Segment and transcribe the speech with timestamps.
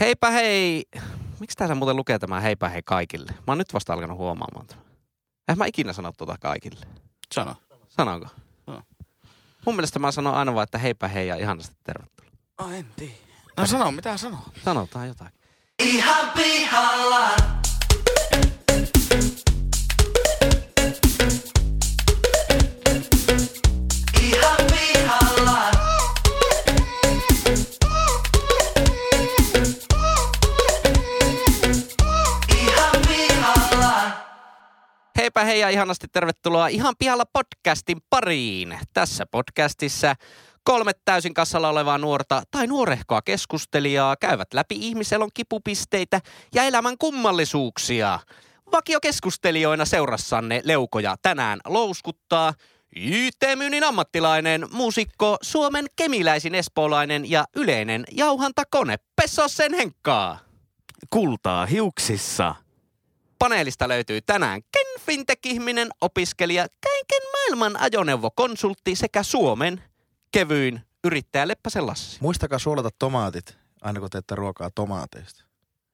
[0.00, 0.84] Heipä hei.
[1.40, 3.32] Miksi tässä muuten lukee tämä heipä hei kaikille?
[3.32, 4.84] Mä oon nyt vasta alkanut huomaamaan tämän.
[5.48, 6.86] En mä ikinä sano tuota kaikille.
[7.34, 7.56] Sano.
[7.88, 8.26] Sanonko?
[8.66, 8.82] Joo.
[9.66, 12.32] Mun mielestä mä sanon aina vaan, että heipä hei ja ihanasti tervetuloa.
[12.58, 13.12] Oh, en tiedä.
[13.56, 14.40] No sano, mitä sanoo?
[14.64, 15.40] Sanotaan jotakin.
[15.78, 17.30] Ihan pihalla.
[35.38, 38.78] Heipä hei ja ihanasti tervetuloa ihan pihalla podcastin pariin.
[38.94, 40.14] Tässä podcastissa
[40.64, 46.20] kolme täysin kassalla olevaa nuorta tai nuorehkoa keskustelijaa käyvät läpi ihmiselon kipupisteitä
[46.54, 48.20] ja elämän kummallisuuksia.
[48.72, 52.54] Vakiokeskustelijoina seurassanne leukoja tänään louskuttaa
[52.96, 60.38] YT-myynnin ammattilainen, muusikko, Suomen kemiläisin espoolainen ja yleinen jauhantakone Pessosen Henkkaa.
[61.10, 62.54] Kultaa hiuksissa.
[63.38, 69.82] Paneelista löytyy tänään Ken Fintech-ihminen, opiskelija, kaiken maailman ajoneuvokonsultti sekä Suomen
[70.32, 72.18] kevyin yrittäjä Leppäsen Lassi.
[72.20, 75.44] Muistakaa suolata tomaatit, aina kun teette ruokaa tomaateista.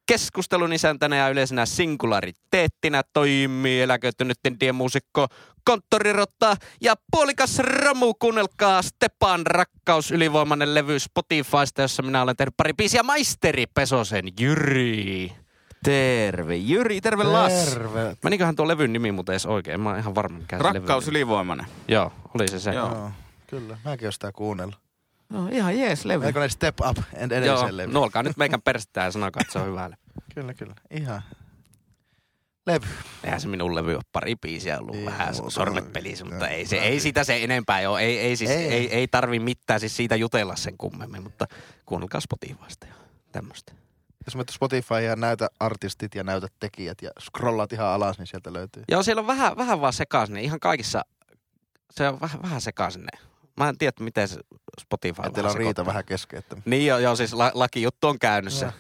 [0.06, 4.38] Keskustelun isäntänä ja yleisenä singulariteettinä toimii eläköitynyt
[4.72, 5.26] muusikko
[5.64, 8.14] konttorirotta ja puolikas ramu.
[8.14, 15.43] Kuunnelkaa Stepan rakkaus ylivoimainen levy Spotifysta, jossa minä olen tehnyt pari biisiä maisteri Pesosen Jyri.
[15.84, 17.70] Terve Jyri, terve Lassi.
[17.70, 18.16] Terve.
[18.24, 19.80] Meniköhän tuo levyn nimi muuten edes oikein?
[19.80, 21.66] Mä oon ihan varma mikä se Rakkaus ylivoimainen.
[21.88, 22.70] Joo, oli se se.
[22.74, 22.88] Joo.
[22.94, 23.10] Joo,
[23.46, 23.78] kyllä.
[23.84, 24.78] Mäkin oon sitä kuunnellut.
[25.28, 26.26] No ihan jees levy.
[26.26, 27.92] Eikö ne Step Up en Joo, edellisen levy?
[27.92, 30.00] nuolkaa nyt meikän perstää ja sanokaa, että se on hyvä levy.
[30.34, 30.74] Kyllä, kyllä.
[30.90, 31.22] Ihan.
[32.66, 32.86] Levy.
[33.24, 35.50] Eihän se minun levy ole pari biisiä ollut Ei vähän muuta.
[35.50, 36.54] sormepelissä, mutta Joo.
[36.54, 38.00] ei, se, ei sitä se enempää ole.
[38.00, 38.56] Ei, ei, siis, ei.
[38.56, 38.72] Ei.
[38.72, 41.46] ei, ei tarvi mitään siis siitä jutella sen kummemmin, mutta
[41.86, 42.94] kuunnelkaa Spotifysta ja
[43.32, 43.72] tämmöistä.
[44.26, 48.52] Jos menet Spotify ja näytä artistit ja näytä tekijät ja scrollaat ihan alas, niin sieltä
[48.52, 48.82] löytyy.
[48.88, 50.36] Joo, siellä on vähän, vähän vaan sekaisin.
[50.36, 51.02] Ihan kaikissa,
[51.90, 53.18] se on vähän, vähän sekaisin ne.
[53.56, 54.40] Mä en tiedä, miten se
[54.80, 58.18] Spotify Ja teillä on riita vähän kesken, että Niin joo, joo siis la, lakijuttu on
[58.18, 58.66] käynnissä.
[58.66, 58.74] Joo,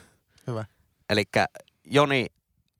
[0.46, 0.64] hyvä.
[1.10, 1.24] Eli
[1.84, 2.26] Joni,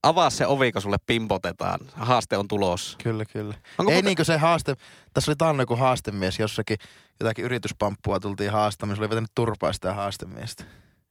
[0.02, 1.80] avaa se ovi, kun sulle pimpotetaan.
[1.92, 2.98] Haaste on tulossa.
[3.02, 3.54] Kyllä, kyllä.
[3.78, 4.76] Onko Ei muuten- niinkö se haaste,
[5.14, 6.76] tässä oli taannoin joku haastemies jossakin,
[7.20, 10.64] jotakin yrityspamppua tultiin haastamaan, se oli vetänyt turpaa sitä haastemiestä.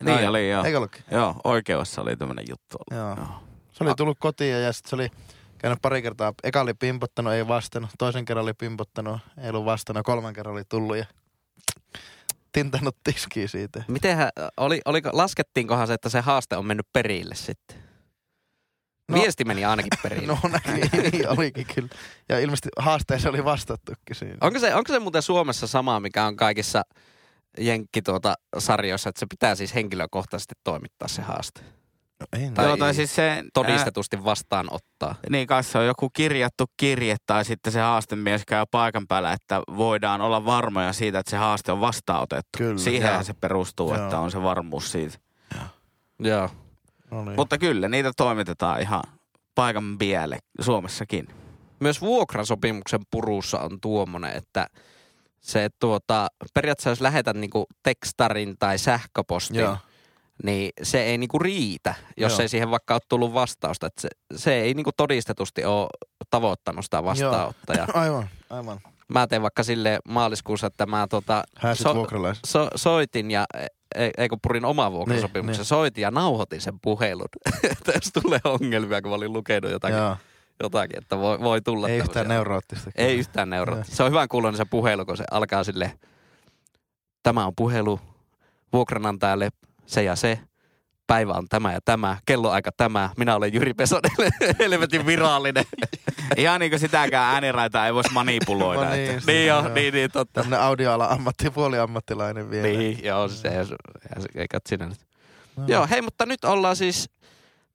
[0.06, 0.28] Niin Ai.
[0.28, 0.64] oli joo.
[0.64, 1.04] Eikö ollutkin?
[1.12, 3.04] Joo, oikeudessa oli tämmönen juttu ollut.
[3.04, 3.26] Joo.
[3.26, 3.40] Joo.
[3.72, 5.10] Se oli tullut kotiin ja sitten se oli
[5.58, 6.34] käynyt pari kertaa.
[6.44, 7.92] Eka oli pimpottanut, ei vastannut.
[7.98, 10.06] Toisen kerran oli pimpottanut, ei ollut vastannut.
[10.06, 11.06] Kolman kerran oli tullut ja
[12.52, 13.84] tintannut tiskiä siitä.
[13.88, 17.84] Mitenhän, oli, oliko, laskettiinkohan se, että se haaste on mennyt perille sitten?
[19.10, 20.28] No- Viesti meni ainakin perille.
[20.44, 21.90] No näin, niin olikin kyllä.
[22.30, 24.38] Ja ilmeisesti haasteeseen oli vastattukin siinä.
[24.42, 26.84] Onko se, onko se muuten Suomessa sama, mikä on kaikissa
[27.60, 31.62] jenkki tuota sarjoissa, että se pitää siis henkilökohtaisesti toimittaa se haaste?
[32.20, 33.44] No, en Tai- Joo, tai siis se...
[33.54, 35.10] Todistetusti vastaanottaa.
[35.10, 39.34] Ää, niin kai se on joku kirjattu kirje tai sitten se haastemies käy paikan päällä,
[39.34, 42.58] että voidaan olla varmoja siitä, että se haaste on vastaanotettu.
[42.58, 43.24] Kyllä, Siihenhän joo.
[43.24, 44.04] se perustuu, Joo.
[44.04, 45.18] että on se varmuus siitä.
[46.20, 46.50] Joo.
[47.12, 47.36] No niin.
[47.36, 49.04] Mutta kyllä, niitä toimitetaan ihan
[49.56, 51.28] paikan päälle Suomessakin.
[51.80, 54.68] Myös vuokrasopimuksen purussa on tuommoinen, että
[55.44, 59.78] se tuota, periaatteessa jos lähetät niinku tekstarin tai sähköpostin, Joo.
[60.44, 62.42] niin se ei niinku riitä, jos Joo.
[62.42, 63.88] ei siihen vaikka ole tullut vastausta.
[63.88, 65.88] Että se, se ei niinku todistetusti ole
[66.30, 67.88] tavoittanut sitä vastaanottajaa.
[68.02, 68.80] Aivan, aivan.
[69.08, 72.08] Mä tein vaikka sille maaliskuussa, että mä tota, Hääsit So-
[72.46, 73.46] so, soitin ja
[73.96, 77.28] e- ei kun purin omaa vuokrasopimuksen, Niin, niin, soitin ja nauhoitin sen puhelun.
[77.72, 80.18] että jos tulee ongelmia, kun mä olin lukenut jotakin, Joo.
[80.64, 82.10] Jotakin että voi, voi tulla Ei tämmöisiä.
[82.10, 82.92] yhtään neuroottista.
[82.96, 83.80] Ei yhtään neurot.
[83.84, 85.92] Se on hyvän kuuloinen se puhelu, kun se alkaa sille,
[87.24, 88.00] tämä on puhelu
[88.74, 89.50] vuokranantajalle
[89.86, 90.40] se ja se.
[91.08, 93.10] Päivä on tämä ja tämä, kelloaika tämä.
[93.18, 94.12] Minä olen Jyri Pesonen,
[94.60, 95.66] helvetin virallinen.
[96.38, 98.82] Ihan niin kuin sitäkään ääniraitaa ei voisi manipuloida.
[98.82, 99.22] No että- niin.
[99.28, 99.74] niin jo, Joo.
[99.74, 100.42] niin, niin, totta.
[100.42, 102.68] Tämmönen audioala ammatti, puoliammattilainen vielä.
[102.68, 103.76] Niin, joo, se ei, se
[104.36, 105.00] ei kat sinä nyt.
[105.56, 105.64] No.
[105.68, 107.10] Joo, hei, mutta nyt ollaan siis,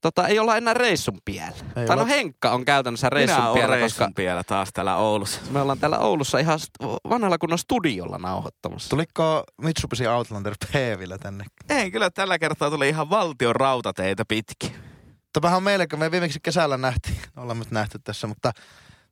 [0.01, 1.57] tota, ei olla enää reissun piellä.
[1.77, 2.07] Ei tai no.
[2.07, 5.41] Henkka on käytännössä reissun Minä piellä, reissun koska piellä taas täällä Oulussa.
[5.51, 6.59] me ollaan täällä Oulussa ihan
[7.09, 8.91] vanhalla kunnon studiolla nauhoittamassa.
[8.91, 11.45] Tuliko Mitsubishi Outlander P-villä tänne?
[11.69, 14.73] Ei, kyllä tällä kertaa tuli ihan valtion rautateitä pitkin.
[15.33, 18.53] Tämähän on meille, kun me viimeksi kesällä nähtiin, ollaan nyt nähty tässä, mutta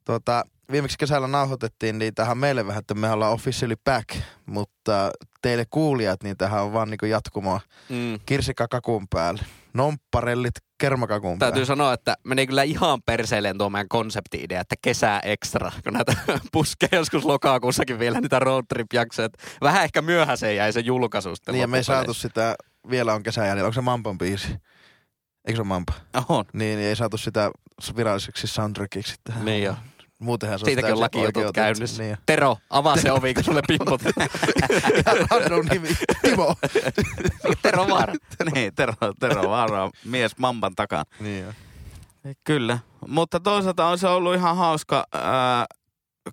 [0.04, 4.08] tuota, viimeksi kesällä nauhoitettiin, niin tähän meille vähän, että me ollaan officially back,
[4.46, 5.10] mutta
[5.42, 8.20] teille kuulijat, niin tähän on vaan niinku jatkumoa Mm.
[8.26, 9.42] kirsikka kakun päälle.
[9.76, 11.52] Nompparellit kermakakun päälle.
[11.52, 16.12] Täytyy sanoa, että meni kyllä ihan perseelleen tuo meidän konsepti-idea, että kesää ekstra, kun näitä
[16.52, 19.26] puskee joskus lokakuussakin vielä niitä roadtrip-jaksoja.
[19.26, 21.52] että Vähän ehkä myöhäiseen jäi se julkaisusta.
[21.52, 22.56] Niin ja me ei saatu sitä
[22.90, 23.66] vielä on kesä jäljellä.
[23.66, 24.48] Onko se Mampan biisi?
[25.44, 25.92] Eikö se ole Mampa?
[26.28, 26.44] On.
[26.52, 27.50] Niin, niin ei saatu sitä
[27.96, 29.44] viralliseksi soundtrackiksi tähän.
[29.44, 29.76] Niin jo.
[30.18, 32.02] Muutenhan se on Siitäkin on lakijutut käynnissä.
[32.02, 32.16] Niin.
[32.26, 34.00] Tero, avaa se ovi, kun sulle pimpot.
[35.30, 35.88] Random nimi.
[36.22, 36.54] Timo.
[37.62, 38.14] Tero Vaara.
[38.54, 41.04] niin, Tero, Tero Vaara on mies mamban takana.
[41.20, 41.52] niin jo.
[42.44, 42.78] Kyllä,
[43.08, 45.66] mutta toisaalta on se ollut ihan hauska ää,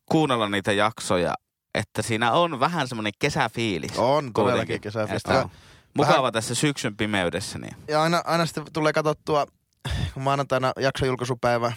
[0.06, 1.33] kuunnella niitä jaksoja,
[1.74, 3.97] että siinä on vähän semmoinen kesäfiilis.
[3.97, 5.44] On todellakin kesäfestivaali.
[5.44, 5.50] on
[5.97, 7.59] Mukava tässä syksyn pimeydessä.
[7.59, 7.75] Niin.
[7.88, 9.45] Ja aina, aina sitten tulee katsottua,
[10.13, 11.71] kun maanantaina jakson julkaisupäivä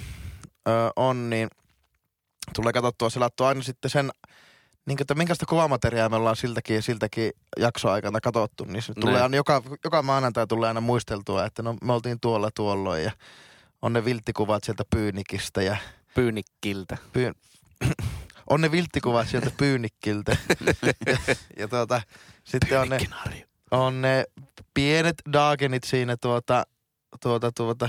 [0.68, 1.48] ö, on, niin
[2.54, 4.10] tulee katsottua, selattua aina sitten sen,
[4.86, 8.64] niin, että minkästä kuvamateriaalia me ollaan siltäkin, siltäkin jaksoaikana katsottu.
[8.64, 9.22] Niin se tulee Näin.
[9.22, 13.12] aina, joka, joka maanantai tulee aina muisteltua, että no me oltiin tuolla tuolloin ja
[13.82, 15.76] on ne vilttikuvat sieltä Pyynikistä ja
[16.14, 16.96] Pyynikkiltä.
[17.12, 17.34] pyyn...
[18.50, 20.36] on ne vilttikuvat sieltä Pyynikkiltä.
[21.06, 22.02] ja, ja tuota,
[22.44, 22.98] sitten on ne,
[23.70, 24.24] on ne
[24.74, 26.64] pienet daagenit siinä tuota,
[27.22, 27.88] tuota, tuota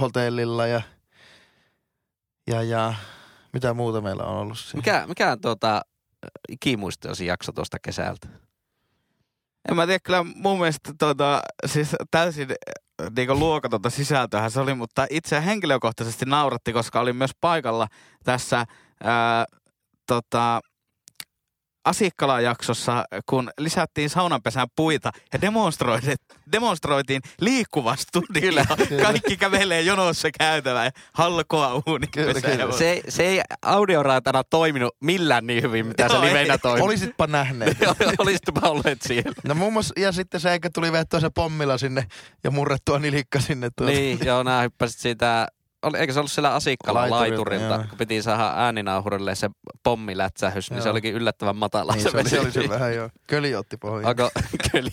[0.00, 0.82] hotellilla ja,
[2.46, 2.94] ja, ja
[3.58, 4.76] mitä muuta meillä on ollut siinä.
[4.78, 5.82] Mikä, mikä on tuota,
[6.48, 8.28] ikimuistoisin jakso tuosta kesältä?
[9.68, 12.48] En mä tiedä, kyllä mun mielestä tuota, siis täysin
[13.16, 17.86] niin luokatonta sisältöä se oli, mutta itse henkilökohtaisesti nauratti, koska olin myös paikalla
[18.24, 18.66] tässä
[19.04, 19.44] ää,
[20.06, 20.60] tota,
[21.88, 26.16] Asikkala-jaksossa, kun lisättiin saunanpesän puita ja demonstroitiin,
[26.52, 28.40] demonstroitiin liikkuva studio.
[28.40, 28.64] Kyllä.
[29.02, 32.56] Kaikki kävelee jonossa käytävää ja halkoa Kyllä, uunipesää.
[32.56, 32.72] kyllä.
[32.78, 36.58] Se, ei- se ei audioraatana toiminut millään niin hyvin, mitä se Joo, livenä ei.
[36.58, 36.80] toimi.
[36.84, 37.76] Olisitpa nähneet.
[38.18, 39.32] Olisitpa olleet siellä.
[39.44, 42.06] No muun muassa, ja sitten se, eikä tuli vettyä se pommilla sinne
[42.44, 43.70] ja murrettua nilikka sinne.
[43.76, 43.92] Tuota.
[43.92, 45.48] Niin, joo, nää hyppäsit siitä,
[45.82, 47.84] oli, eikö se ollut siellä Asikkala Laiturilta, laiturilta, joo.
[47.88, 49.50] kun piti saada ääninauhurille se
[49.82, 50.92] pommilätsähys, niin se Joo.
[50.92, 53.10] olikin yllättävän matala Niin, se, se, oli, se oli se vähän jo.
[53.26, 54.10] Köli otti pohjaan.
[54.10, 54.30] Onko,
[54.72, 54.90] kyllä,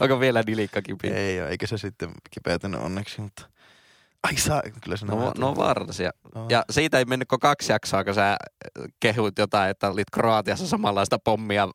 [0.00, 1.16] Onko vielä nilikkakin pieni?
[1.16, 3.42] Ei ole, eikä se sitten kipeytynyt onneksi, mutta...
[4.22, 6.10] Ai saa, kyllä se No, no vaarallisia.
[6.34, 6.46] Joo.
[6.48, 8.36] Ja siitä ei mennyt kuin kaksi jaksoa, kun sä
[9.00, 11.68] kehuit jotain, että olit Kroatiassa samanlaista pommia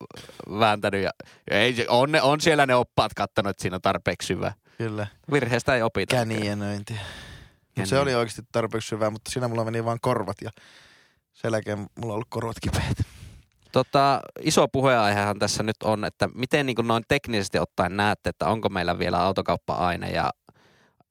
[0.58, 1.02] vääntänyt.
[1.02, 1.10] Ja,
[1.50, 4.52] ei, on, on siellä ne oppaat kattanut, että siinä on tarpeeksi syvä.
[4.78, 6.16] Kyllä, Virheestä ei opita.
[6.16, 7.00] känienöintiä.
[7.78, 10.50] Mut se oli oikeasti tarpeeksi hyvä, mutta siinä mulla meni vaan korvat ja
[11.32, 12.98] sen jälkeen mulla on ollut korvat kipeät.
[13.72, 18.46] Tota, iso puheenaihehan tässä nyt on, että miten niin kuin noin teknisesti ottaen näette, että
[18.48, 20.30] onko meillä vielä autokauppa-aine ja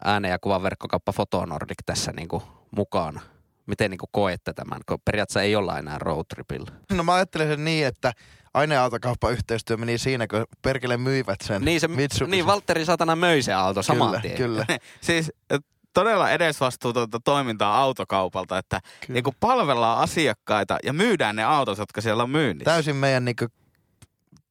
[0.06, 3.22] ääne- ja kuvaverkkokauppa Fotonordic tässä niin kuin mukana?
[3.68, 6.72] Miten niin kuin koette tämän, kun periaatteessa ei olla enää roadtripillä?
[6.92, 8.14] No mä ajattelen sen niin, että
[8.54, 12.32] aineautokauppayhteistyö meni siinä, kun perkele myivät sen Niin, se, Mitsubishi.
[12.32, 14.38] niin Valtteri Satana möi se auto saman kyllä, tien.
[14.38, 14.66] Kyllä,
[15.02, 15.60] Siis äh,
[15.94, 19.14] todella edesvastuutonta toimintaa autokaupalta, että kyllä.
[19.14, 22.72] niin kuin palvellaan asiakkaita ja myydään ne autot, jotka siellä on myynnissä.
[22.72, 23.46] Täysin meidän niinku,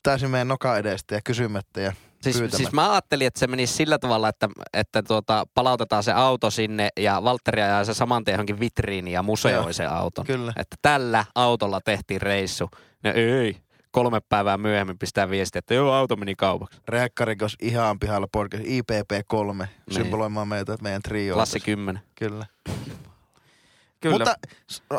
[0.03, 1.93] täysin meidän noka edestä ja kysymättä ja
[2.33, 6.51] Siis, siis mä ajattelin, että se menisi sillä tavalla, että, että tuota, palautetaan se auto
[6.51, 9.73] sinne ja Valtteri ajaa se saman tien johonkin vitriiniin ja museoi Joo.
[9.73, 10.27] sen auton.
[10.27, 10.53] Kyllä.
[10.57, 12.71] Että tällä autolla tehtiin reissu.
[13.05, 13.57] Ne ei.
[13.91, 16.79] Kolme päivää myöhemmin pistää viestiä, että joo, auto meni kaupaksi.
[16.89, 19.69] Reakkarikos ihan pihalla podcast, IPP3, Niin.
[19.91, 21.35] symboloimaan meitä, meidän trio.
[21.35, 22.03] Klassi 10.
[22.15, 22.47] Kyllä.
[24.01, 24.15] Kyllä.
[24.19, 24.35] Mutta
[24.93, 24.97] ä,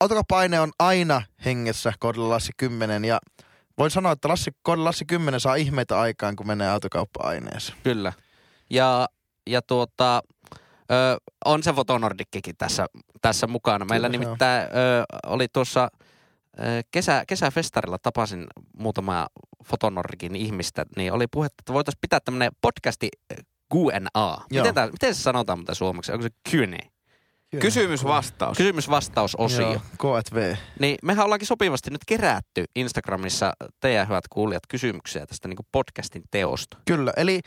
[0.00, 3.18] autokauppa-aine on aina hengessä kohdalla Lassi 10 ja
[3.78, 7.78] voin sanoa, että Lassi, Lassi 10 saa ihmeitä aikaan, kun menee autokauppa-aineeseen.
[7.82, 8.12] Kyllä.
[8.70, 9.08] Ja,
[9.46, 10.22] ja tuota,
[10.90, 12.86] ö, on se Fotonordikkikin tässä,
[13.22, 13.84] tässä mukana.
[13.84, 15.88] Meillä Kyllä nimittäin ö, oli tuossa
[16.58, 18.46] ö, kesä, kesäfestarilla tapasin
[18.78, 19.26] muutama
[19.64, 23.08] Fotonordikin ihmistä, niin oli puhetta, että voitaisiin pitää tämmöinen podcasti
[23.74, 24.36] Q&A.
[24.50, 26.12] Miten, tää, miten se sanotaan muuten suomeksi?
[26.12, 26.93] Onko se Q&A?
[27.60, 28.56] Kysymys-vastaus.
[28.56, 29.72] Kysymys-vastausosio.
[29.72, 29.80] Joo,
[30.22, 30.54] K&V.
[30.80, 36.76] Niin mehän ollaankin sopivasti nyt kerätty Instagramissa teidän hyvät kuulijat kysymyksiä tästä niin podcastin teosta.
[36.86, 37.40] Kyllä, eli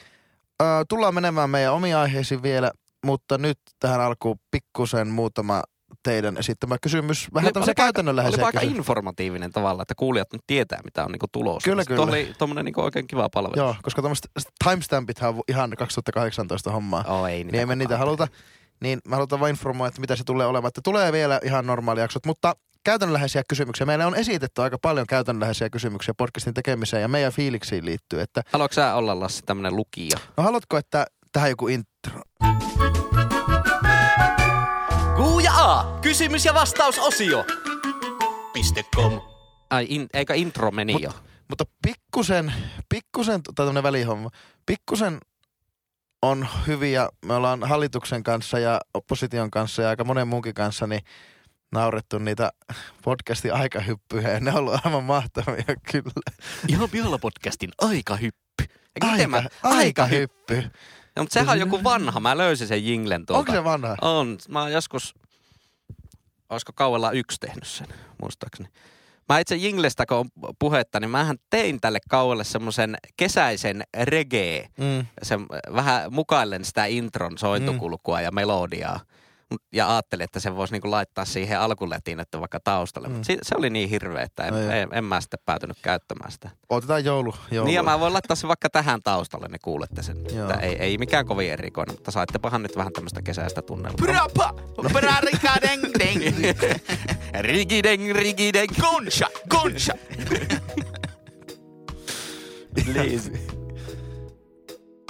[0.62, 2.72] ö, tullaan menemään meidän omiin aiheisiin vielä,
[3.06, 5.64] mutta nyt tähän alkuun pikkusen muutama
[6.04, 7.28] teidän esittämä kysymys.
[7.34, 11.70] Vähän Oli- tämmöisiä olipa aika- informatiivinen tavalla, että kuulijat nyt tietää, mitä on niinku tulossa.
[11.70, 12.06] Kyllä, Sitten kyllä.
[12.08, 13.54] Tuo oli tuommoinen niinku oikein kiva palvelu.
[13.56, 14.30] Joo, koska tämmöiset
[14.64, 17.04] timestampithan on ihan 2018 hommaa.
[17.08, 18.28] Oh, ei niin emme niitä kukaan haluta.
[18.82, 20.68] Niin mä halutaan vain informoida, että mitä se tulee olemaan.
[20.68, 23.86] Että tulee vielä ihan normaali jaksot, mutta käytännönläheisiä kysymyksiä.
[23.86, 28.22] Meille on esitetty aika paljon käytännönläheisiä kysymyksiä podcastin tekemiseen ja meidän fiiliksiin liittyy.
[28.22, 30.18] Että, Haluatko sä olla Lassi tämmönen lukija?
[30.38, 32.22] no haluatko, että tähän joku intro?
[35.16, 36.00] Kuu ja A.
[36.02, 37.46] Kysymys- ja vastausosio.
[38.96, 39.22] Com.
[39.70, 41.12] Ai, in, eikä intro meni Mut- jo.
[41.50, 42.54] Mutta pikkusen,
[42.90, 44.30] pikkusen, tai tämmöinen välihomma,
[44.66, 45.18] pikkusen
[46.22, 51.02] on hyviä, me ollaan hallituksen kanssa ja opposition kanssa ja aika monen muunkin kanssa, niin
[51.72, 52.52] naurettu niitä
[53.04, 56.22] podcastin aikahyppyjä ja ne on ollut aivan mahtavia kyllä.
[56.68, 58.64] Ihan pihalla podcastin aikahyppy.
[58.96, 60.62] Eikö miten mä- aikahyppy.
[61.16, 62.20] No, mutta sehän on joku vanha.
[62.20, 63.40] Mä löysin sen jinglen tuolta.
[63.40, 63.96] Onko se vanha?
[64.02, 64.38] On.
[64.50, 65.16] Mä oon joskus,
[66.50, 67.88] olisiko kauella yksi tehnyt sen,
[68.22, 68.70] muistaakseni.
[69.30, 70.30] Mä itse Jinglestä, kun on
[70.60, 74.70] puhetta, niin mähän tein tälle kauelle semmoisen kesäisen reggae.
[74.78, 75.06] Mm.
[75.24, 78.24] Sen, vähän mukaillen sitä intron sointukulkua mm.
[78.24, 79.00] ja melodiaa.
[79.54, 83.08] Mut- Ja ajattelin, että sen voisi niinku laittaa siihen alkuletiin, että vaikka taustalle.
[83.08, 83.14] Mm.
[83.14, 83.18] Mm.
[83.18, 84.72] Mutta se oli niin hirveä, että en, No joo.
[84.72, 86.50] en, en, mä sitten päätynyt käyttämään sitä.
[86.70, 87.34] Otetaan joulu.
[87.52, 87.66] joulu.
[87.68, 90.18] Niin ja mä voin laittaa sen vaikka tähän taustalle, niin kuulette sen.
[90.34, 90.50] Joo.
[90.50, 94.06] Että ei, ei mikään kovin erikoinen, mutta saittepahan nyt vähän tämmöistä kesäistä tunnelmaa.
[94.08, 94.54] Prapa!
[94.94, 96.22] Prarika deng deng!
[97.42, 98.72] rigideng, rigideng.
[98.82, 99.32] Gunshot!
[99.50, 100.00] Gunshot!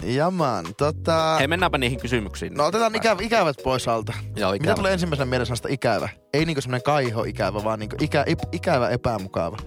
[0.04, 1.36] Jaman, tota...
[1.40, 2.54] Hei, mennäänpä niihin kysymyksiin.
[2.54, 4.14] No otetaan ikävä, ikävät pois alta.
[4.36, 4.76] Joo, Mitä ikävä.
[4.76, 6.10] tulee ensimmäisenä mieleen sanasta ikävä?
[6.34, 9.58] Ei niinku semmonen kaiho ikävä, vaan niinku ikä, ip, ikävä epämukava.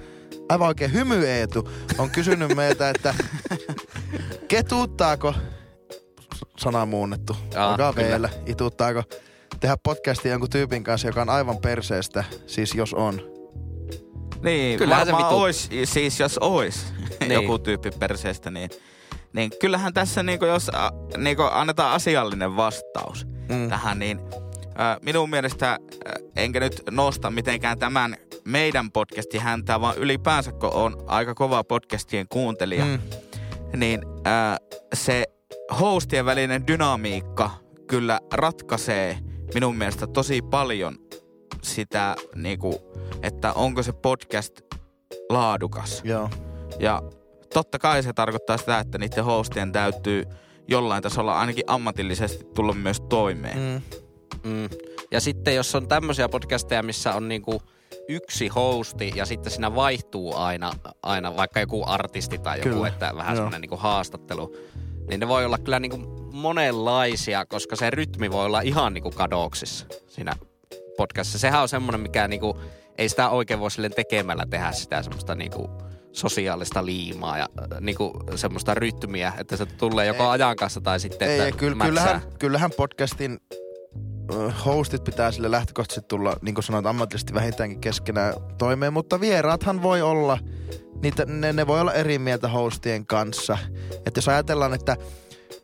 [0.48, 3.14] Aivan oikein hymy Eetu on kysynyt meiltä, että
[4.48, 5.34] ketuuttaako,
[6.58, 8.08] sana muunnettu, Aa, olkaa kyllä.
[8.08, 9.02] vielä, ituuttaako
[9.60, 13.20] tehdä podcastia jonkun tyypin kanssa, joka on aivan perseestä, siis jos on.
[14.42, 16.86] Niin, Kyllähän se varmaan vitu- ois, siis jos ois
[17.20, 17.32] Niin.
[17.32, 18.70] joku tyyppi perseestä, niin,
[19.32, 23.68] niin kyllähän tässä niinku, jos a, niinku annetaan asiallinen vastaus Mm.
[23.68, 24.20] tähän, niin
[24.80, 25.78] ä, minun mielestä, ä,
[26.36, 32.26] enkä nyt nosta mitenkään tämän meidän podcastin häntää, vaan ylipäänsä, kun on aika kova podcastien
[32.28, 32.98] kuuntelija, Mm.
[33.76, 34.56] niin ää,
[34.94, 35.24] se
[35.80, 37.50] hostien välinen dynamiikka
[37.86, 39.18] kyllä ratkaisee
[39.54, 40.94] minun mielestä tosi paljon
[41.62, 42.80] sitä, niinku,
[43.22, 44.60] että onko se podcast
[45.30, 46.00] laadukas.
[46.04, 46.30] Joo.
[46.78, 47.02] Ja
[47.54, 50.24] totta kai se tarkoittaa sitä, että niiden hostien täytyy
[50.68, 53.58] jollain tasolla ainakin ammatillisesti tulla myös toimeen.
[53.58, 53.82] Mm.
[54.50, 54.68] Mm.
[55.10, 57.62] Ja sitten jos on tämmöisiä podcasteja, missä on niinku
[58.08, 63.12] yksi hosti ja sitten siinä vaihtuu aina, aina vaikka joku artisti tai joku, Kyllä, että
[63.16, 64.56] vähän semmoinen niinku haastattelu,
[65.08, 65.98] niin ne voi olla kyllä niinku
[66.32, 70.36] monenlaisia, koska se rytmi voi olla ihan niinku kadoksissa siinä
[70.96, 71.38] podcastissa.
[71.38, 72.60] Sehän on semmoinen, mikä niinku,
[72.98, 75.70] ei sitä oikein voi silleen tekemällä tehdä sitä semmoista niinku
[76.12, 80.30] sosiaalista liimaa ja äh, niinku semmoista rytmiä, että se tulee joko Ei.
[80.30, 83.38] ajan kanssa tai sitten, Ei, että ei, kyllä, kyllähän, kyllähän podcastin
[84.64, 90.02] hostit pitää sille lähtökohtaisesti tulla, niin kuin sanoit, ammatillisesti vähintäänkin keskenään toimeen, mutta vieraathan voi
[90.02, 90.38] olla,
[91.02, 93.58] niitä, ne, ne voi olla eri mieltä hostien kanssa.
[94.06, 94.96] Että jos ajatellaan, että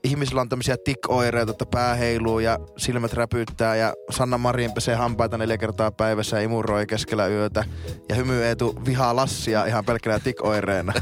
[0.06, 5.38] ihmisillä on tämmöisiä tik-oireita, että pää heiluu ja silmät räpyttää ja Sanna Marin pesee hampaita
[5.38, 7.64] neljä kertaa päivässä ja imuroi keskellä yötä
[8.08, 10.92] ja hymy Eetu vihaa Lassia ihan pelkkänä tik-oireena.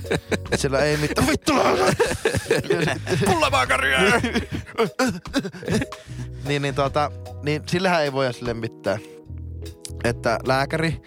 [0.54, 1.52] Sillä ei mitään vittu.
[3.25, 3.99] Pullamaakaria!
[6.49, 7.11] niin, niin, tuota,
[7.42, 8.99] niin sillähän ei voi sille mitään.
[10.04, 11.02] Että lääkäri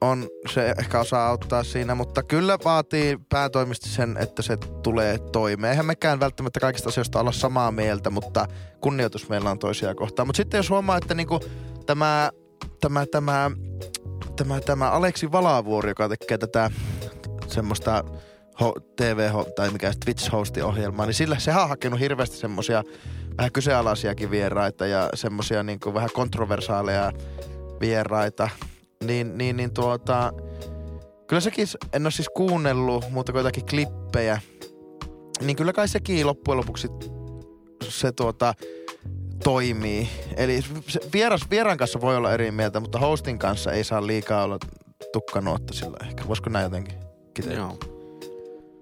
[0.00, 5.70] on, se ehkä osaa auttaa siinä, mutta kyllä vaatii päätoimisesti sen, että se tulee toimeen.
[5.70, 8.46] Eihän mekään välttämättä kaikista asioista olla samaa mieltä, mutta
[8.80, 10.28] kunnioitus meillä on toisia kohtaan.
[10.28, 11.40] Mutta sitten jos huomaa, että niinku
[11.86, 12.30] tämä,
[12.80, 13.50] tämä, tämä,
[14.36, 16.70] tämä, tämä Aleksi Valavuori, joka tekee tätä
[17.46, 18.04] semmoista
[18.96, 22.84] TV- tai mikä se Twitch-hosti-ohjelmaa, niin sillä sehän on hakenut hirveästi semmosia
[23.38, 27.12] vähän kyseenalaisiakin vieraita ja semmosia niinku vähän kontroversaaleja
[27.80, 28.48] vieraita.
[29.04, 30.32] Niin, niin, niin tuota,
[31.26, 34.40] kyllä sekin, en ole siis kuunnellut kuin jotakin klippejä,
[35.40, 36.88] niin kyllä kai sekin loppujen lopuksi
[37.88, 38.54] se tuota,
[39.44, 40.08] toimii.
[40.36, 40.60] Eli
[41.12, 44.58] vieras, vieraan kanssa voi olla eri mieltä, mutta hostin kanssa ei saa liikaa olla
[45.12, 46.28] tukkanuotta sillä ehkä.
[46.28, 46.94] Voisiko näin jotenkin
[47.34, 47.64] kiteyttää?
[47.64, 47.78] Joo.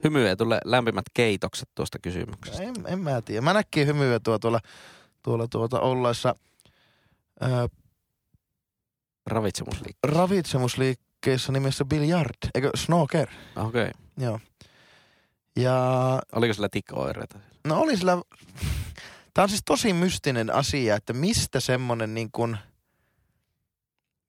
[0.04, 2.62] Hymy ei tule lämpimät keitokset tuosta kysymyksestä.
[2.62, 3.40] En, en mä tiedä.
[3.40, 4.60] Mä näkin hymyä tuo tuolla,
[5.22, 6.34] tuolla tuota ollaessa
[7.40, 7.68] ää,
[9.28, 10.18] Ravitsemusliikkeessä.
[10.18, 13.28] ravitsemusliikkeessä nimessä Biljard, eikö Snooker?
[13.56, 13.82] Okei.
[13.82, 13.92] Okay.
[14.18, 14.40] Joo.
[15.56, 15.74] Ja
[16.32, 17.38] Oliko sillä tikko-oireita?
[17.64, 18.12] no oli sillä,
[19.34, 22.56] tää on siis tosi mystinen asia, että mistä semmonen niin kuin,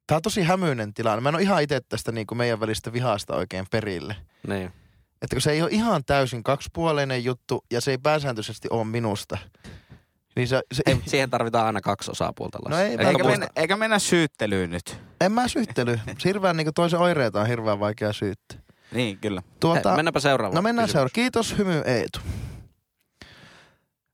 [0.07, 1.21] tää on tosi hämyinen tilanne.
[1.21, 4.15] Mä en ole ihan itse tästä niin kuin meidän välistä vihasta oikein perille.
[4.47, 4.73] Niin.
[5.21, 9.37] Että kun se ei ole ihan täysin kaksipuoleinen juttu ja se ei pääsääntöisesti ole minusta.
[10.39, 12.59] Niin se, se Ei, siihen tarvitaan aina kaksi osapuolta.
[12.69, 13.27] No ei, Eikä muista?
[13.27, 15.01] mennä, eikä mennä syyttelyyn nyt.
[15.21, 15.99] En mä syyttely.
[16.25, 18.59] Hirveän niin toisen oireita on hirveän vaikea syyttää.
[18.91, 19.41] Niin, kyllä.
[19.59, 20.55] Tuota, Hei, mennäänpä seuraavaan.
[20.55, 21.09] no mennään seuraavaan.
[21.13, 22.19] Kiitos Hymy Eetu.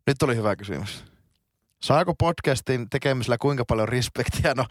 [0.08, 1.04] Nyt oli hyvä kysymys.
[1.82, 4.54] Saako podcastin tekemisellä kuinka paljon respektiä?
[4.54, 4.66] No,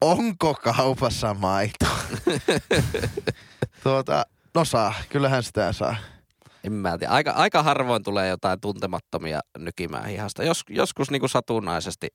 [0.00, 1.86] onko kaupassa maito?
[3.82, 5.96] tuota, no saa, kyllähän sitä saa.
[6.64, 7.12] En mä tiedä.
[7.12, 10.44] Aika, aika harvoin tulee jotain tuntemattomia nykimään hihasta.
[10.44, 12.08] Jos, joskus niinku satunnaisesti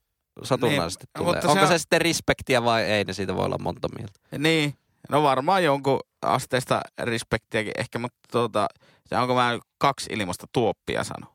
[0.43, 1.41] satunnaisesti Niin, tulee.
[1.45, 4.19] Onko se se, sitten respektiä vai ei, niin siitä voi olla monta mieltä.
[4.37, 4.73] Niin,
[5.09, 8.67] no varmaan jonkun asteista respektiäkin ehkä, mutta tuota,
[9.05, 11.27] se onko mä kaksi ilmasta tuoppia sano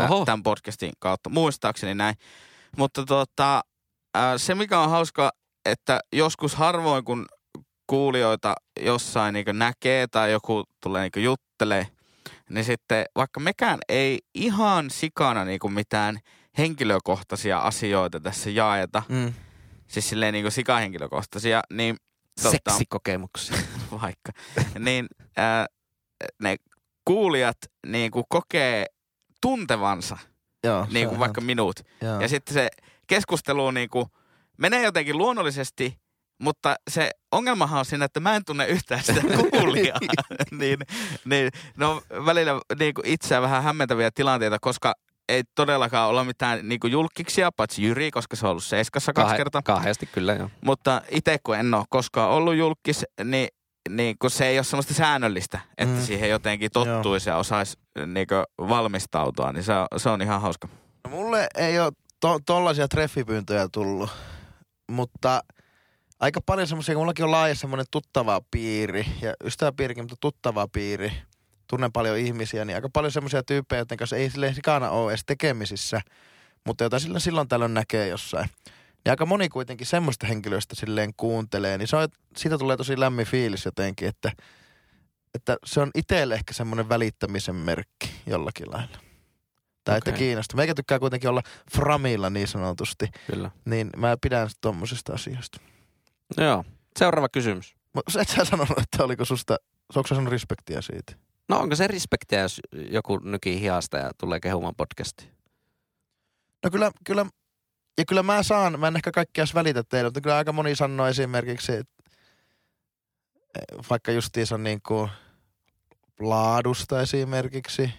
[0.00, 0.24] Oho.
[0.24, 2.14] tämän podcastin kautta, muistaakseni näin.
[2.76, 3.64] Mutta tuota,
[4.36, 5.30] se mikä on hauska,
[5.64, 7.26] että joskus harvoin kun
[7.86, 11.86] kuulijoita jossain niin näkee tai joku tulee niin juttelee,
[12.50, 16.18] niin sitten vaikka mekään ei ihan sikana niin mitään
[16.58, 19.32] henkilökohtaisia asioita tässä jaeta, Mm.
[19.88, 21.96] siis silleen niin sikahenkilökohtaisia, niin
[22.42, 22.70] Totta.
[22.70, 23.56] Seksikokemuksia.
[24.02, 24.32] vaikka,
[24.78, 25.66] niin ää,
[26.42, 26.56] ne
[27.04, 28.86] kuulijat niin kuin kokee
[29.40, 30.18] tuntevansa,
[30.64, 31.80] Joo, niin kuin vaikka minut.
[32.00, 32.20] Joo.
[32.20, 32.68] Ja sitten se
[33.06, 34.06] keskustelu niin kuin
[34.58, 35.98] menee jotenkin luonnollisesti,
[36.40, 39.20] mutta se ongelmahan on siinä, että mä en tunne yhtään sitä
[39.50, 39.98] kuulijaa.
[40.60, 40.78] niin,
[41.24, 44.94] niin, no välillä niin kuin itseään vähän hämmentäviä tilanteita, koska
[45.28, 49.28] ei todellakaan olla mitään niin kuin julkiksia, paitsi Jyri, koska se on ollut Seiskassa kaksi
[49.28, 49.62] Kahe- kertaa.
[49.62, 50.50] Kahdesti kyllä joo.
[50.64, 53.48] Mutta itse kun en ole koskaan ollut julkis, niin,
[53.88, 56.02] niin kun se ei ole semmoista säännöllistä, että Mm.
[56.02, 58.26] siihen jotenkin tottuisi ja osaisi niin
[58.58, 60.68] valmistautua, niin se on, se on ihan hauska.
[61.04, 64.10] No mulle ei ole to, tollaisia treffipyyntöjä tullut,
[64.90, 65.40] mutta
[66.20, 71.12] aika paljon semmoisia, kun mullakin on laaja semmoinen tuttava piiri ja ystäväpiirikin, mutta tuttava piiri.
[71.66, 75.22] Tunnen paljon ihmisiä, niin aika paljon semmoisia tyyppejä, joiden kanssa ei silleen sikana ole edes
[75.26, 76.00] tekemisissä,
[76.66, 78.50] mutta joita silloin, silloin tällöin näkee jossain.
[79.04, 83.26] Ja aika moni kuitenkin semmoista henkilöistä silleen kuuntelee, niin se on, siitä tulee tosi lämmin
[83.26, 84.32] fiilis jotenkin, että,
[85.34, 88.98] että se on itselle ehkä semmoinen välittämisen merkki jollakin lailla.
[89.84, 90.18] Tai että Okei.
[90.18, 90.56] kiinnostaa.
[90.56, 91.42] Meikä tykkää kuitenkin olla
[91.74, 93.50] framilla niin sanotusti, kyllä.
[93.64, 95.60] niin mä pidän tommosista asioista.
[96.36, 96.64] Joo.
[96.98, 97.76] Seuraava kysymys.
[97.94, 99.56] Mutta et sä sanonut, että oliko susta,
[99.94, 101.12] onko sä sanonut respektiä siitä?
[101.48, 105.30] No onko se respektiä, jos joku nykii hihasta ja tulee kehumaan podcastiin?
[106.64, 107.26] No kyllä, kyllä,
[107.98, 110.74] ja kyllä mä saan, mä en ehkä kaikkea edes välitä teille, mutta kyllä aika moni
[110.76, 111.94] sanoo esimerkiksi, että
[113.90, 115.10] vaikka justiinsa niin kuin
[116.20, 117.90] laadusta esimerkiksi,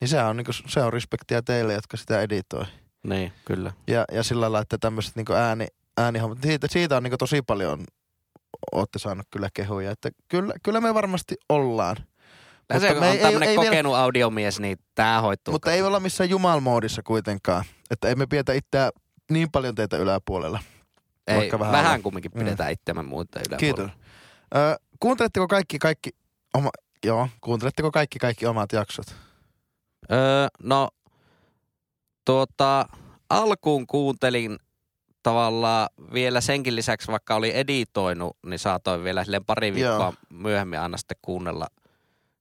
[0.00, 2.64] niin se on, niin kuin, se on respektiä teille, jotka sitä editoi.
[3.02, 3.72] Niin, kyllä.
[3.86, 5.66] Ja, ja sillä lailla, että tämmöiset niin ääni,
[5.98, 7.84] äänihommat, siitä, siitä on niin tosi paljon,
[8.72, 11.96] ootte saanut kyllä kehuja, että kyllä, kyllä me varmasti ollaan.
[12.72, 15.52] Ja se me on ei- ei- ei vielä- kokenut audiomies, niin tää hoituu.
[15.52, 17.64] Mutta ei olla missään jumalmoodissa kuitenkaan.
[17.90, 18.90] Että emme pietä itseä
[19.30, 20.60] niin paljon teitä yläpuolella.
[21.26, 22.38] ei, vaikka vähän vähän, kumminkin Mm.
[22.38, 23.84] pidetään itseämme muuten Kiitos.
[23.84, 24.72] yläpuolella.
[24.74, 26.10] Ö, kuunteletteko kaikki, kaikki,
[26.54, 26.70] oma,
[27.04, 29.06] joo, kuunteletteko kaikki, kaikki omat jaksot?
[30.12, 30.18] Öö,
[30.62, 30.88] no,
[32.24, 32.86] tuota,
[33.30, 34.58] alkuun kuuntelin
[35.22, 40.14] tavallaan vielä senkin lisäksi, vaikka oli editoinut, niin saatoin vielä silleen pari viikkoa Joo.
[40.30, 41.66] myöhemmin aina sitten kuunnella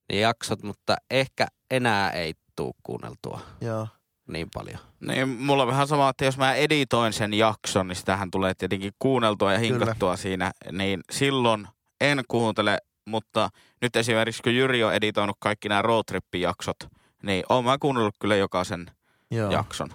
[0.09, 3.87] ne jaksot, mutta ehkä enää ei tuu kuunneltua Joo.
[4.27, 4.79] niin paljon.
[4.99, 8.93] Niin mulla on vähän sama, että jos mä editoin sen jakson, niin sitähän tulee tietenkin
[8.99, 9.73] kuunneltua ja Kyllä.
[9.79, 11.67] hinkattua siinä, niin silloin
[12.01, 13.49] en kuuntele, mutta
[13.81, 16.89] nyt esimerkiksi kun Jyri on editoinut kaikki nämä roadtrip-jaksot,
[17.23, 18.91] niin oon mä kuunnellut kyllä jokaisen
[19.31, 19.51] Joo.
[19.51, 19.89] jakson.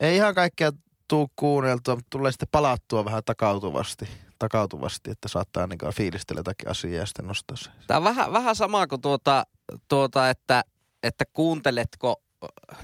[0.00, 0.72] Ei ihan kaikkea
[1.10, 6.94] tuu kuunneltua, mutta tulee sitten palattua vähän takautuvasti, takautuvasti että saattaa niin fiilistellä jotakin asiaa
[7.00, 7.70] ja sitten nostaa se.
[7.86, 9.46] Tämä on vähän, vähän sama kuin tuota,
[9.88, 10.64] tuota että,
[11.02, 12.22] että kuunteletko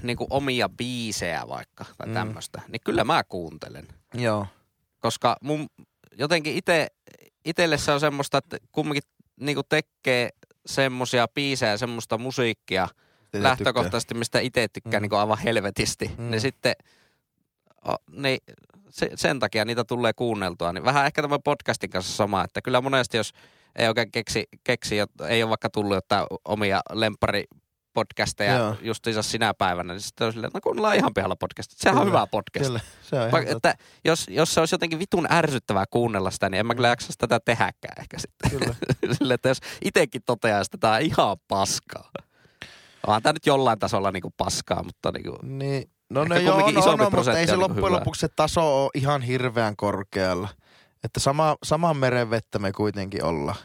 [0.03, 2.13] niin omia biisejä vaikka tai Mm.
[2.13, 3.87] tämmöistä, niin kyllä mä kuuntelen.
[4.13, 4.47] Joo.
[4.99, 5.67] koska mun
[6.17, 6.87] jotenkin ite,
[7.45, 9.03] itelle se on semmoista, että kumminkin
[9.39, 10.29] niinku tekee
[10.65, 12.87] semmosia biisejä, semmoista musiikkia
[13.33, 15.03] lähtökohtaisesti, mistä itse tykkään Mm.
[15.03, 16.31] niinku aivan helvetisti, Mm.
[16.31, 16.75] niin sitten
[18.11, 18.39] niin
[18.89, 20.73] se, sen takia niitä tulee kuunneltua.
[20.73, 23.31] Niin vähän ehkä tämän podcastin kanssa sama, että kyllä monesti jos
[23.75, 24.95] ei oikein keksi, keksi
[25.27, 27.43] ei ole vaikka tullut jotain omia lemppari
[27.93, 28.75] podcasteja Joo.
[28.81, 31.71] justiinsa sinä päivänä, niin sitten on silleen, no kuunnellaan ihan pihalla podcast.
[31.75, 32.65] Sehän on Kyllä, hyvä podcast.
[32.65, 33.51] Kyllä, se on Va- totta.
[33.71, 37.17] että jos, jos se olisi jotenkin vitun ärsyttävää kuunnella sitä, niin en mä kyllä jaksaisi
[37.17, 38.51] tätä tehdäkään ehkä sitten.
[38.51, 38.75] Kyllä.
[39.17, 42.11] Sille, että jos itsekin toteaa, että tämä on ihan paskaa.
[43.07, 46.95] Onhan tämä nyt jollain tasolla niinku paskaa, mutta niinku, Niin, no Ehkä ne joo, no,
[46.95, 47.99] no, mutta ei se loppujen hyvää.
[47.99, 50.49] lopuksi se taso ole ihan hirveän korkealla.
[51.03, 53.57] Että sama, saman meren vettä me kuitenkin ollaan.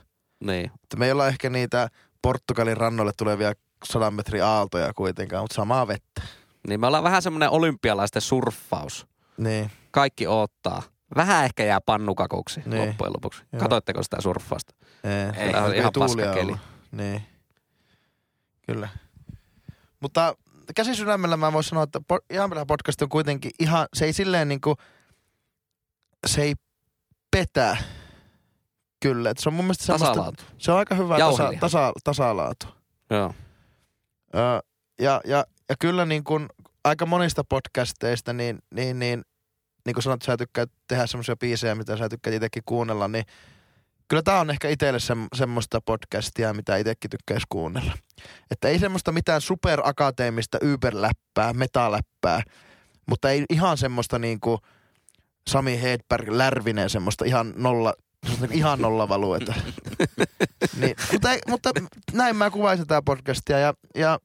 [0.45, 0.71] niin.
[0.83, 1.89] Että me ei olla ehkä niitä
[2.23, 3.53] Portugalin rannoille tulevia
[3.85, 6.23] sadan metrin aaltoja kuitenkaan, mutta samaa vettä.
[6.69, 9.07] Niin me ollaan vähän semmoinen olympialaisten surffaus.
[9.37, 10.83] Niin, Kaikki odottaa.
[11.17, 12.89] Vähän ehkä jää pannukakuksi Niin.
[12.89, 13.43] loppujen lopuksi.
[13.53, 13.61] Joo.
[13.63, 14.75] Katoitteko sitä surffausta?
[15.05, 16.41] ei, Ei, ihan paskakeli.
[16.41, 16.59] ollut.
[16.93, 17.23] Niin,
[18.67, 18.89] kyllä.
[20.01, 20.35] Mutta
[20.77, 24.13] käsi sydämellä mä voin sanoa, että po- ihan vielä podcast on kuitenkin ihan, se ei
[24.13, 24.75] silleen niinku,
[26.27, 26.55] se ei
[27.31, 27.77] petä.
[29.01, 30.45] Kyllä, että se on mun mielestä semmoista, Tasalaatu.
[30.59, 32.67] se on aika hyvä tasa, tasa, tasalaatu.
[33.11, 33.35] Joo.
[34.35, 34.39] Ö,
[35.01, 36.49] ja, ja, ja kyllä niin kuin
[36.85, 39.23] aika monista podcasteista, niin, niin, niin
[39.87, 43.25] niin kuin sanot, sä tykkäät tehdä semmoisia biisejä, mitä sä tykkäät itsekin kuunnella, niin
[44.09, 47.93] kyllä tää on ehkä itselle se, semmoista podcastia, mitä itsekin tykkäisi kuunnella.
[48.51, 52.43] Että ei semmoista mitään superakateemista yberläppää, metaläppää,
[53.07, 54.59] mutta ei ihan semmoista niinku
[55.51, 57.93] Sami Hedberg Lärvinen semmoista ihan nolla,
[58.29, 59.55] niinku ihan nolla valueta.
[60.81, 61.71] niin, mutta, ei, mutta
[62.13, 64.19] näin mä kuvaisin tää podcastia ja, ja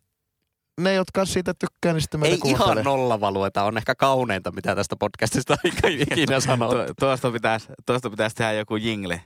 [0.82, 2.72] ne, jotka siitä tykkää, niin sitten meitä Ei kuuntelee.
[2.74, 5.58] ihan nollavalueta, on ehkä kauneinta, mitä tästä podcastista
[6.12, 6.76] ikinä- sanottu.
[6.76, 9.22] Tu- tuosta, pitäisi, tuosta pitäisi tehdä joku jingle.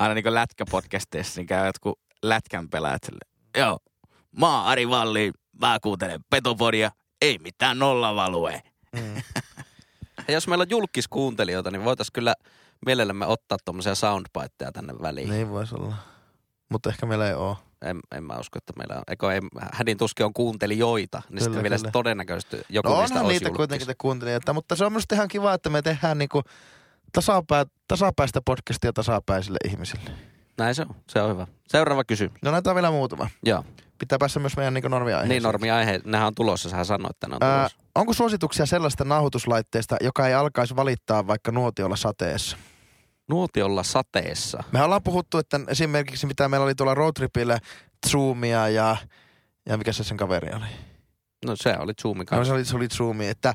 [0.00, 3.20] Aina niin kuin lätkäpodcasteissa, niin käy jotkut lätkän pelaajat sille.
[3.58, 3.78] Joo,
[4.38, 6.90] mä oon Ari Valli, mä kuuntelen Petopodia,
[7.22, 8.62] ei mitään nollavalue.
[8.92, 9.22] Mm.
[10.28, 12.34] Ja jos meillä on julkiskuuntelijoita, niin voitaisiin kyllä
[12.86, 15.30] mielellämme ottaa tuommoisia soundbiteja tänne väliin.
[15.30, 15.94] Niin voisi olla.
[16.68, 17.56] Mutta ehkä meillä ei ole.
[17.82, 19.02] En, en mä usko, että meillä on.
[19.08, 19.40] Eikö ei,
[19.72, 23.48] hädin tuskin on kuuntelijoita, niin Kyllä, sitten vielä todennäköisesti joku No niistä onhan olisi niitä
[23.48, 23.56] julkis.
[23.56, 26.42] kuitenkin te kuuntelijoita, mutta se on minusta ihan kiva, että me tehdään niinku
[27.12, 30.10] tasapää, tasapäistä podcastia tasapäisille ihmisille.
[30.58, 31.46] Näin se on, se on hyvä.
[31.68, 32.42] Seuraava kysymys.
[32.42, 33.28] No näitä on vielä muutama.
[33.42, 33.64] Joo,
[33.98, 37.34] Pitää päässä myös meidän niinku normia niin normiaihe, nehän on tulossa, sähän sanoit, että ne
[37.34, 37.76] on tulossa.
[37.94, 42.56] onko suosituksia sellaista nauhoituslaitteesta, joka ei alkaisi valittaa vaikka nuotiolla sateessa?
[43.28, 44.62] Nuotiolla sateessa.
[44.72, 47.58] Me ollaan puhuttu, että esimerkiksi mitä meillä oli tuolla roadtripillä,
[48.10, 48.96] Zoomia ja,
[49.68, 50.66] ja mikä se sen kaveri oli?
[51.46, 52.44] No se oli Zoomin No, kanssa.
[52.44, 53.54] se oli, se oli Zoomi, että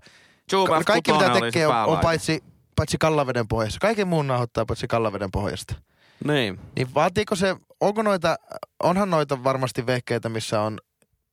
[0.51, 2.43] Zoom Ka- kaikki mitä F6 oli se tekee on, on paitsi,
[2.75, 3.79] paitsi kallaveden pohjassa.
[3.79, 5.75] Kaiken muun nauhoittaa paitsi kallaveden pohjasta.
[6.23, 6.59] Niin.
[6.75, 8.35] Niin vaatiiko se, onko noita,
[8.83, 10.79] onhan noita varmasti vehkeitä, missä on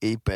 [0.03, 0.27] IP,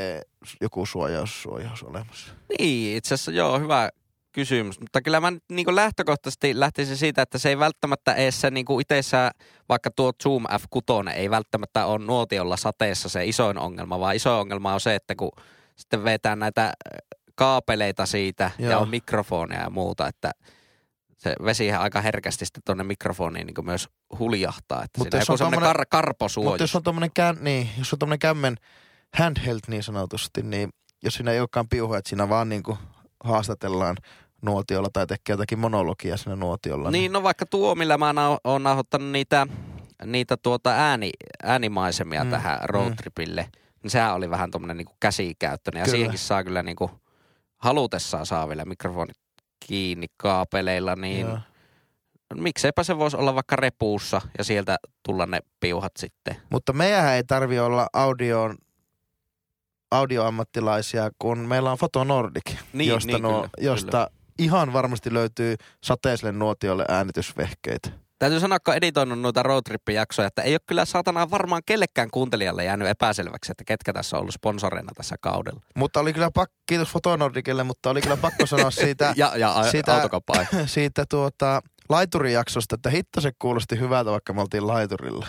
[0.60, 2.32] joku suojaus, suojaus olemassa.
[2.58, 3.90] Niin, itse asiassa joo, hyvä
[4.32, 4.80] kysymys.
[4.80, 9.30] Mutta kyllä mä niin lähtökohtaisesti lähtisin siitä, että se ei välttämättä edes se niin itseessä,
[9.68, 14.74] vaikka tuo Zoom F6 ei välttämättä ole nuotiolla sateessa se isoin ongelma, vaan isoin ongelma
[14.74, 15.32] on se, että kun
[15.76, 16.72] sitten vetää näitä
[17.34, 18.70] kaapeleita siitä Joo.
[18.70, 20.30] ja on mikrofonia ja muuta, että
[21.16, 24.82] se vesihän aika herkästi sitten tuonne mikrofoniin niin myös huljahtaa.
[24.84, 26.50] Että Mutta jos on semmoinen tommonen- kar- karposuojus.
[26.50, 28.56] Mutta jos on tommonen, kään, niin, jos on tommonen kämmen
[29.18, 30.70] handheld niin sanotusti, niin
[31.02, 32.78] jos siinä ei olekaan piuha, että siinä vaan niinku
[33.24, 33.96] haastatellaan
[34.42, 36.90] nuotiolla tai tekee jotakin monologia siinä nuotiolla.
[36.90, 39.46] Niin, no vaikka tuo, millä mä oon nauhoittanut niitä,
[40.04, 41.10] niitä tuota ääni,
[41.42, 43.48] äänimaisemia Mm, mm, tähän roadtripille,
[43.82, 45.80] niin sehän oli vähän tuommoinen niinku käsikäyttöinen.
[45.80, 45.96] Ja Kyllä.
[45.96, 46.90] siihenkin saa kyllä niinku
[47.56, 49.16] halutessaan saa vielä mikrofonit
[49.66, 51.38] kiinni kaapeleilla, niin Joo.
[52.34, 56.36] mikseipä se voisi olla vaikka repuussa ja sieltä tulla ne piuhat sitten.
[56.50, 58.56] Mutta meidän ei tarvi olla audioon
[59.90, 64.32] audioammattilaisia, kun meillä on Foto Nordic, Niin, josta, niin, nuo, kyllä, josta kyllä.
[64.38, 67.90] ihan varmasti löytyy sateiselle nuotiolle äänitysvehkeitä.
[68.18, 72.88] Täytyy sanoa, kun editoinut noita roadtrip-jaksoja, että ei ole kyllä saatana varmaan kellekään kuuntelijalle jäänyt
[72.88, 75.60] epäselväksi, että ketkä tässä on ollut sponsoreina tässä kaudella.
[75.74, 79.50] Mutta oli kyllä pakko, kiitos Foto Nordicille, mutta oli kyllä pakko sanoa siitä, Ja, ja
[79.52, 80.46] a- autokappaa.
[80.66, 85.26] siitä tuota, laiturijaksosta, että hitto se kuulosti hyvältä, vaikka me oltiin laiturilla.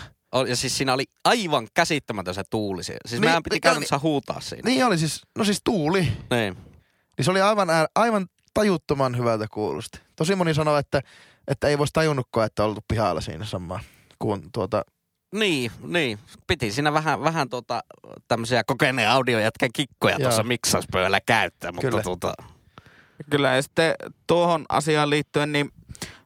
[0.48, 2.84] Ja siis siinä oli aivan käsittämätön se tuuli.
[2.84, 4.70] Siis Niin, meidän piti niin, käytännössä huutaa siinä.
[4.70, 6.00] Niin oli siis, no siis tuuli.
[6.30, 6.56] Niin.
[7.18, 10.00] Niin se oli aivan, aivan tajuttoman hyvältä kuulosti.
[10.16, 11.00] Tosi moni sanoi, että,
[11.48, 13.80] että ei voisi tajunnutkaan, että on oltu pihalla siinä samaan.
[14.18, 14.82] Kun tuota,
[15.34, 16.18] Niin, niin.
[16.46, 17.80] Piti siinä vähän, vähän tuota,
[18.28, 20.22] tämmöisiä kokeneen audiojätkän kikkoja Joo.
[20.22, 22.02] tuossa miksauspöydällä käyttää, mutta Kyllä.
[22.02, 22.34] tuota,
[23.30, 23.94] Kyllä, ja sitten
[24.26, 25.70] tuohon asiaan liittyen, niin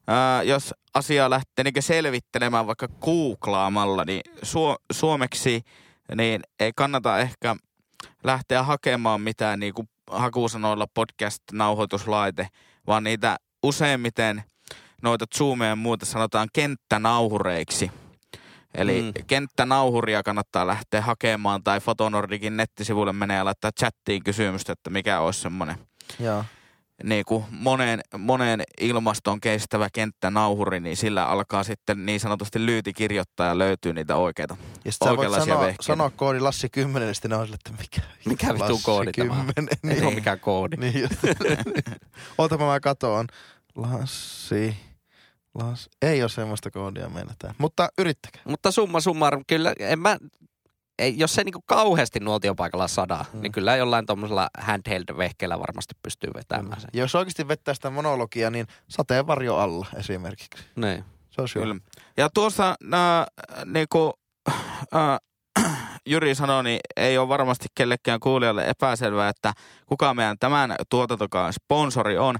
[0.06, 5.62] ää, jos asiaa lähtee niin selvittelemään vaikka googlaamalla, niin su- suomeksi
[6.16, 7.56] niin ei kannata ehkä
[8.24, 12.48] lähteä hakemaan mitään niin kuin hakusanoilla podcast-nauhoituslaite,
[12.86, 14.42] vaan niitä useimmiten
[15.02, 17.90] noita zoomeja ja muuta sanotaan kenttänauhureiksi.
[18.74, 19.12] Eli Mm.
[19.26, 25.40] kenttänauhuria kannattaa lähteä hakemaan tai Fotonordikin nettisivuille menee ja laittaa chattiin kysymystä, että mikä olisi
[25.40, 25.76] semmoinen
[26.20, 26.44] joo.
[27.04, 33.46] niin kuin moneen, moneen ilmaston kestävä kenttänauhuri, niin sillä alkaa sitten niin sanotusti lyyti kirjoittaa
[33.46, 34.56] ja löytyy niitä oikeita.
[34.84, 35.82] Ja sit sä voit Oikeanlaisia sanoa, vehkeitä.
[35.82, 39.46] sanoa koodi Lassi 10, ja sitten on sille, että mikä, mikä vittu koodi tämä on?
[39.54, 39.68] 10.
[39.84, 40.06] Ei Niin.
[40.06, 40.76] ole mikään koodi.
[40.76, 41.08] Niin.
[42.38, 43.26] Ootapa mä katoon.
[43.76, 44.76] Lassi.
[45.54, 45.88] Las...
[46.02, 47.54] Ei ole semmoista koodia meillä täällä.
[47.58, 48.42] Mutta yrittäkää.
[48.48, 50.16] Mutta summa summarum, kyllä en mä,
[50.98, 53.36] ei, jos se niinku kauheasti nuotiopaikalla sadaa, Mm.
[53.38, 53.42] mm.
[53.42, 56.90] niin kyllä jollain tuommoisella handheld-vehkeellä varmasti pystyy vetämään sen.
[56.92, 60.64] Jos oikeasti vettää sitä monologia, niin sateenvarjo alla esimerkiksi.
[60.76, 61.04] Niin.
[61.30, 61.64] Se olisi hyvä.
[61.66, 61.80] Kyllä.
[62.16, 63.26] Ja tuossa nää,
[63.64, 64.12] niinku,
[64.94, 65.18] äh,
[66.06, 69.52] Jyri sanoi, niin ei ole varmasti kellekään kuulijalle epäselvää, että
[69.86, 72.36] kuka meidän tämän tuotantokauden sponsori on.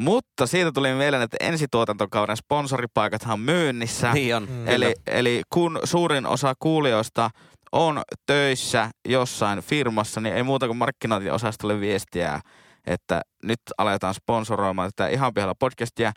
[0.00, 4.12] Mutta siitä tuli mieleen, että ensituotantokauden sponsoripaikathan on myynnissä.
[4.12, 4.48] Niin on.
[4.50, 4.68] Mm.
[4.68, 7.30] Eli, eli kun suurin osa kuulijoista
[7.72, 12.40] on töissä jossain firmassa, niin ei muuta kuin markkinointiosastolle viestiä
[12.86, 16.12] että nyt aletaan sponsoroimaan tätä ihan pihalla podcastia.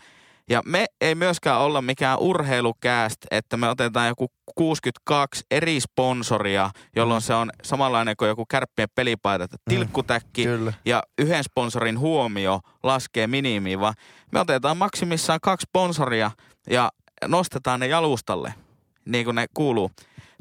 [0.49, 7.21] Ja me ei myöskään olla mikään urheilukääst, että me otetaan joku 62 eri sponsoria, jolloin
[7.21, 10.73] se on samanlainen kuin joku kärppien pelipaita, että tilkkutäkki Kyllä.
[10.85, 13.93] ja yhden sponsorin huomio laskee minimiin, vaan
[14.31, 16.31] me otetaan maksimissaan kaksi sponsoria
[16.69, 16.91] ja
[17.27, 18.53] nostetaan ne jalustalle,
[19.05, 19.91] niin kuin ne kuuluu.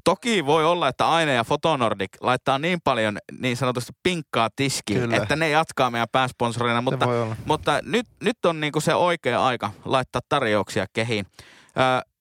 [0.04, 5.16] Toki voi olla, että Aine ja Fotonordic laittaa niin paljon niin sanotusti pinkkaa tiskiin, Kyllä.
[5.16, 7.06] että ne jatkaa meidän pääsponsorina, mutta,
[7.44, 11.26] mutta nyt, nyt on niinku se oikea aika laittaa tarjouksia kehiin.
[11.78, 12.12] Öö,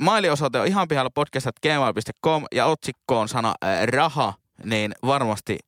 [0.00, 5.58] mailiosoite on ihan pihalla podcast.gmail.com ja otsikko on sana ää, raha, niin varmasti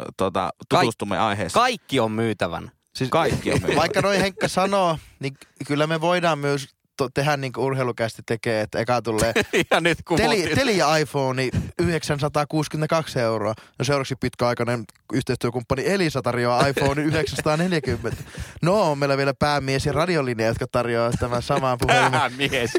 [0.00, 1.62] ö, tota, tutustumme aiheeseen.
[1.62, 2.70] Kaikki on myytävän.
[2.94, 3.80] Siis, Kaikki on myytävä.
[3.80, 6.68] Vaikka noin Henkka sanoo, niin kyllä me voidaan myös
[6.98, 9.32] to- tehdä niin kuin urheilukästi tekee, että eka tulee
[9.70, 10.58] ja nyt Teli, kumotin.
[10.58, 13.54] Telia iPhone 962 euroa.
[13.78, 18.22] No seuraavaksi pitkäaikainen yhteistyökumppani Elisa tarjoaa iPhone 940.
[18.62, 22.10] No, on meillä vielä päämies ja radiolinja, jotka tarjoaa tämän saman puhelimen.
[22.20, 22.70] Päämies.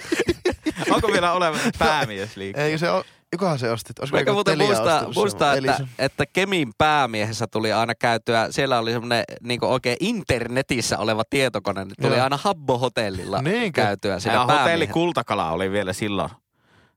[0.89, 2.63] Onko vielä olemassa päämies liikkuu?
[2.63, 3.99] Ei se ole, jokohan se ostit?
[3.99, 9.63] Olisiko muuten muistaa, muistaa että, että Kemin päämiehessä tuli aina käytyä, siellä oli semmoinen niin
[9.63, 12.23] oikein internetissä oleva tietokone, niin tuli Joo.
[12.23, 13.81] aina Habbo-hotellilla Niinkö?
[13.81, 14.93] käytyä siinä Ja hotelli päämiehen.
[14.93, 16.29] Kultakala oli vielä silloin.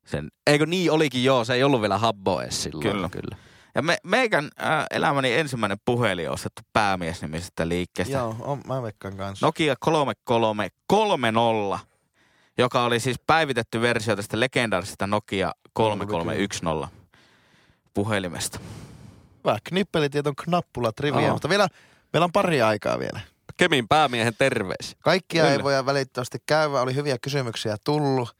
[0.04, 0.28] Sen.
[0.46, 2.82] Eikö niin olikin joo, se ei ollut vielä Habbo edes silloin.
[2.82, 3.08] Kyllä.
[3.08, 3.36] kyllä.
[3.74, 8.16] Ja me, meikän äh, elämäni ensimmäinen puhelin on ostettu päämiesnimisestä liikkeestä.
[8.16, 9.46] Joo, on, mä veikkaan kanssa.
[9.46, 11.78] Nokia 3330,
[12.58, 16.88] joka oli siis päivitetty versio tästä legendaarisesta Nokia 3310
[17.94, 18.58] puhelimesta.
[19.44, 21.32] Hyvä, knippelitieton knappulat riviä, Aa.
[21.32, 21.68] mutta vielä,
[22.12, 23.20] meillä on pari aikaa vielä.
[23.56, 24.98] Kemin päämiehen terveisiä.
[25.02, 25.64] Kaikkia ei Kyllä.
[25.64, 28.36] voida välittömästi käydä, oli hyviä kysymyksiä tullut.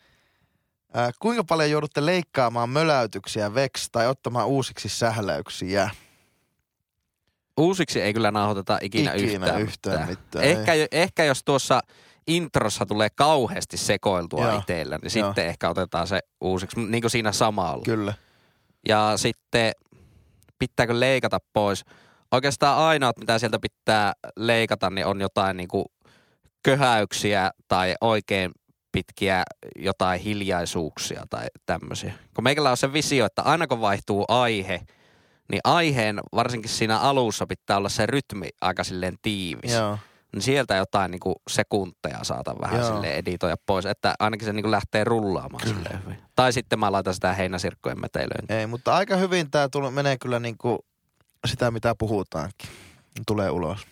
[0.95, 5.91] Ää, kuinka paljon joudutte leikkaamaan möläytyksiä veks tai ottamaan uusiksi sähläyksiä?
[7.57, 10.09] Uusiksi ei kyllä nauhoiteta ikinä, Ikinä yhtään, yhtään mitään.
[10.09, 11.81] mitään, Ehkä, ehkä jos tuossa
[12.27, 14.59] introssa tulee kauheasti sekoiltua Joo.
[14.59, 15.29] itsellä, niin Joo.
[15.29, 17.83] sitten ehkä otetaan se uusiksi, niin kuin siinä samalla.
[17.85, 18.15] Kyllä.
[18.89, 19.73] Ja sitten
[20.59, 21.85] pitääkö leikata pois?
[22.33, 25.85] Oikeastaan ainoat, mitä sieltä pitää leikata, niin on jotain niin kuin
[26.63, 28.51] köhäyksiä tai oikein
[28.93, 29.43] pitkiä
[29.77, 32.13] jotain hiljaisuuksia tai tämmöisiä.
[32.35, 34.81] Kun meikällä on se visio, että aina kun vaihtuu aihe,
[35.51, 39.73] niin aiheen, varsinkin siinä alussa, pitää olla se rytmi aika silleen tiivis.
[39.73, 39.99] Joo.
[40.33, 42.93] Niin sieltä jotain niin kuin sekunteja saatan vähän Joo.
[42.93, 46.19] silleen editoida pois, että ainakin se niin kuin lähtee rullaamaan silleen hyvin.
[46.37, 48.59] Tai sitten mä laitan sitä heinäsirkkojen metelöön.
[48.61, 50.79] Ei, mutta aika hyvin tämä menee kyllä niinku
[51.47, 52.71] sitä, mitä puhutaankin.
[53.27, 53.87] Tulee ulos.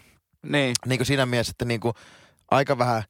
[0.47, 0.75] Niin.
[0.87, 1.93] Niin kuin siinä mielessä, että niinku
[2.51, 3.03] aika vähän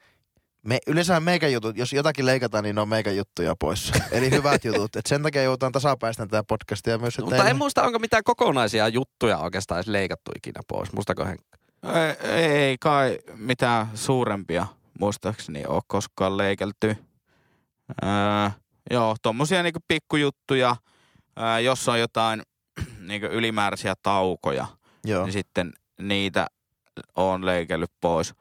[0.62, 3.92] me, yleensä meikän jutut, jos jotakin leikataan, niin ne on meikän juttuja pois.
[4.12, 4.96] Eli hyvät jutut.
[4.96, 7.18] Et sen takia joudutaan tasapäistämään tätä podcastia myös.
[7.18, 10.92] Mutta ei- en muista, onko mitään kokonaisia juttuja oikeastaan edes leikattu ikinä pois.
[10.92, 11.59] Muistako Henkka?
[11.82, 14.66] Ei, ei kai mitään suurempia
[15.00, 16.96] muistaakseni ole koskaan leikelty.
[18.02, 18.50] Öö,
[18.90, 20.76] joo, tommosia niinku pikkujuttuja,
[21.38, 22.42] öö, jos on jotain
[23.08, 24.66] niinku ylimääräisiä taukoja,
[25.04, 25.24] Joo.
[25.24, 26.46] niin sitten niitä
[27.16, 28.34] on leikellyt pois.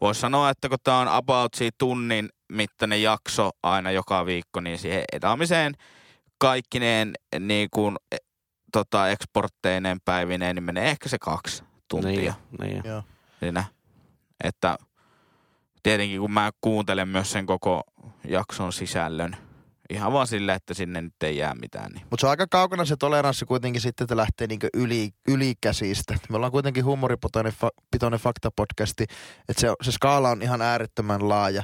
[0.00, 5.04] Voisi sanoa, että kun tämä on about tunnin mittainen jakso aina joka viikko, niin siihen
[5.12, 5.74] edaamiseen
[6.38, 8.16] kaikkineen niin kuin, e,
[8.72, 12.82] tota, eksportteineen päivineen, niin menee ehkä se kaksi tuntia Niin, niin.
[12.84, 13.02] Joo.
[13.40, 13.64] siinä.
[14.44, 14.78] Että
[15.82, 17.82] tietenkin kun mä kuuntelen myös sen koko
[18.28, 19.36] jakson sisällön,
[19.90, 21.92] ihan vaan sillä, että sinne nyt ei jää mitään.
[21.92, 22.06] Niin.
[22.10, 26.18] Mutta se on aika kaukana se toleranssi kuitenkin sitten, että lähtee niinku yli, ylikäsistä.
[26.28, 27.70] Me ollaan kuitenkin huumoripitoinen fa,
[28.18, 29.02] faktapodcasti,
[29.48, 31.62] että se, se skaala on ihan äärettömän laaja.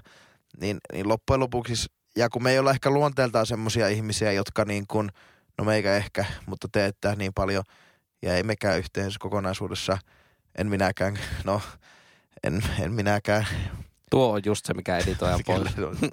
[0.61, 4.85] Niin, niin loppujen lopuksi, ja kun me ei olla ehkä luonteeltaan semmoisia ihmisiä, jotka niin
[4.89, 5.11] kuin,
[5.59, 7.65] no meikä ehkä, mutta teettää niin paljon,
[8.23, 9.99] ja ei mekään yhteensä kokonaisuudessa,
[10.59, 11.61] en minäkään, no
[12.45, 13.47] en, en minäkään
[14.13, 15.71] Tuo on just se, mikä editoidaan pois.
[15.73, 16.09] Se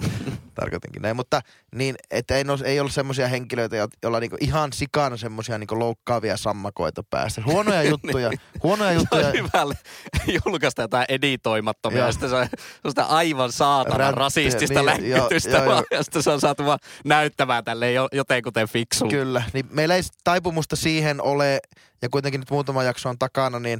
[0.55, 1.41] Tarkoitinkin näin, mutta
[1.75, 5.79] niin, että ei, nos, ei ole semmoisia henkilöitä, jo- joilla niinku ihan sikana semmoisia niinku
[5.79, 7.41] loukkaavia sammakoita päästä.
[7.51, 8.31] Huonoja juttuja,
[8.63, 9.31] huonoja Se on juttuja.
[9.31, 9.75] hyvä
[10.45, 12.47] julkaista jotain editoimattomia, ja sitten se on
[12.89, 17.93] sitä aivan saatana Ränttiä, rasistista niin, vaan, ja sitten se on saatu vaan näyttämään tälleen
[17.93, 19.15] jo, jotenkuten fiksulta.
[19.15, 21.59] Kyllä, niin meillä ei taipumusta siihen ole,
[22.01, 23.79] ja kuitenkin nyt muutama jakso on takana, niin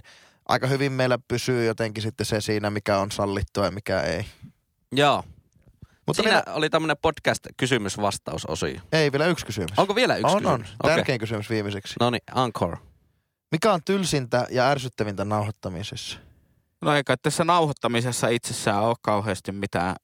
[0.50, 4.26] aika hyvin meillä pysyy jotenkin sitten se siinä, mikä on sallittua ja mikä ei.
[4.92, 5.24] Joo.
[6.06, 8.82] Mutta Siinä meillä, oli tämmöinen podcast-kysymys-vastausosio.
[8.92, 9.80] ei vielä yksi kysymys.
[9.80, 10.62] Onko vielä yksi on, on.
[10.62, 10.78] kysymys?
[10.84, 10.96] Okei.
[10.96, 11.94] Tärkein kysymys viimeiseksi.
[12.00, 12.78] No niin, Encore.
[13.52, 16.20] Mikä on tylsintä ja ärsyttävintä nauhoittamisessa?
[16.82, 19.96] No eikä tässä nauhoittamisessa itsessään ole kauheasti mitään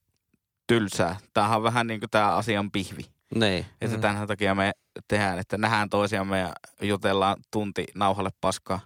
[0.67, 1.17] tylsää.
[1.33, 3.05] Tämähän on vähän niin kuin tämä asian pihvi.
[3.35, 3.65] Niin.
[3.81, 4.01] Että mm.
[4.01, 4.71] tämän takia me
[5.07, 8.79] tehdään, että nähdään toisiamme ja jutellaan tunti nauhalle paskaa.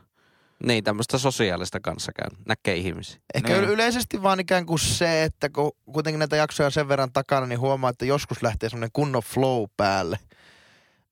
[0.63, 2.31] Niin, tämmöistä sosiaalista kanssakäyn.
[2.45, 3.19] Näkee ihmisiä.
[3.33, 3.61] Ehkä Niin.
[3.61, 3.71] niin.
[3.71, 7.59] yleisesti vaan ikään kuin se, että kun kuitenkin näitä jaksoja on sen verran takana, niin
[7.59, 10.19] huomaa, että joskus lähtee semmoinen kunnon flow päälle.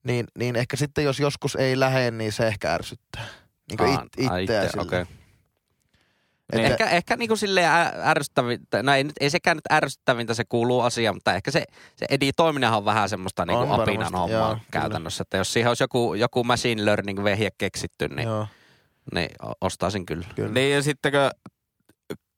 [0.04, 3.26] Niin, niin ehkä sitten jos joskus ei lähde, niin se ehkä ärsyttää.
[3.70, 4.82] Niin kuin it, itseä itse, sillä.
[4.82, 5.02] okei.
[5.02, 10.44] Että- Ehkä, ehkä niinku silleen ä- ärsyttävintä, no ei, nyt, ei sekään nyt ärsyttävintä, se
[10.50, 11.64] kuuluu asiaan, mutta ehkä se,
[11.96, 14.62] se editoiminenhan on vähän semmoista niinku On apinan varmasti, hommaa joo, kyllä.
[14.72, 15.22] käytännössä.
[15.22, 18.48] Että jos siihen olisi joku, joku machine learning vehje keksitty, niin, Joo,
[19.14, 19.30] niin
[19.62, 20.28] ostaisin kyllä.
[20.36, 20.52] kyllä.
[20.52, 21.30] Niin ja sittenkö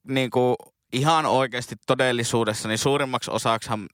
[0.08, 0.56] niin kuin
[0.92, 3.86] ihan oikeasti todellisuudessa, niin suurimmaksi osaksihan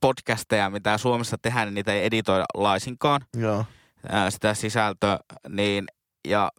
[0.00, 3.64] podcasteja, mitä Suomessa tehdään, niin niitä ei editoida laisinkaan Joo.
[4.28, 5.84] sitä sisältöä, niin
[6.28, 6.52] ja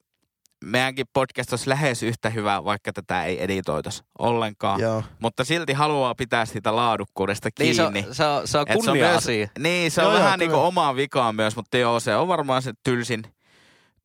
[0.65, 4.79] meidänkin podcast olisi lähes yhtä hyvä, vaikka tätä ei editoitaisi ollenkaan.
[4.81, 5.03] Joo.
[5.19, 8.05] Mutta silti haluaa pitää siitä laadukkuudesta Niin se, kiinni.
[8.07, 9.47] on, se, on, se on se on kunnia myös- asia.
[9.59, 10.67] Niin, se on Joo, joo, vähän niin kuin kyllä.
[10.67, 13.23] omaa vikaa myös, mutta joo, se on varmaan se tylsin,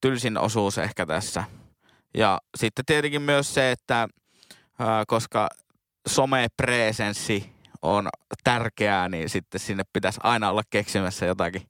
[0.00, 1.44] tylsin osuus ehkä tässä.
[2.14, 4.08] Ja sitten tietenkin myös se, että
[4.78, 5.48] ää, koska
[6.08, 8.08] somepresenssi on
[8.44, 11.62] tärkeää, niin sitten sinne pitäisi aina olla keksimässä jotakin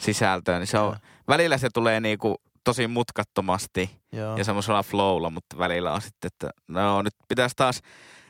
[0.00, 0.58] sisältöä.
[0.58, 0.96] Niin se on,
[1.28, 4.36] välillä se tulee niinku tosi mutkattomasti Joo.
[4.36, 7.80] ja semmoisella flowlla, mutta välillä on sitten, että no nyt pitäisi taas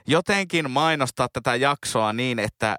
[0.07, 2.77] jotenkin mainostaa tätä jaksoa niin, että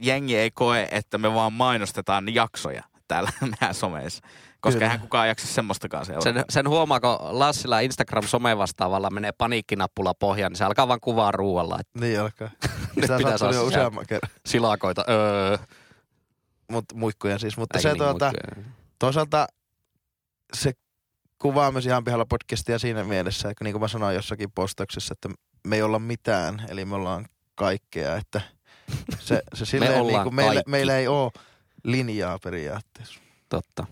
[0.00, 4.22] jengi ei koe, että me vaan mainostetaan jaksoja täällä meidän someissa.
[4.64, 4.86] Koska Kyllä.
[4.86, 6.24] eihän kukaan jaksa semmoistakaan seurata.
[6.32, 11.32] Sen, sen huomaa, kun Lassilla Instagram somevastaavalla menee paniikkinappula pohjaan, niin se alkaa vaan kuvaa
[11.32, 11.78] ruualla.
[11.80, 12.50] Että Niin alkaa.
[12.96, 14.30] Nyt Sitä pitää saa saada useamman kerran.
[14.46, 15.04] Silakoita.
[15.08, 15.58] Öö.
[16.70, 17.56] Mut, muikkuja siis.
[17.56, 18.72] Mutta Eikä se niin tuota, muikkuja.
[18.98, 19.46] toisaalta
[20.54, 20.72] se
[21.38, 25.28] kuvaa myös ihan pihalla podcastia siinä mielessä, että niin kuin mä sanoin jossakin postauksessa, että
[25.66, 28.40] me ei olla mitään, eli me ollaan kaikkea, että
[29.18, 31.30] se, se silleen niin ollaan kuin meillä, meillä ei ole
[31.84, 33.20] linjaa periaatteessa.
[33.48, 33.86] Totta.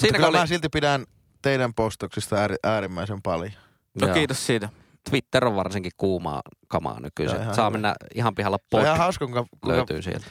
[0.00, 1.04] Siinä kyllä oli mä silti pidän
[1.42, 3.52] teidän postauksista äär, äärimmäisen paljon.
[4.00, 4.14] No Joo.
[4.14, 4.68] kiitos siitä.
[5.10, 7.38] Twitter on varsinkin kuumaa kamaa nykyisin.
[7.38, 7.70] Saa hyvä.
[7.70, 10.26] mennä ihan pihalla pod ihan hauska, kuinka, kuinka löytyy sieltä.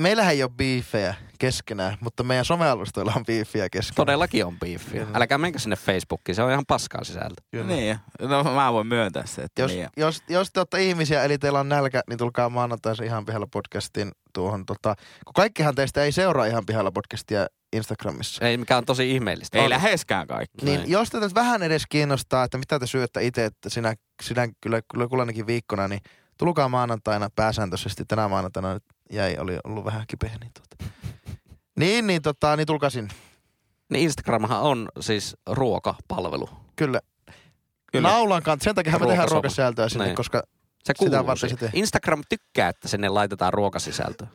[0.00, 3.96] Meillähän ei ole biifejä keskenään, mutta meidän somealustoilla on biifejä keskenään.
[3.96, 5.04] Todellakin on beefiä.
[5.04, 5.18] Kyllä.
[5.18, 7.42] Älkää menkö sinne Facebookiin, se on ihan paskaa sisältö.
[7.50, 7.66] Kyllä.
[7.66, 9.88] Niin, no mä voin myöntää se, että Jos, niin.
[9.96, 14.12] jos, jos te olette ihmisiä, eli teillä on nälkä, niin tulkaa maanantaisin ihan pihalla podcastin
[14.32, 14.66] tuohon.
[14.66, 18.44] Tota, kun kaikkihan teistä ei seuraa ihan pihalla podcastia Instagramissa.
[18.44, 19.58] Ei mikään tosi ihmeellistä.
[19.58, 19.70] Ei On.
[19.70, 20.64] läheskään kaikki.
[20.64, 20.90] Niin Näin.
[20.90, 25.08] jos teitä vähän edes kiinnostaa, että mitä te syötte itse, että sinä, sinä kyllä, kyllä
[25.08, 26.00] kullanekin viikkona, niin
[26.38, 28.04] tulkaa maanantaina pääsääntöisesti.
[28.08, 30.30] Tänä maanantaina nyt jäi, oli ollut vähän kipeä.
[30.40, 30.92] Niin, tota.
[31.78, 33.14] niin, niin, tota, niin tulkaa sinne.
[33.90, 36.48] Niin Instagramhan on siis ruokapalvelu.
[36.76, 37.00] Kyllä.
[37.92, 38.08] Kyllä.
[38.08, 38.64] Naulan kanssa.
[38.64, 40.16] Sen takia me tehdään ruokasisältöä sinne, Niin.
[40.16, 40.42] koska
[40.84, 41.70] Se Sitä varten se.
[41.72, 44.26] Instagram tykkää, että sinne laitetaan ruokasisältöä.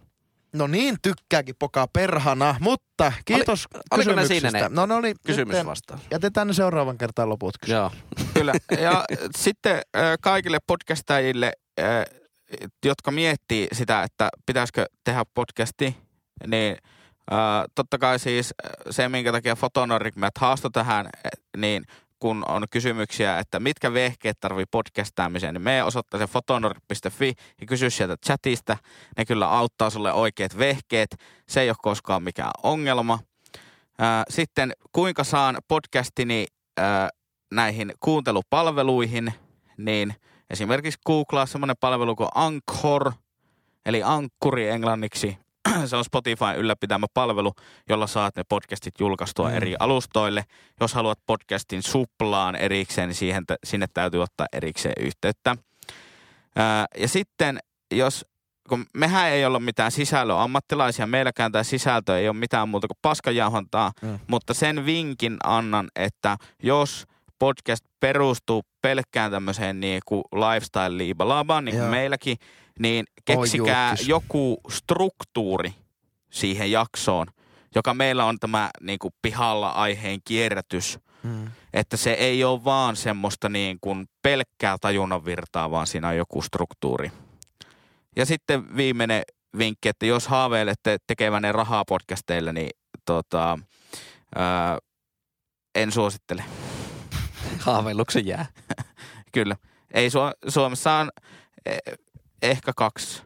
[0.53, 4.49] no niin tykkääkin pokaa perhana, mutta kiitos oliko ne kysymyksistä.
[4.51, 5.99] siinä ne no, no oli, Kysymys nytten vastaan.
[6.11, 7.99] Jätetään ne seuraavan kertaan loput kysymykset.
[8.17, 8.29] Joo.
[8.33, 8.53] Kyllä.
[8.81, 9.05] Ja
[9.37, 9.81] sitten
[10.21, 11.53] kaikille podcastajille,
[12.85, 15.97] jotka miettii sitä, että pitäisikö tehdä podcasti,
[16.47, 16.77] niin
[17.33, 17.37] äh,
[17.75, 18.53] totta kai siis
[18.89, 21.85] se, minkä takia Fotonorik meidät haastoi tähän, eh, niin
[22.19, 25.83] kun on kysymyksiä, että mitkä vehkeet tarvii podcastaamiseen, niin me
[26.17, 28.77] se fotonorik.fi ja kysy sieltä chatista.
[29.17, 31.15] Ne kyllä auttaa sulle oikeat vehkeet.
[31.49, 33.19] Se ei ole koskaan mikään ongelma.
[33.99, 36.45] Ää, Sitten kuinka saan podcastini
[36.77, 37.09] ää,
[37.51, 39.33] näihin kuuntelupalveluihin,
[39.77, 40.15] niin
[40.49, 43.11] esimerkiksi googlaa semmoinen palvelu kuin Anchor,
[43.85, 45.37] eli Ankkuri englanniksi.
[45.85, 47.53] Se on Spotifyn ylläpitämä palvelu,
[47.89, 49.55] jolla saat ne podcastit julkaistua Mm.
[49.55, 50.43] eri alustoille.
[50.81, 55.55] Jos haluat podcastin suplaan erikseen, niin siihen, sinne täytyy ottaa erikseen yhteyttä.
[56.55, 57.59] Ää, ja sitten,
[57.91, 58.25] jos
[58.69, 63.91] kun mehän ei olla mitään sisällöammattilaisia, meilläkään tämä sisältö ei ole mitään muuta kuin paskajauhantaa,
[64.01, 64.19] Mm.
[64.27, 67.05] mutta sen vinkin annan, että jos
[67.39, 71.91] podcast perustuu pelkkään tämmöiseen niin kuin lifestyle-liibalabaan, niin kuin Joo.
[71.91, 72.37] meilläkin,
[72.79, 74.07] niin keksikää julkis.
[74.07, 75.73] joku struktuuri
[76.31, 77.27] siihen jaksoon,
[77.75, 81.47] joka meillä on tämä niin kuin pihalla aiheen kierrätys, Mm.
[81.73, 86.41] että se ei ole vaan semmoista niin kuin pelkkää tajunnan virtaa, vaan siinä on joku
[86.41, 87.11] struktuuri.
[88.15, 89.21] Ja sitten viimeinen
[89.57, 92.69] vinkki, että jos haaveilette tekevänne rahaa podcasteille, niin
[93.05, 93.59] tota,
[94.35, 94.77] ää,
[95.75, 96.43] en suosittele.
[97.59, 98.45] Haavelluksen jää.
[99.33, 99.55] Kyllä.
[99.93, 101.09] Ei Su- Suomessa on
[101.65, 101.77] eh,
[102.41, 103.23] ehkä kaksi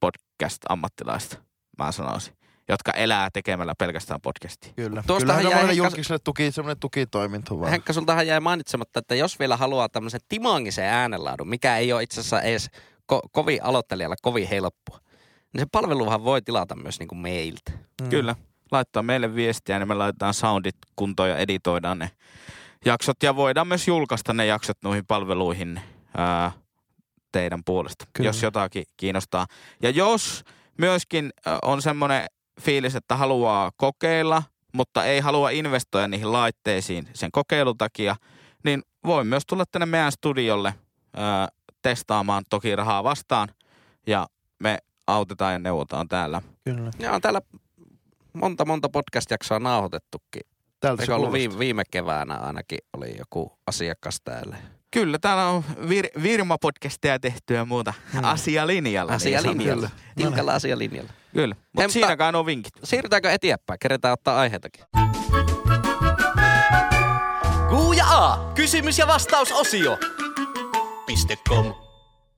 [0.00, 1.38] podcast-ammattilaista,
[1.78, 2.34] mä sanoisin,
[2.68, 4.72] jotka elää tekemällä pelkästään podcastia.
[4.76, 5.02] Kyllä.
[5.06, 7.70] Tuostahan Kyllähän jäi julkiselle tuki, semmoinen tukitoiminto vaan.
[7.70, 12.20] Henkka, sultahan jäi mainitsematta, että jos vielä haluaa tämmöisen timangisen äänenlaadun, mikä ei ole itse
[12.20, 12.70] asiassa edes
[13.12, 15.00] ko- kovin aloittelijalle kovin helppoa,
[15.52, 17.72] niin se palveluhan voi tilata myös niin kuin meiltä.
[18.02, 18.08] Mm.
[18.08, 18.34] Kyllä.
[18.72, 22.10] Laittaa meille viestiä, niin me laitetaan soundit kuntoon ja editoidaan ne.
[22.84, 25.80] Jaksot ja voidaan myös julkaista ne jaksot noihin palveluihin
[26.16, 26.52] ää,
[27.32, 28.28] teidän puolesta, Kyllä.
[28.28, 29.46] jos jotakin kiinnostaa.
[29.82, 30.44] Ja jos
[30.78, 31.30] myöskin
[31.62, 32.26] on semmoinen
[32.60, 38.16] fiilis, että haluaa kokeilla, mutta ei halua investoida niihin laitteisiin sen kokeilun takia,
[38.64, 40.74] niin voi myös tulla tänne meidän studiolle
[41.16, 41.48] ää,
[41.82, 43.48] testaamaan toki rahaa vastaan
[44.06, 44.26] ja
[44.58, 46.42] me autetaan ja neuvotaan täällä.
[46.64, 46.90] Kyllä.
[46.98, 47.40] Ja on täällä
[48.32, 50.42] monta monta podcast-jaksoa nauhoitettukin.
[50.80, 54.56] Tältä se Eikö ollut viime, viime keväänä ainakin oli joku asiakas täällä.
[54.90, 58.24] Kyllä, täällä on vir- Virma-podcastia tehty ja muuta Hmm.
[58.24, 59.10] asialinjalla.
[59.12, 59.90] niin Asialinjalla.
[60.16, 61.10] Tiukalla asialinjalla.
[61.32, 62.72] Kyllä, Hei, mutta mutta- siinäkään on vinkit.
[62.84, 63.78] Siirrytäänkö eteenpäin?
[63.78, 64.84] Keretään ottaa aiheitakin.
[67.70, 68.52] Kuu ja A.
[68.54, 69.98] Kysymys ja vastausosio.
[71.06, 71.74] Piste com.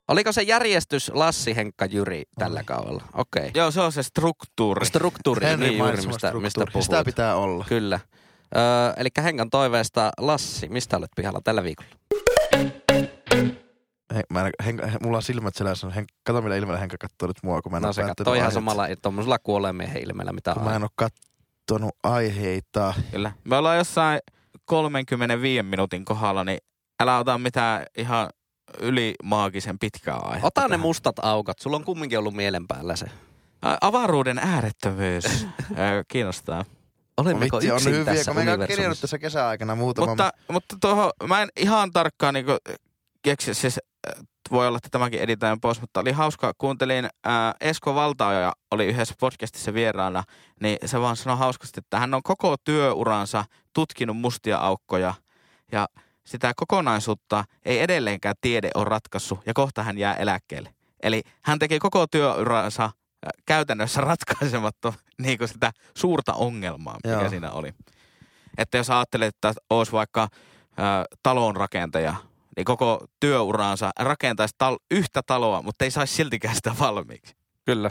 [0.09, 3.03] Oliko se järjestys Lassi, Henkka, Jyri tällä kaudella?
[3.15, 3.41] Okei.
[3.41, 3.51] Okay.
[3.55, 4.87] Joo, se on se struktuuri.
[4.87, 6.73] Struktuuri, Henri niin juuri, mistä, mistä struktuuri.
[6.73, 6.85] puhuit.
[6.85, 7.65] Sitä pitää olla.
[7.69, 8.01] Kyllä.
[8.57, 11.91] Öö, eli Henkan toiveesta Lassi, mistä olet pihalla tällä viikolla?
[14.15, 15.91] He, mä en, Henka, he, mulla on silmät selässä.
[15.91, 18.35] Hen, kato millä ilmeellä Henka katsoo nyt mua, kun mä en No se päättänyt katsoo
[18.35, 18.55] ihan aiheita.
[18.55, 20.83] samalla tuommoisella kuolleen miehen ilmeellä, mitä mä en on.
[20.83, 22.95] oo kattonut aiheita.
[23.11, 23.33] Kyllä.
[23.45, 24.21] Me ollaan jossain
[24.65, 26.59] 35 minuutin kohdalla, niin
[27.03, 28.29] älä ota mitään ihan
[28.81, 30.47] yli maagisen pitkää aihetta.
[30.47, 30.81] Ota ne tähän.
[30.81, 31.59] mustat aukot.
[31.59, 33.07] Sulla on kumminkin ollut mielen päällä se.
[33.81, 35.25] Avaruuden äärettömyys
[36.13, 36.65] kiinnostaa.
[37.21, 39.01] Olemmeko Vitsi, on yksin hyviä, tässä kun kirjannut universumissa?
[39.01, 40.07] tässä kesäaikana muutama.
[40.07, 42.57] Mutta, mutta tuohon, mä en ihan tarkkaan niinku
[43.23, 47.95] keksi, siis äh, voi olla, että tämäkin editään pois, mutta oli hauska, kuuntelin ää, Esko
[47.95, 50.23] Valtaoja oli yhdessä podcastissa vieraana,
[50.61, 55.15] niin se vaan sanoi hauskasti, että hän on koko työuransa tutkinut mustia aukkoja
[55.73, 55.89] ja
[56.27, 60.75] sitä kokonaisuutta ei edelleenkään tiede ole ratkaissut ja kohta hän jää eläkkeelle.
[61.03, 62.93] Eli hän teki koko työuransa äh,
[63.47, 64.93] käytännössä ratkaisematta
[65.23, 67.29] niin kuin sitä suurta ongelmaa, mikä Joo.
[67.29, 67.75] siinä oli.
[68.59, 70.29] Että jos ajattelet, että olisi vaikka
[70.77, 72.15] ää, talonrakentaja,
[72.57, 77.35] niin koko työuraansa rakentaisi tal- yhtä taloa, mutta ei saisi siltikään sitä valmiiksi.
[77.67, 77.91] Kyllä,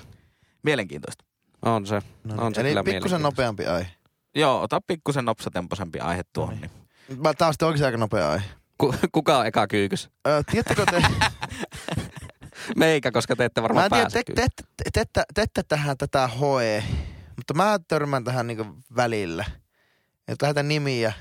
[0.64, 1.26] Mielenkiintoista.
[1.62, 2.02] on se.
[2.24, 3.90] no, on se Eli pikkusen nopeampi aihe.
[4.36, 6.62] Joo, ota pikkusen nopsatempoisempi aihe tuohon.
[6.62, 6.72] Niin.
[7.18, 8.46] Mä taas sitten oikeasti aika nopea aihe.
[8.78, 10.10] Ku, kuka on eka kyykys?
[10.28, 11.02] Ö, tiedättekö te,
[12.76, 15.64] Meikä, koska te ette mä varmaan en tiedä, te, te, te, te, te, te ette
[15.64, 16.84] tähän tätä hoe,
[17.36, 18.66] mutta mä törmään tähän niinku
[18.96, 19.46] välillä.
[20.28, 21.14] Ja lähetän nimiä,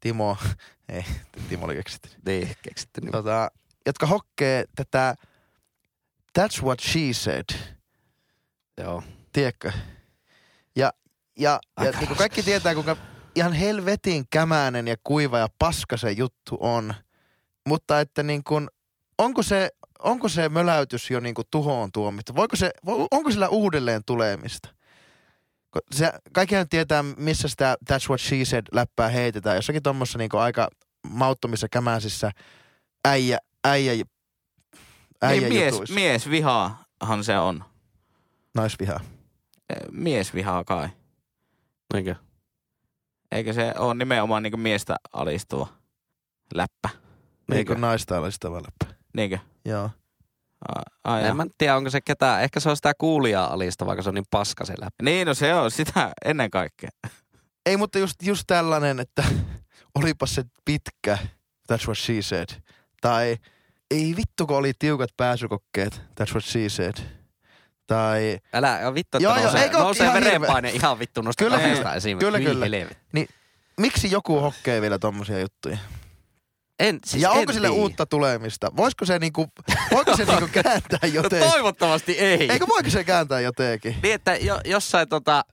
[0.00, 0.36] Timo,
[0.88, 1.04] ei,
[1.48, 2.08] Timo oli keksitty.
[2.26, 3.00] Niin, keksitty.
[3.00, 3.12] Niin.
[3.12, 3.50] Tota,
[3.86, 5.14] jotka hokkee tätä
[6.38, 7.44] That's what she said,
[8.78, 9.02] Joo.
[9.32, 9.72] tiedätkö?
[10.76, 10.92] Ja,
[11.38, 12.96] ja, ja niin kaikki tietää, kuinka
[13.34, 16.94] ihan helvetin kämäinen ja kuiva ja paska se juttu on.
[17.66, 18.68] Mutta että niin kuin,
[19.18, 19.70] onko se,
[20.04, 22.34] onko se möläytys jo niin kuin tuhoon tuomittu?
[22.34, 22.70] Voiko se,
[23.10, 24.68] onko sillä uudelleen tulemista?
[25.92, 29.56] Se, kaikkihan tietää, missä sitä That's what she said läppää heitetään.
[29.56, 30.68] Jossakin tuommoissa niin aika
[31.08, 32.30] mauttomissa kämäisissä
[33.04, 33.92] äijä, äijä,
[35.22, 35.94] äijä Niin mies, jutuissa.
[35.94, 37.64] mies vihaahan se on.
[38.54, 39.00] Naisviha.
[39.70, 40.88] Eh, Mies vihaa kai.
[41.94, 42.14] Niinkö?
[43.32, 45.66] Eikö se ole nimenomaan niin miestä alistuva
[46.54, 46.88] läppä?
[46.88, 46.98] Niin
[47.46, 47.74] kuin Niinkö?
[47.74, 48.72] naista olisi tavallaan.
[49.16, 49.38] Niinkö?
[49.64, 49.90] Joo.
[51.04, 52.42] Ai, En mä tiedä, onko se ketään.
[52.42, 54.94] Ehkä se on sitä kuulijaa alista, vaikka se on niin paska se läpi.
[55.02, 56.90] Niin, no se on sitä ennen kaikkea.
[57.66, 59.24] Ei, mutta just, just tällainen, että
[59.98, 61.18] olipa se pitkä,
[61.72, 62.48] that's what she said.
[63.00, 63.36] Tai
[63.90, 66.94] ei vittu, kun oli tiukat pääsykokkeet, that's what she said.
[67.86, 70.30] Tai Älä joo, vittu, että Joo, joo, nousee, eikö oo nousee ihan hirveä?
[70.40, 72.18] verenpaine ihan vittu noista Kyllä, kahdesta esiin.
[72.18, 72.66] kyllä, Hyi kyllä.
[72.66, 73.28] helvetti.
[73.80, 75.78] miksi joku hokkee vielä tommosia juttuja?
[76.80, 77.82] En, siis ja en onko sille tiedä.
[77.82, 78.72] uutta tulemista?
[78.76, 79.46] Voisiko se niinku,
[79.90, 81.50] voiko se niinku kääntää No jotenkin?
[81.50, 82.52] toivottavasti ei.
[82.52, 83.96] Eikö voiko se kääntää jotenkin?
[84.02, 85.44] Niin, että jo, jossain tota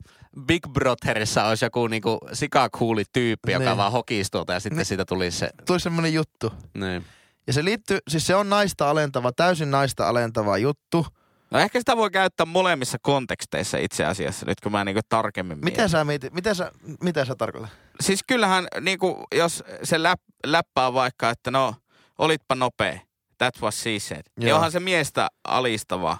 [0.45, 3.77] Big Brotherissa olisi joku niinku sikakuuli tyyppi, joka Niin.
[3.77, 4.85] vaan hokisi tuota ja sitten Niin.
[4.85, 5.49] siitä tulisi se.
[5.65, 6.53] Tuli semmonen juttu.
[6.73, 7.05] Niin.
[7.47, 11.05] Ja se liittyy, siis se on naista alentava, täysin naista alentava juttu.
[11.51, 15.71] No ehkä sitä voi käyttää molemmissa konteksteissa itse asiassa, nyt kun mä niinku tarkemmin mietin.
[15.73, 16.71] Miten sä mietit, miten sä,
[17.03, 17.69] mitä sä tarkoitat?
[18.01, 21.75] Siis kyllähän, niinku, jos se läp, läppää vaikka, että no,
[22.17, 22.99] olitpa nopea,
[23.37, 24.21] that was she said.
[24.39, 24.55] Niin Joo.
[24.55, 26.17] onhan se miestä alistava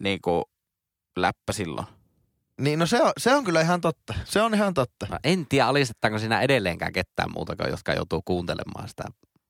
[0.00, 0.44] niinku,
[1.16, 1.86] läppä silloin.
[2.60, 4.14] Niin no se on, se on kyllä ihan totta.
[4.24, 5.06] Se on ihan totta.
[5.10, 9.04] No, en tiedä, alistetaanko siinä edelleenkään ketään muuta kuin, jotka joutuu kuuntelemaan sitä.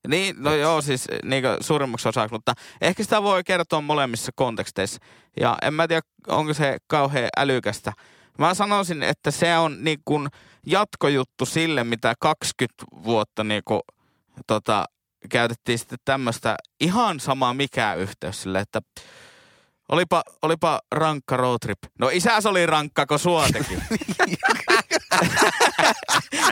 [0.08, 5.00] Niin, no joo, siis niin suurimmaksi osaksi, mutta ehkä sitä voi kertoa molemmissa konteksteissa.
[5.40, 7.92] Ja en mä tiedä, onko se kauhean älykästä.
[8.38, 10.28] Mä sanoisin, että se on niin kuin
[10.66, 13.80] jatkojuttu sille, mitä 20 vuotta niin kuin,
[14.46, 14.84] tota,
[15.28, 18.80] käytettiin sitten tämmöistä ihan sama mikä yhteys sille, että
[19.90, 21.78] Olipa, olipa rankka roadtrip.
[21.98, 23.78] No isäs oli rankka, kun sua teki.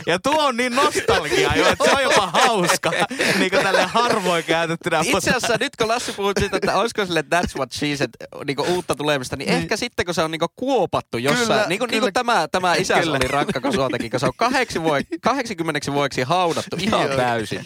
[0.07, 2.91] ja tuo on niin nostalgia jo, että se on jopa hauska.
[3.39, 4.99] niin kuin tälle harvoin käytettynä.
[5.03, 8.09] Itse asiassa nyt kun Lassi puhut siitä, että olisiko sille That's What She Said
[8.45, 11.89] niinku uutta tulemista, niin, ehkä sitten kun se on niinku kuopattu jossain, Kyllä, niin kuin,
[11.89, 11.91] kyllä.
[11.91, 15.01] niin kuin tämä, tämä isä oli rankka, kun sua teki, kun se on kahdeksi voi,
[15.21, 17.65] 80 vuoksi haudattu ihan täysin.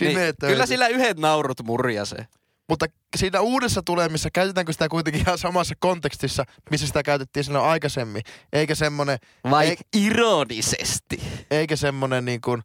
[0.00, 2.26] Niin, kyllä sillä yhdet naurut murjasee.
[2.70, 8.22] Mutta siinä uudessa tulemissa, käytetäänkö sitä kuitenkin ihan samassa kontekstissa, missä sitä käytettiin silloin aikaisemmin?
[8.52, 9.18] Eikä semmonen,
[9.50, 11.20] Vai ei, ironisesti?
[11.50, 12.62] eikä semmonen niin kuin,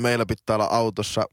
[0.00, 1.24] meillä pitää olla autossa,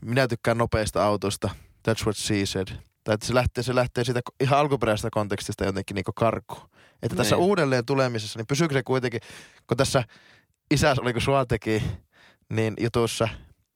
[0.00, 1.50] minä tykkään nopeista autoista,
[1.88, 2.68] that's what she said.
[3.04, 6.68] Tai että se lähtee, se lähtee siitä ihan alkuperäisestä kontekstista jotenkin niin karkuun.
[7.02, 7.44] Että tässä Niin.
[7.44, 9.20] uudelleen tulemisessa, niin pysyykö se kuitenkin,
[9.66, 10.04] kun tässä
[10.70, 11.82] isäs oliko sua teki,
[12.50, 13.28] niin jutussa,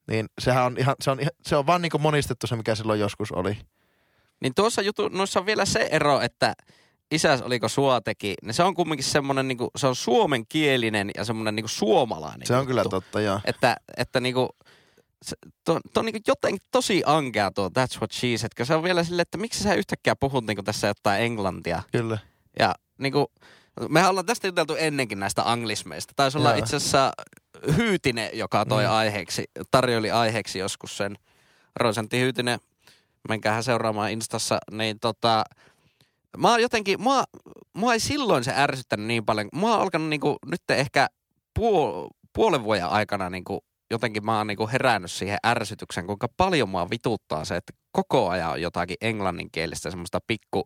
[0.07, 3.31] niin sehän on ihan, se on, se on vaan niin monistettu se, mikä silloin joskus
[3.31, 3.57] oli.
[4.41, 6.53] Niin tuossa jutu, noissa on vielä se ero, että
[7.11, 11.55] isäs oliko sua teki, niin se on kumminkin semmoinen, niinku, se on suomenkielinen ja semmoinen
[11.55, 12.89] niinku suomalainen Se on kyllä juttu.
[12.89, 13.39] totta, joo.
[13.45, 14.49] Että, että niinku,
[15.21, 15.35] se,
[15.65, 19.03] tuo, tuo on niinku jotenkin tosi ankea tuo That's What She Said, se on vielä
[19.03, 21.83] silleen, että miksi sä yhtäkkiä puhut niinku tässä jotain englantia.
[21.91, 22.17] Kyllä.
[22.59, 23.31] Ja niinku,
[23.89, 26.13] mehän ollaan tästä juteltu ennenkin näistä anglismeista.
[26.15, 27.11] Taisi olla itse asiassa
[27.77, 28.91] Hyytinen, joka toi Mm.
[28.91, 31.17] aiheeksi, tarjoili aiheeksi joskus sen.
[31.75, 32.59] Roisantti Hyytinen,
[33.29, 35.43] menkäähän seuraamaan Instassa, niin tota,
[36.37, 37.23] mä oon jotenkin, mua,
[37.73, 39.49] mua ei silloin se ärsyttänyt niin paljon.
[39.53, 41.07] Mua on alkanut niinku, nyt ehkä
[41.53, 46.89] puol, puolen vuoden aikana niinku, jotenkin mä oon niinku herännyt siihen ärsytyksen, kuinka paljon mua
[46.89, 50.63] vituttaa se, että koko ajan on jotakin englanninkielistä semmoista pikku,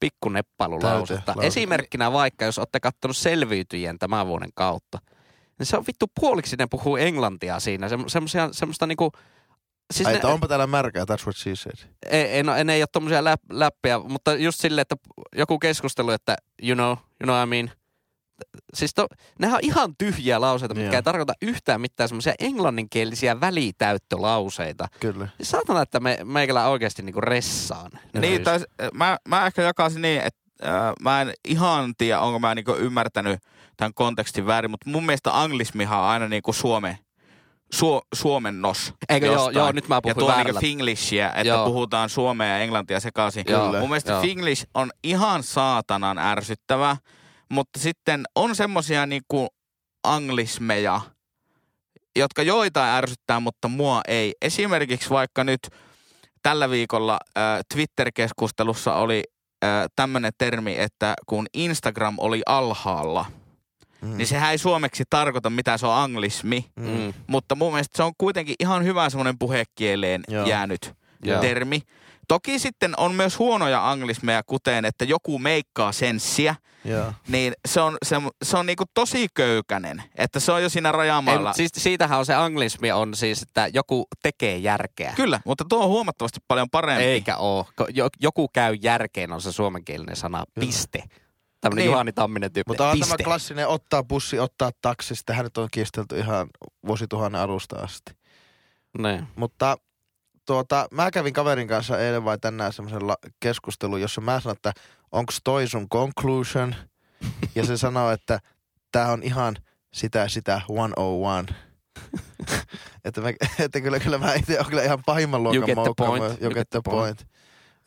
[0.00, 1.34] pikkuneppalulausetta.
[1.42, 4.98] Esimerkkinä vaikka, jos olette kattonut selviytyjien tämän vuoden kautta,
[5.58, 7.88] niin se on vittu puoliksi ne puhuu englantia siinä.
[7.88, 9.12] Sem, semmosia, semmoista niinku,
[9.94, 11.88] siis Ai, ne, onpa täällä märkää, that's what she said.
[12.10, 14.96] ei, ei, no, ne ei ole tommosia läp, läppiä, mutta just silleen, että
[15.36, 17.70] joku keskustelu, että you know, you know what I mean.
[18.74, 19.06] Siis to,
[19.38, 20.96] nehän on ihan tyhjiä lauseita, mitkä Joo.
[20.96, 24.88] ei tarkoita yhtään mitään semmoisia englanninkielisiä välitäyttölauseita.
[25.00, 25.28] Kyllä.
[25.36, 27.90] Siis saatana, että me, meikällä oikeasti niinku ressaan.
[28.20, 28.44] Niin, just.
[28.44, 32.54] tai, s- mä, mä ehkä jakaisin niin, että äh, mä en ihan tiedä, onko mä
[32.54, 33.40] niinku ymmärtänyt
[33.82, 36.98] tämän kontekstin väärin, mutta mun mielestä anglismihan on aina niinku Suome,
[37.72, 38.94] Suo, suomennos.
[39.08, 40.60] Eikö joo, joo, nyt mä Ja puhuin tuo väärällä.
[40.60, 41.66] niinku finglishia, että Joo.
[41.66, 43.44] puhutaan suomea ja englantia sekaisin.
[43.48, 44.22] Joo, Mun mielestä joo.
[44.22, 46.96] finglish on ihan saatanan ärsyttävä,
[47.50, 49.48] mutta sitten on semmosia niinku
[50.04, 51.00] anglismeja,
[52.16, 54.34] jotka joitain ärsyttää, mutta mua ei.
[54.42, 55.60] Esimerkiksi vaikka nyt
[56.42, 57.42] tällä viikolla äh,
[57.74, 59.22] Twitter-keskustelussa oli
[59.64, 63.24] äh, tämmöinen termi, että kun Instagram oli alhaalla,
[64.02, 64.16] Mm.
[64.16, 67.12] niin sehän ei suomeksi tarkoita mitä se on anglismi, Mm.
[67.26, 70.46] mutta mun mielestä se on kuitenkin ihan hyvä semmoinen puhekieleen Joo.
[70.46, 70.94] jäänyt
[71.24, 71.40] Joo.
[71.40, 71.82] termi.
[72.28, 77.12] Toki sitten on myös huonoja anglismeja, kuten että joku meikkaa senssiä, Joo.
[77.28, 80.02] niin se on, se, se on niinku tosi köykänen.
[80.16, 81.48] Että se on jo siinä Ei, rajamaalla.
[81.48, 85.12] mut siis siitähän on se anglismi on siis, että joku tekee järkeä.
[85.16, 87.04] Kyllä, mutta tuo on huomattavasti paljon parempi.
[87.04, 87.66] Eikä oo.
[87.94, 90.44] Jo- Joku käy järkeen on se suomenkielinen sana.
[90.60, 91.02] Piste.
[91.62, 91.90] Tämmönen Niin.
[91.92, 92.70] Juhani Tamminen tyyppi.
[92.70, 93.16] Mutta on Piste.
[93.16, 95.14] tämä klassinen ottaa bussi, ottaa taksi.
[95.14, 96.48] Sitähän nyt on kiistelty ihan
[96.86, 98.12] vuosituhannen alusta asti.
[98.98, 99.28] Niin.
[99.36, 99.76] Mutta
[100.46, 104.72] tuota, mä kävin kaverin kanssa eilen vai tänään semmoisella keskustelun, jossa mä sanoin, että
[105.12, 106.74] onko toi sun conclusion?
[107.54, 108.40] Ja se sanoi, että
[108.92, 109.56] tää on ihan
[109.94, 111.54] sitä sitä 101.
[113.04, 115.92] että, mä, että kyllä, kyllä mä itse on kyllä ihan pahimman luokan You get the
[115.96, 116.42] point.
[116.42, 117.26] You get the point.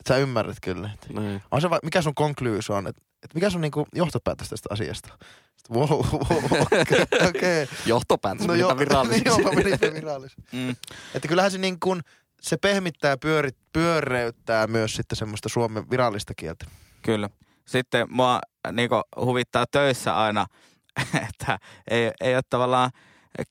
[0.08, 0.90] Sä ymmärrät kyllä.
[1.08, 1.42] Niin.
[1.50, 2.86] On se va- mikä sun conclusion on?
[2.86, 5.08] Että et mikä sun niinku johtopäätös tästä asiasta?
[5.56, 7.02] Sitten, wow, wow, okei.
[7.12, 7.66] Okay, okay.
[7.86, 9.30] Johtopäätös, no jo, virallisesti.
[9.30, 10.42] Niin, joo, menipä virallisesti.
[10.52, 10.76] Mm.
[11.14, 12.00] Että kyllähän se niin kuin,
[12.40, 16.66] se pehmittää pyöri, pyöreyttää myös sitten semmoista Suomen virallista kieltä.
[17.02, 17.30] Kyllä.
[17.64, 18.40] Sitten mua
[18.72, 20.46] niinku huvittaa töissä aina,
[21.30, 21.58] että
[21.90, 22.90] ei, ei ole tavallaan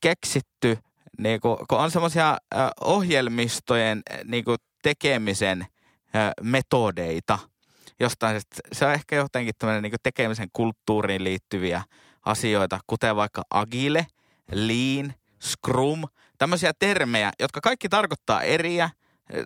[0.01, 0.77] keksitty,
[1.17, 2.37] niinku, kun on semmoisia
[2.81, 5.65] ohjelmistojen äh, niinku, tekemisen
[6.41, 7.39] metodeita
[7.99, 8.41] jostain.
[8.73, 11.83] Se on ehkä jotenkin tämmöinen niinku, tekemisen kulttuuriin liittyviä
[12.25, 14.07] asioita, kuten vaikka agile,
[14.51, 16.03] lean, scrum,
[16.37, 18.89] tämmöisiä termejä, jotka kaikki tarkoittaa eriä,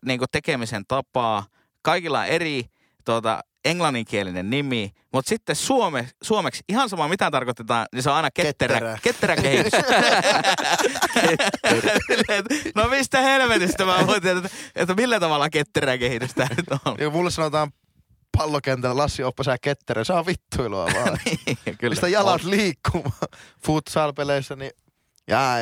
[0.05, 1.45] niinku, tekemisen tapaa.
[1.81, 2.65] Kaikilla on eri
[3.05, 8.31] tuota, englanninkielinen nimi, mutta sitten suome, suomeksi ihan sama mitä tarkoitetaan, niin se on aina
[8.31, 8.97] ketterä, Ketterä.
[9.03, 9.73] ketterä kehitys.
[12.75, 16.95] no mistä helvetistä mä voin tietää, että, että millä tavalla ketterä kehitys tää nyt on.
[16.97, 17.71] Niin kun mulle sanotaan
[18.37, 21.19] pallokentällä, Lassi oppa sä ketterä, se on vittuilua vaan.
[21.25, 21.37] Niin,
[21.77, 21.91] Kyllä.
[21.91, 23.11] Mistä jalat liikkumaan
[23.65, 24.71] futsal-peleissä, niin
[25.27, 25.55] jaa,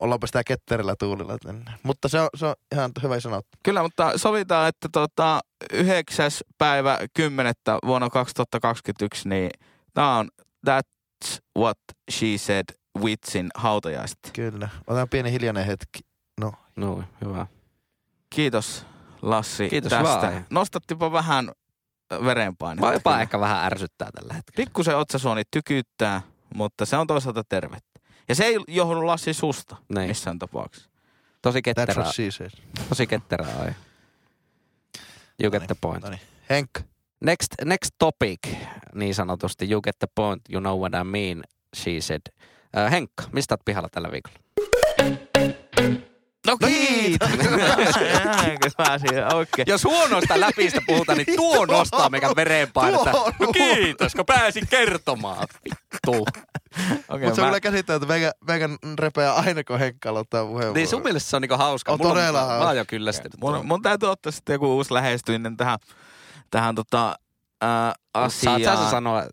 [0.00, 1.38] ollaanpa sitä ketterillä tuulilla.
[1.38, 1.72] tänne.
[1.82, 3.58] Mutta se on, se on ihan hyvä sanottu.
[3.62, 5.40] Kyllä, mutta sovitaan, että tota,
[5.72, 6.30] 9.
[6.58, 7.54] päivä 10.
[7.86, 9.50] vuonna 2021, niin
[9.94, 10.28] tämä on
[10.70, 11.78] That's What
[12.10, 12.64] She Said
[12.98, 14.18] Witsin hautajaiset.
[14.32, 14.68] Kyllä.
[14.86, 15.98] Otetaan pieni hiljainen hetki.
[16.40, 17.46] No, No, hyvä.
[18.30, 18.86] Kiitos
[19.22, 20.04] Lassi Kiitos tästä.
[20.26, 20.46] vaan.
[20.50, 21.52] Nostattipa vähän
[22.24, 22.86] verenpainetta.
[22.86, 24.56] Vai jopa ehkä vähän ärsyttää tällä hetkellä.
[24.66, 26.22] Pikkusen otsasuoni tykyttää,
[26.54, 28.00] mutta se on toisaalta tervettä.
[28.28, 30.08] Ja se ei johdu Lassi susta Niin.
[30.08, 30.90] missään tapauksessa.
[31.42, 32.04] Tosi ketterää.
[32.88, 33.72] Tosi ketterää oi.
[35.42, 36.04] You get the point.
[36.08, 36.20] Niin.
[36.50, 36.80] Henkka.
[37.24, 38.38] Next, next topic,
[38.94, 39.70] niin sanotusti.
[39.70, 41.44] You get the point, you know what I mean,
[41.76, 42.20] she said.
[42.76, 44.38] Äh, Henkka, mistä oot pihalla tällä viikolla?
[46.52, 47.30] No kiitos!
[48.76, 49.66] Pääsin, oikein.
[49.68, 53.10] Jos huonoista läpistä puhutaan, niin tuo nostaa meidän verenpainetta.
[53.12, 55.48] No kiitos, kun pääsin kertomaan.
[55.64, 56.24] Vittu.
[57.08, 60.74] Okay, Mutta se on kyllä käsittää, että meikä, meikä repeää aina, kun Henkka aloittaa puheenvuoron.
[60.74, 61.92] Niin sun mielestä se on niinku hauska.
[61.92, 62.66] On Mulla todella Mä hauska.
[62.66, 63.40] oon jo kyllästynyt.
[63.40, 65.78] mun, mun täytyy ottaa sitten joku uusi lähestyminen tähän,
[66.50, 67.16] tähän tota,
[67.60, 68.64] ää, asiaan.
[68.64, 69.24] Saat sä sanoa,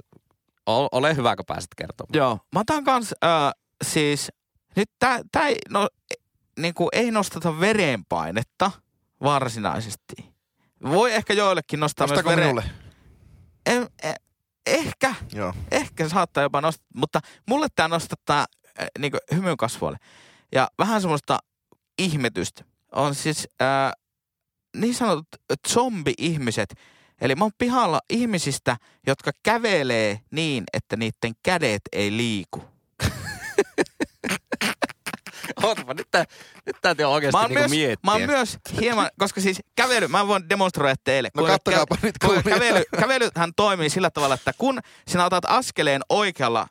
[0.67, 2.09] ole hyvä, kun pääset kertomaan.
[2.13, 3.51] Joo, mä otan kans ää,
[3.83, 4.31] siis,
[4.75, 5.87] nyt tää, tää ei, no,
[6.59, 8.71] e- niinku, ei nostata verenpainetta
[9.23, 10.15] varsinaisesti.
[10.83, 12.47] Voi ehkä joillekin nostaa Nostako myös veren...
[12.47, 12.71] minulle?
[13.65, 14.15] En, eh,
[14.65, 15.53] ehkä, Joo.
[15.71, 18.45] ehkä saattaa jopa nostaa, mutta mulle tämä nostattaa
[18.81, 19.97] äh, niin hymyn kasvoille.
[20.51, 21.39] Ja vähän semmoista
[21.99, 22.63] ihmetystä.
[22.91, 23.91] On siis äh,
[24.77, 25.27] niin sanotut
[25.67, 26.75] zombi-ihmiset.
[27.21, 32.63] Eli mä oon pihalla ihmisistä, jotka kävelee niin, että niiden kädet ei liiku.
[35.63, 36.25] Ootapa, nyt, tää,
[36.65, 37.97] nyt täytyy oikeasti Mä oon, niinku myös, miettiä.
[38.05, 41.29] mä oon myös hieman, koska siis kävely, mä voin demonstroida teille.
[41.35, 42.59] No kattokaapa nyt kuinka kuulijat.
[42.63, 46.67] kävely, kävelyhän toimii sillä tavalla, että kun sinä otat askeleen oikealla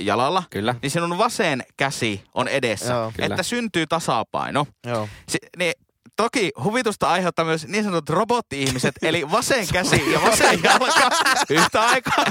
[0.00, 0.74] jalalla, Kyllä.
[0.82, 3.12] niin sinun vasen käsi on edessä, Joo.
[3.16, 3.26] Kyllä.
[3.26, 4.66] että syntyy tasapaino.
[4.86, 5.08] Joo.
[5.28, 5.72] Si- niin,
[6.16, 11.10] toki huvitusta aiheuttaa myös niin sanotut robotti-ihmiset, eli vasen käsi ja vasen jalka
[11.50, 12.24] yhtä aikaa.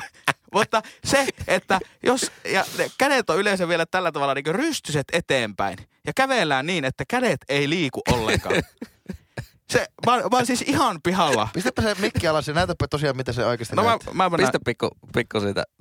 [0.53, 5.77] Mutta se, että jos, ja ne kädet on yleensä vielä tällä tavalla niin rystyset eteenpäin,
[6.05, 8.55] ja kävellään niin, että kädet ei liiku ollenkaan.
[9.71, 11.49] Se, mä, oon- mä oon siis ihan pihalla.
[11.53, 14.13] Pistäpä se mikki alas ja näytäpä tosiaan, mitä se oikeasti No mä, näyttää.
[14.13, 15.63] mä, mä Pistä pikku, pikku siitä.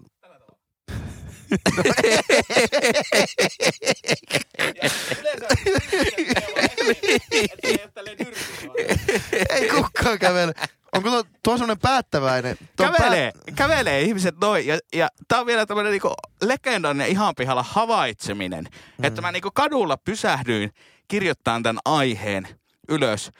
[9.51, 10.53] Ei kukaan kävele.
[10.97, 12.57] Onko tuo, tuo on semmoinen päättäväinen?
[12.77, 14.67] Tuo kävelee, kävelee ihmiset noin.
[14.67, 18.65] Ja, ja tää on vielä tämmönen niinku legendaarinen ihan pihalla havaitseminen.
[18.99, 19.05] Mm.
[19.05, 20.71] Että mä niinku kadulla pysähdyin
[21.09, 22.49] kirjoittamaan tämän aiheen
[22.89, 23.31] ylös.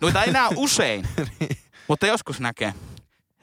[0.00, 1.08] Noita ei näe usein,
[1.88, 2.74] mutta joskus näkee.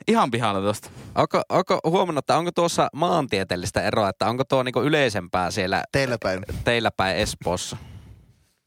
[0.08, 0.90] Ihan pihalla tosta.
[1.16, 6.18] Onko, onko huomannut, että onko tuossa maantieteellistä eroa, että onko tuo niinku yleisempää siellä Teillä
[6.24, 6.46] päin.
[6.64, 7.78] teillä päin Espoossa?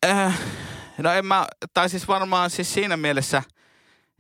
[0.07, 0.39] Äh,
[0.99, 3.43] no en mä, tai siis varmaan siis siinä mielessä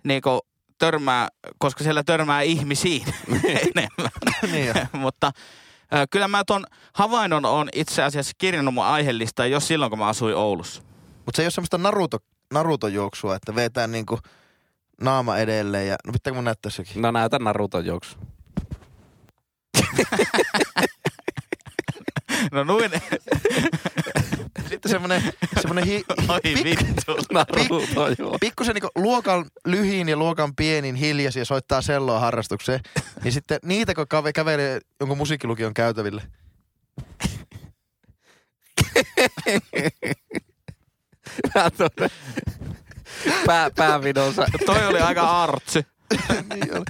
[0.04, 0.40] niinku
[0.78, 3.04] törmää, koska siellä törmää ihmisiin
[3.44, 4.10] enemmän.
[4.52, 4.74] niin.
[4.92, 9.98] Mutta äh, kyllä mä ton havainnon on itse asiassa kirjannut mun aiheellistaan jos silloin, kun
[9.98, 10.82] mä asuin Oulussa.
[11.26, 12.18] Mutta se ei ole semmoista Naruto,
[12.54, 14.18] Naruto-juoksua, että vetää niinku
[15.00, 15.96] naama edelleen ja...
[16.06, 17.02] No pitääkö mun näyttää sekin?
[17.02, 18.16] No näytä Naruton juoksu.
[22.52, 22.90] No noin.
[24.88, 27.16] Sitten semmonen, semmonen hi, Oi pik, vittu.
[28.18, 28.36] Juoksu.
[28.40, 32.80] pikkusen niinku luokan lyhin ja luokan pienin hiljasi ja soittaa selloa harrastukseen.
[33.24, 36.22] Niin sitten niitä, kun käve- kävelee jonkun musiikkilukion käytäville.
[41.76, 42.10] Tuonne
[43.46, 44.46] Pää, päävidonsa.
[44.66, 45.84] Toi oli aika artsy.
[46.54, 46.84] niin oli.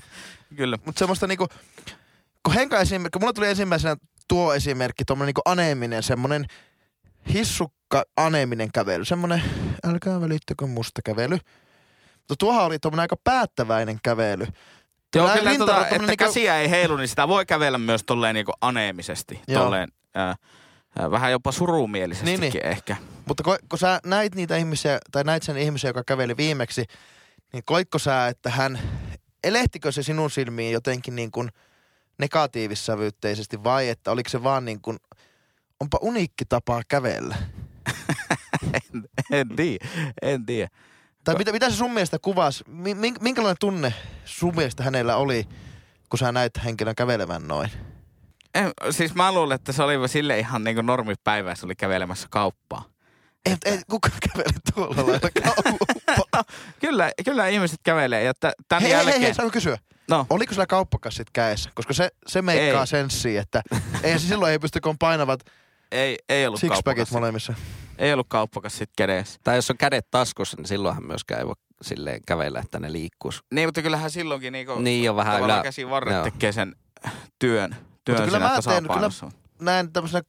[0.56, 0.78] Kyllä.
[0.84, 1.46] Mutta semmoista niinku,
[2.42, 3.96] kun Henka esimerkki, mulla tuli ensimmäisenä
[4.28, 6.46] tuo esimerkki, tuommoinen niinku aneeminen, semmoinen
[7.32, 9.04] hissukka aneeminen kävely.
[9.04, 9.42] Semmoinen,
[9.84, 11.38] älkää välittäkö musta kävely.
[12.14, 14.46] Mutta tuohan oli tuommoinen aika päättäväinen kävely.
[15.14, 18.52] Joo, kyllä tota, että niinku- käsiä ei heilu, niin sitä voi kävellä myös tolleen niinku
[18.60, 19.40] aneemisesti.
[19.48, 19.62] Joo.
[19.62, 22.66] Tolleen, äh, äh, vähän jopa surumielisestikin Niin, niin.
[22.66, 22.96] ehkä.
[23.28, 26.84] Mutta ko, kun sä näit niitä ihmisiä, tai näit sen ihmisen, joka käveli viimeksi,
[27.52, 28.78] niin koitko sä, että hän,
[29.44, 31.48] elehtikö se sinun silmiin jotenkin niin kuin
[32.18, 34.96] negatiivissävyytteisesti vai että oliko se vaan niin kuin,
[35.80, 37.36] onpa uniikki tapa kävellä?
[38.74, 39.86] En, en tiedä,
[40.22, 40.68] en tiedä.
[41.24, 45.48] Tai mitä, mitä se sun mielestä kuvasi, Mi- min- minkälainen tunne sun mielestä hänellä oli,
[46.08, 47.70] kun sä näit henkilön kävelevän noin?
[48.54, 52.84] En, siis mä luulen, että se oli sille ihan niinku normipäivä, se oli kävelemässä kauppaa.
[53.46, 56.44] Ei, ei kukaan kävele tuolla lailla kauppaa.
[56.80, 58.22] Kyllä, kyllä ihmiset kävelee.
[58.22, 59.12] Ja t- tämän hei, jälkeen...
[59.14, 59.78] hei, hei, saanko kysyä?
[60.10, 61.70] No, Oliko sulla kauppakassit kädessä?
[61.74, 62.86] Koska se, se meikkaa Ei.
[62.86, 63.62] senssiä, että
[64.02, 65.40] ei se silloin ei pysty, kun painavat
[65.92, 67.12] ei, ei ollut Sixpackit kauppakas.
[67.12, 67.54] molemmissa.
[67.98, 69.40] Ei ollut kauppakas sit kädessä.
[69.44, 73.40] Tai jos on kädet taskussa, niin silloinhan myöskään ei voi silleen kävellä, että ne liikkuisi.
[73.54, 75.64] Niin, mutta kyllähän silloinkin niinku Niin on vähän tavallaan ylä...
[75.64, 76.24] käsi varret joo.
[76.24, 76.76] tekee sen
[77.38, 79.30] työn, työn kyllä siinä mä teen- tasapainossa.
[79.60, 80.22] näin tämmöisenä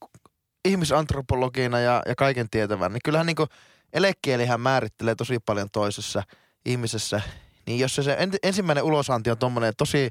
[0.66, 3.48] ihmisantropologina ja, ja kaiken tietävän, niin kyllähän niinku
[3.94, 6.24] elekielihän määrittelee tosi paljon toisessa
[6.66, 7.22] ihmisessä.
[7.68, 10.10] Niin jos se, se en, ensimmäinen ulosanti on tommonen tosi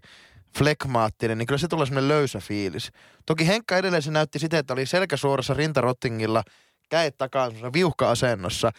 [0.59, 2.93] flekmaattinen, niin kyllä se tulee semmoinen löysä fiilis.
[3.27, 6.43] Toki Henkka edelleen se näytti sitä, että oli selkä suorassa rintarottingilla,
[6.89, 8.71] käet takaa viuhka-asennossa.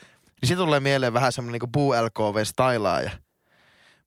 [0.42, 3.12] Niin siitä tulee mieleen vähän semmoinen niinku puu LKV-stailaaja.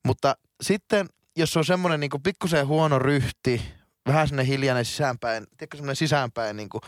[0.05, 3.63] Mutta sitten, jos on semmoinen niinku pikkusen huono ryhti,
[4.07, 6.81] vähän semmoinen hiljainen sisäänpäin, tiedätkö semmoinen sisäänpäin niinku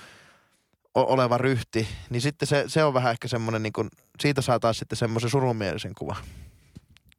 [0.95, 3.87] o- oleva ryhti, niin sitten se, se on vähän ehkä semmoinen, niinku,
[4.21, 6.25] siitä saa taas sitten semmoisen surumielisen kuvan.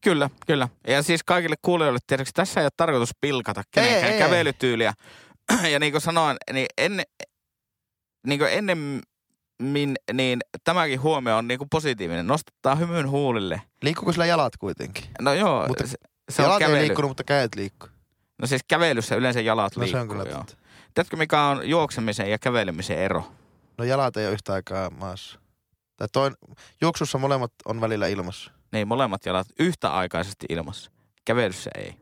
[0.03, 0.69] Kyllä, kyllä.
[0.87, 4.19] Ja siis kaikille kuulijoille tiedoksi, tässä ei ole tarkoitus pilkata kenenkään ei, ei.
[4.19, 4.93] kävelytyyliä.
[5.71, 7.01] ja niin kuin sanoin, niin, en,
[8.27, 12.27] niin kuin ennemmin niin tämäkin huomio on niin kuin positiivinen.
[12.27, 13.61] Nostattaa hymyn huulille.
[13.81, 15.03] Liikkuuko sillä jalat kuitenkin?
[15.21, 15.97] No joo, Mutta se,
[16.29, 16.81] se on jalat ei kävely.
[16.81, 17.89] liikkunut, mutta kädet liikkuu.
[18.41, 19.97] No siis kävelyssä yleensä jalat No liikkuu.
[19.97, 20.45] se on kyllä joo.
[20.93, 23.31] Tiedätkö mikä on juoksemisen ja kävelemisen ero?
[23.77, 25.39] No jalat ei ole yhtä aikaa maassa.
[25.97, 26.33] Tai toin,
[26.81, 28.51] juoksussa molemmat on välillä ilmassa.
[28.73, 30.91] Niin, molemmat jalat yhtäaikaisesti ilmassa.
[31.25, 31.95] Kävelyssä ei.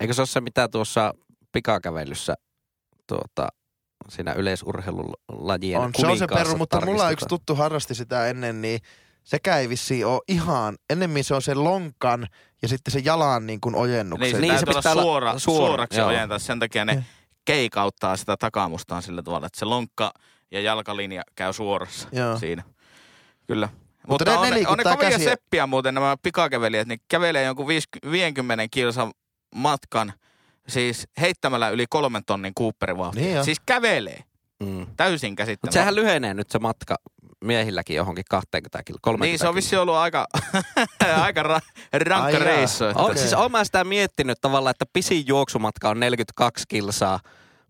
[0.00, 1.14] Eikö se ole se, mitä tuossa
[1.52, 2.34] pikakävelyssä
[3.06, 3.48] tuota,
[4.08, 8.80] siinä yleisurheilulajien On, se on se peru, mutta mulla yksi tuttu harrasti sitä ennen, niin
[9.24, 12.26] sekään ei vissiin ole ihan, ennemmin se on se lonkan
[12.62, 14.24] ja sitten se jalan niin kuin ojennuksen.
[14.24, 16.08] Niin, se, Niin, se pitää pitää olla olla suora, suora, suoraksi joo.
[16.08, 16.38] ojentaa.
[16.38, 17.04] Sen takia ne
[17.44, 20.12] keikauttaa sitä takamustaan sillä tavalla, että se lonkka
[20.50, 22.38] ja jalkalinja käy suorassa Joo.
[22.38, 22.62] siinä.
[23.46, 23.68] Kyllä.
[24.08, 25.30] Mutta Mutta, ne- on, ne on ne kovia käsiä.
[25.30, 29.12] seppiä muuten nämä pikakävelijät, niin kävelee jonkun 50 50 kilsan
[29.54, 30.12] matkan,
[30.68, 33.44] siis heittämällä yli kolmen tonnin Cooperin Niin jo.
[33.44, 34.24] Siis kävelee.
[34.62, 34.86] Mm.
[34.96, 35.80] Täysin Mutta käsittämätöntä.
[35.80, 36.96] sehän lyhenee nyt se matka
[37.44, 40.26] miehilläkin johonkin 20 kilo, 30 Niin, se on vissi ollut aika,
[41.22, 41.60] aika ra,
[41.92, 42.84] rankka reissu.
[42.84, 43.18] että- On, Okei.
[43.18, 47.20] siis mä sitä miettinyt tavallaan, että pisin juoksumatka on 42 kilsaa.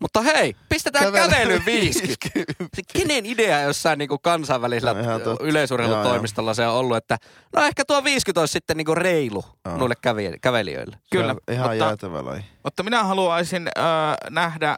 [0.05, 2.29] Mutta hei, pistetään kävely 50.
[2.77, 7.19] Se kenen idea jossain niinku kansainvälisellä No yleisurheilutoimistolla se on ollut, että
[7.57, 9.77] no ehkä tuo 50 olisi sitten niinku reilu Joo.
[9.77, 10.97] noille kävi- kävelijöille.
[11.13, 12.45] Kyllä, Se on Ihan mutta- jäätävä laji.
[12.65, 13.85] Mutta minä haluaisin äh,
[14.31, 14.77] nähdä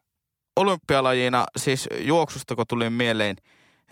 [0.57, 3.37] olympialajina, siis juoksusta kun tuli mieleen,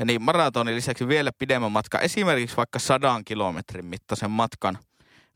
[0.05, 4.79] niin maratonin lisäksi vielä pidemmän matka, esimerkiksi vaikka sadan kilometrin mittaisen matkan,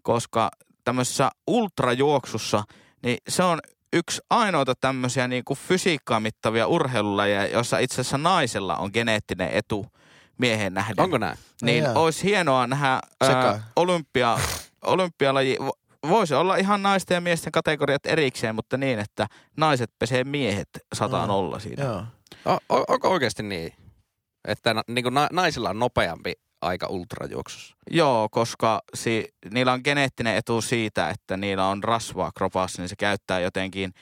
[0.03, 0.51] koska
[0.85, 2.65] tämmöisessä ultrajuoksussa,
[3.03, 3.59] niin se on
[3.93, 9.87] yksi ainoita tämmöisiä niin kuin fysiikkaa mittavia urheilulajeja, jossa itse asiassa naisella on geneettinen etu
[10.39, 11.01] miehen nähden.
[11.01, 11.39] Onko näin?
[11.63, 11.93] Niin jaa.
[11.95, 14.39] olisi hienoa nähdä ää, olympia,
[14.85, 15.57] olympialaji.
[15.61, 15.79] Vo-
[16.09, 19.27] Voisi olla ihan naisten ja miesten kategoriat erikseen, mutta niin, että
[19.57, 21.35] naiset pesee miehet sataan Mm.
[21.35, 21.85] olla siinä.
[21.85, 22.05] Joo.
[22.47, 23.73] O- o- onko oikeasti niin?
[24.49, 27.77] Että na, niinku na, naisilla on nopeampi aika ultrajuoksussa.
[27.91, 32.97] Joo, koska si, niillä on geneettinen etu siitä, että niillä on rasvaa kropassa, niin se
[32.97, 33.95] käyttää jotenkin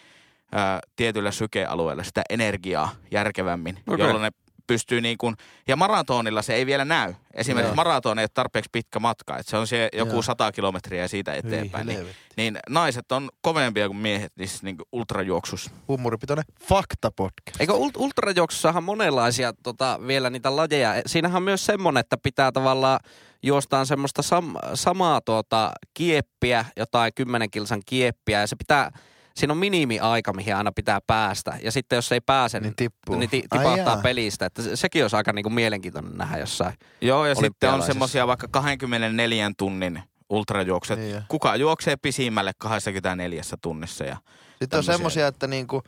[0.52, 4.06] ää, tietyllä sykealueella sitä energiaa järkevämmin, okay.
[4.06, 4.30] jolloin ne
[4.66, 5.36] pystyy niin kuin,
[5.68, 7.14] ja maratonilla se ei vielä näy.
[7.34, 7.74] Esimerkiksi Joo.
[7.76, 10.22] maraton ei ole tarpeeksi pitkä matka, että se on se joku Joo.
[10.22, 11.86] sata kilometriä ja siitä eteenpäin.
[11.86, 12.06] Niin,
[12.36, 15.70] niin naiset on kovempia kuin miehet niissä niin kuin ultrajuoksussa.
[15.88, 17.60] Huumoripitoinen faktapodcast.
[17.60, 20.94] Eikö ult- ultrajuoksussahan monenlaisia tota, vielä niitä lajeja?
[20.94, 23.00] E, Siinähän on myös semmoinen, että pitää tavallaan
[23.42, 28.90] juostaan semmoista sam- samaa tuota, kieppiä, jotain 10 kilsan kieppiä ja se pitää,
[29.36, 31.58] siinä on minimiaika, mihin aina pitää päästä.
[31.62, 33.16] Ja sitten jos ei pääse, Niin tippuu.
[33.16, 34.02] niin ti- Ai tipahtaa jaa.
[34.02, 34.46] pelistä.
[34.46, 36.74] Että se- sekin olisi aika niinku mielenkiintoinen nähdä jossain.
[37.00, 40.98] Joo, ja sitten on semmoisia vaikka 24 tunnin ultrajuokset.
[40.98, 41.22] Niin.
[41.28, 44.16] Kuka juoksee pisimmälle 24 tunnissa ja
[44.62, 45.82] Sitten on semmosia, että niinku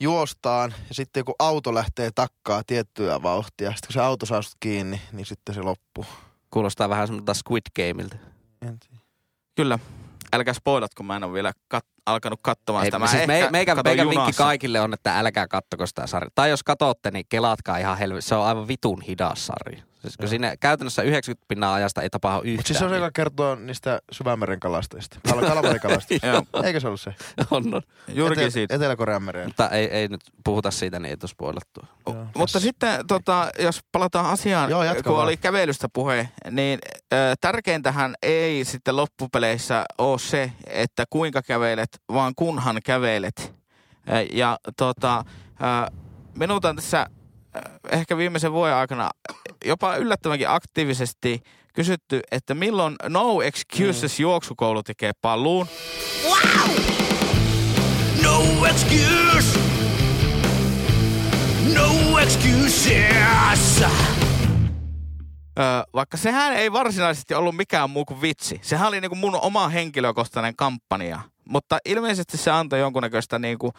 [0.00, 3.70] juostaan ja sitten joku auto lähtee takkaa tiettyä vauhtia.
[3.70, 6.04] Sitten kun se auto saa sut kiinni, niin sitten se loppuu.
[6.50, 8.16] Kuulostaa vähän semmoista Squid Gameilta.
[9.56, 9.78] Kyllä.
[10.32, 12.98] Älkää spoilat, kun mä en ole vielä kat- alkanut katsomaan Ei, sitä.
[12.98, 16.30] Mä siis me, meikä, meikä vinkki kaikille on, että älkää kattoko sitä sarjaa.
[16.34, 18.28] Tai jos katsotte, niin kelatkaa ihan helvetti.
[18.28, 19.82] Se on aivan vitun hidas sarja.
[20.10, 20.30] Siis kun Joo.
[20.30, 22.56] siinä käytännössä 90 pinnaa ajasta ei tapahdu yhtään.
[22.56, 25.18] Mutta siis se on se, joka kertoo niistä syvämeren kalastajista.
[25.28, 26.26] Kal- Kalamarikalastajista.
[26.52, 27.14] Joo, Eikö se ollut se?
[27.50, 27.82] on, on.
[28.08, 28.74] juurikin Ete- siitä.
[28.74, 29.46] Etelä-Korean mereen.
[29.48, 31.86] Mutta ei, ei nyt puhuta siitä, niin ei tos spoilattua.
[32.06, 32.26] Joo.
[32.36, 35.24] Mutta sitten, tota, jos palataan asiaan, Joo, kun vaan.
[35.24, 36.78] oli kävelystä puhe, niin
[37.12, 43.54] ö, tärkeintähän ei sitten loppupeleissä ole se, että kuinka kävelet, vaan kunhan kävelet.
[44.32, 45.24] Ja tota,
[45.88, 45.90] ö,
[46.38, 47.06] minulta on tässä
[47.90, 49.10] ehkä viimeisen vuoden aikana
[49.64, 51.42] jopa yllättävänkin aktiivisesti
[51.74, 55.66] kysytty, että milloin No Excuses juoksukoulu tekee paluun.
[58.22, 59.58] No excuse.
[61.74, 63.82] No excuses.
[65.58, 68.60] Öö, vaikka sehän ei varsinaisesti ollut mikään muu kuin vitsi.
[68.62, 71.20] Sehän oli niinku mun oma henkilökohtainen kampanja.
[71.48, 73.72] Mutta ilmeisesti se antoi jonkunnäköistä niinku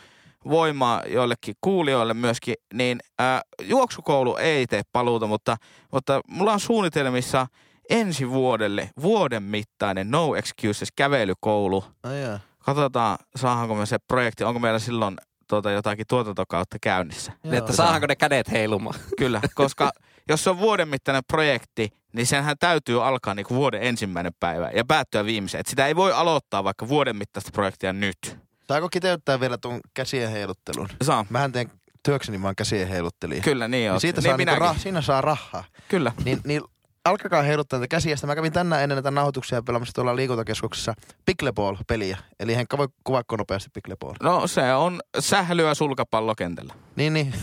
[0.50, 2.56] voimaa joillekin kuulijoille myöskin.
[2.74, 5.58] Niin ää, juoksukoulu ei tee paluuta, mutta,
[5.92, 7.48] mutta mulla on suunnitelmissa
[7.90, 11.84] ensi vuodelle vuoden mittainen No Excuses kävelykoulu.
[12.04, 12.40] Ai jaa.
[12.60, 15.18] Katsotaan, saadaanko me se projekti, onko meillä silloin
[15.48, 17.34] tuota, jotakin tuotantokautta käynnissä.
[17.44, 19.00] Niin, että saadaanko ne kädet heilumaan?
[19.18, 19.92] Kyllä, koska
[20.30, 24.86] jos se on vuoden mittainen projekti, niin senhän täytyy alkaa niinku vuoden ensimmäinen päivä ja
[24.86, 25.60] päättyä viimeiseen.
[25.60, 28.38] Et sitä ei voi aloittaa vaikka vuoden mittaista projektia nyt.
[28.68, 30.90] Saako kiteyttää vielä tuon käsien heiluttelun?
[31.04, 31.26] Saa.
[31.30, 31.72] Mähän teen
[32.04, 33.42] työkseni vaan käsien heiluttelija.
[33.42, 34.62] Kyllä, niin Niin siitä niin saa niinku minäkin.
[34.62, 35.64] rah, siinä saa rahaa.
[35.88, 36.12] Kyllä.
[36.26, 36.62] Niin, niin
[37.06, 38.16] alkakaa heiluttaa tätä käsiä.
[38.16, 40.94] Sitten mä kävin tänään ennen näitä nauhoituksia pelaamassa tuolla liikuntakeskuksessa
[41.26, 42.18] Pickleball-peliä.
[42.40, 44.14] Eli Henkka voi kuvaako nopeasti Pickleball.
[44.22, 46.74] No se on sählyä sulkapallokentällä.
[46.96, 47.34] Niin, niin.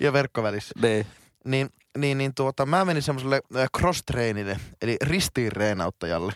[0.00, 0.74] ja verkkovälissä.
[0.82, 1.06] Niin.
[1.44, 6.32] Niin, niin, niin tuota, mä menin semmoiselle äh, cross-trainille, eli ristiinreenauttajalle,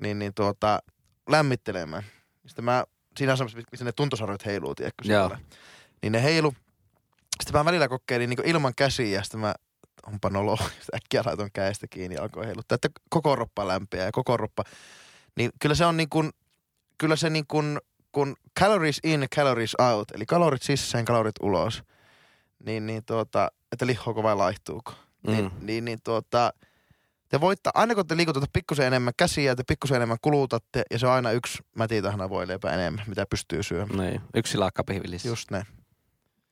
[0.00, 0.80] niin, niin tuota,
[1.28, 2.02] lämmittelemään.
[2.46, 2.84] Sitten mä,
[3.16, 5.38] siinä on semmoiset, missä ne tuntosarvet heiluu, tiedätkö siellä.
[6.02, 6.54] Niin ne heilu.
[7.42, 9.54] Sitten mä välillä kokeilin niin ilman käsiä ja sitten mä
[10.06, 10.56] onpa nolo.
[10.62, 12.74] Sitten äkkiä laitoin käestä kiinni ja alkoi heiluttaa.
[12.74, 14.64] Että koko roppa lämpiää ja koko roppa.
[15.36, 16.30] Niin kyllä se on niin kuin,
[16.98, 17.78] kyllä se niin kuin,
[18.12, 21.82] kun calories in, calories out, eli kalorit sisään, kalorit ulos,
[22.66, 24.92] niin, niin tuota, että lihoako vai laihtuuko.
[25.26, 25.32] Mm.
[25.32, 25.66] Niin, Mm.
[25.66, 26.52] niin, niin tuota,
[27.28, 30.98] te voitte, aina kun te liikutatte pikkusen enemmän käsiä ja te pikkusen enemmän kulutatte, ja
[30.98, 34.10] se on aina yksi mätitahna voi leipä enemmän, mitä pystyy syömään.
[34.10, 35.28] Niin, yksi silakka pihvilissä.
[35.28, 35.66] Just näin.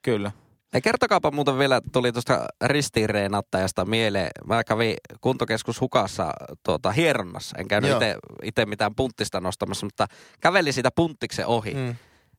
[0.03, 0.31] Kyllä.
[0.75, 4.31] Ja kertokaapa muuten vielä, tuli tuosta ristiinreenattajasta mieleen.
[4.47, 7.59] Mä kävin kuntokeskus Hukassa tuota, hieronnassa.
[7.59, 7.91] En käynyt
[8.43, 10.07] itse mitään punttista nostamassa, mutta
[10.41, 11.75] kävelin siitä punttiksen ohi.
[11.75, 11.97] Mm.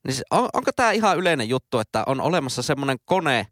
[0.08, 3.48] Niin se, on, onko tämä ihan yleinen juttu, että on olemassa semmoinen kone,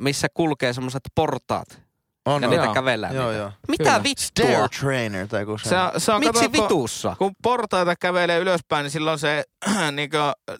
[0.00, 1.87] missä kulkee semmoiset portaat
[2.28, 2.50] On, ja on.
[2.50, 2.74] niitä Joo.
[2.74, 3.38] kävellään Joo, niitä?
[3.38, 3.52] joo.
[3.68, 4.02] Mitä Kyllä.
[4.02, 4.46] vittua?
[4.46, 5.76] Stair trainer tai joku Se, se.
[5.78, 7.16] on- se on, Miksi kato, kun- vitussa?
[7.18, 9.44] kun portaita kävelee ylöspäin, niin silloin se
[9.92, 10.56] niin kuin,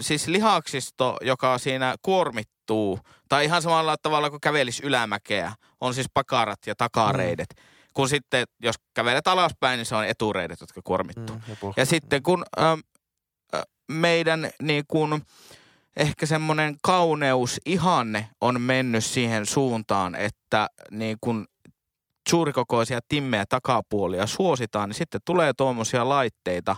[0.00, 2.98] siis lihaksisto, joka siinä kuormittuu,
[3.28, 7.46] tai ihan samalla tavalla kuin kävelisi ylämäkeä, on siis pakarat ja takareidet.
[7.56, 7.62] Mm.
[7.94, 11.36] Kun sitten, jos kävelet alaspäin, niin se on etureidet, jotka kuormittuu.
[11.36, 12.82] Mm, ja Ja sitten kun äm,
[13.92, 15.22] meidän niin kun,
[15.96, 21.46] ehkä semmoinen kauneus, ihanne on mennyt siihen suuntaan, että niin kun
[22.28, 26.76] suurikokoisia timmejä takapuolia suositaan, niin sitten tulee tuommoisia laitteita,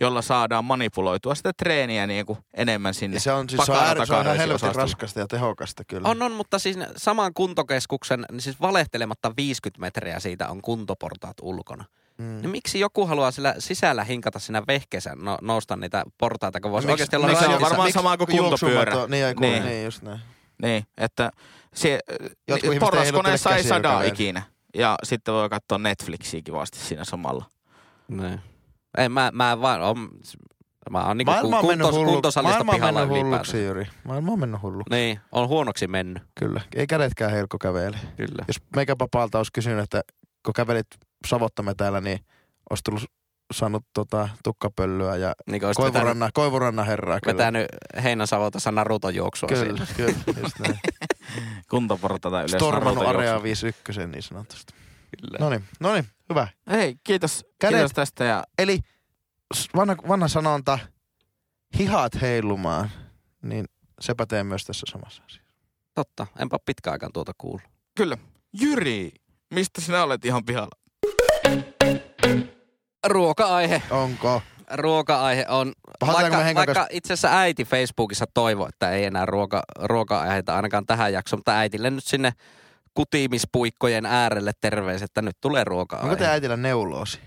[0.00, 3.16] jolla saadaan manipuloitua sitä treeniä niin kuin enemmän sinne.
[3.16, 6.08] Ja se on, siis se on, äär, se on ihan helvetin raskasta ja tehokasta kyllä.
[6.08, 11.84] On, on, mutta siis saman kuntokeskuksen, niin siis valehtelematta 50 metriä siitä on kuntoportaat ulkona.
[12.22, 12.40] Mm.
[12.40, 16.86] Niin miksi joku haluaa sillä sisällä hinkata siinä vehkeessä no, nousta niitä portaita, kun voisi
[16.86, 18.92] Miksi- oikeasti olla miksi se on varmaan miksi sama kuin kuntopyörä.
[19.08, 19.52] Niin, ei, Niin.
[19.52, 19.64] niin.
[19.64, 20.20] niin, just näin.
[20.62, 21.30] Niin, että
[21.74, 21.98] se,
[22.80, 24.42] porraskoneessa heiluttele ei sadaa ikinä.
[24.74, 27.44] Ja sitten voi katsoa Netflixiä kivasti siinä samalla.
[28.08, 28.40] Niin.
[28.98, 30.08] Ei, mä, mä vaan on,
[30.90, 33.86] mä oon niinku Maailma on mennyt kuntos, hullu, kuntosalista maailma on mennyt hulluksi, Jyri.
[34.04, 34.82] Maailma on mennyt hullu.
[34.90, 36.60] Niin, on huonoksi mennyt, Kyllä.
[36.74, 37.96] Ei kädetkään heilko kävele.
[38.16, 38.44] kyllä.
[38.48, 40.02] Jos meikä papaalta olisi kysynyt, että
[40.44, 40.86] kun kävelit
[41.26, 42.20] Savottamme täällä, niin
[42.70, 43.04] olisi tullut
[43.52, 47.20] saanut tota, tukkapöllöä ja Niin olisit vetänyt, koivuranna, koivuranna herraa.
[47.20, 47.32] Kyllä.
[47.36, 47.66] vetänyt
[48.02, 49.86] Heinäsavotassa Naruton juoksua Kyllä, siinä.
[49.96, 50.80] kyllä, just näin.
[51.70, 52.50] Kuntoportaita ylös.
[52.50, 53.42] Stormannut Area juoksu.
[53.42, 54.74] 51 niin sanotusti.
[55.20, 55.38] Kyllä.
[55.40, 56.48] No niin, no niin, hyvä.
[56.70, 58.24] Hei, kiitos, Kädet- kiitos tästä.
[58.24, 58.78] Ja Eli
[59.76, 60.78] vanha, vanha sanonta,
[61.78, 62.90] hihat heilumaan,
[63.42, 63.64] niin
[64.00, 65.52] se pätee myös tässä samassa asiassa.
[65.94, 67.62] Totta, enpä pitkään aikaan tuota kuullut.
[67.96, 68.16] kyllä,
[68.60, 69.10] Jyri,
[69.54, 70.81] mistä sinä olet ihan pihalla?
[73.06, 73.82] Ruoka-aihe.
[73.90, 74.42] Onko?
[74.74, 75.72] Ruoka-aihe on,
[76.06, 81.38] vaikka, vaikka itse asiassa äiti Facebookissa toivoi, että ei enää ruoka, ruoka-aiheita ainakaan tähän jaksoon,
[81.38, 82.32] mutta äitille nyt sinne
[82.94, 86.04] kutimispuikkojen äärelle terveys, että nyt tulee ruoka-aihe.
[86.10, 87.20] Onko te äitillä neuloosi?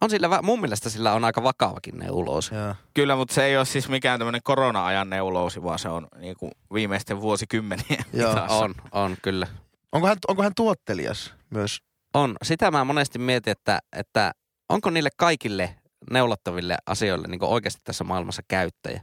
[0.00, 2.54] On sillä, mun mielestä sillä on aika vakavakin neuloosi.
[2.54, 2.74] Joo.
[2.94, 6.52] Kyllä, mutta se ei ole siis mikään tämmöinen korona-ajan neuloosi, vaan se on niin kuin
[6.72, 8.54] viimeisten vuosikymmenien Joo, mitassa.
[8.56, 9.46] On, on kyllä.
[9.92, 11.82] Onko hän, onko hän tuottelias myös?
[12.16, 12.36] On.
[12.42, 14.32] Sitä mä monesti mietin, että, että
[14.68, 15.76] onko niille kaikille
[16.10, 19.00] neulattaville asioille niin oikeasti tässä maailmassa käyttäjä.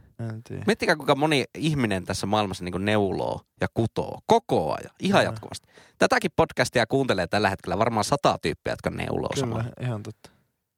[0.66, 5.32] Miettikää, kuinka moni ihminen tässä maailmassa niin neuloo ja kutoo koko ajan, ihan Joo.
[5.32, 5.68] jatkuvasti.
[5.98, 9.64] Tätäkin podcastia kuuntelee tällä hetkellä varmaan sata tyyppiä, jotka neuloo Kyllä, samalla.
[9.80, 10.30] ihan totta.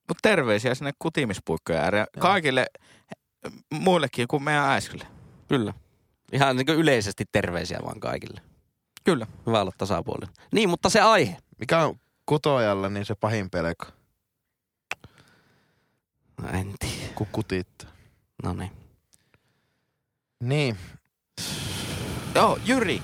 [0.07, 2.07] Mutta terveisiä sinne kutimispuikkojen ääreen.
[2.19, 2.65] Kaikille
[3.73, 5.07] muillekin kuin meidän äisille.
[5.47, 5.73] Kyllä.
[6.31, 8.41] Ihan niin yleisesti terveisiä vaan kaikille.
[9.03, 9.27] Kyllä.
[9.45, 10.35] Hyvä olla tasapuolinen.
[10.51, 11.37] Niin, mutta se aihe.
[11.59, 13.85] Mikä on kutojalla niin se pahin pelko,
[16.41, 17.13] No, en tiedä.
[17.15, 17.89] kun kutittaa?
[18.43, 18.71] No niin.
[20.43, 20.77] Niin.
[22.35, 23.01] Joo, Jyri.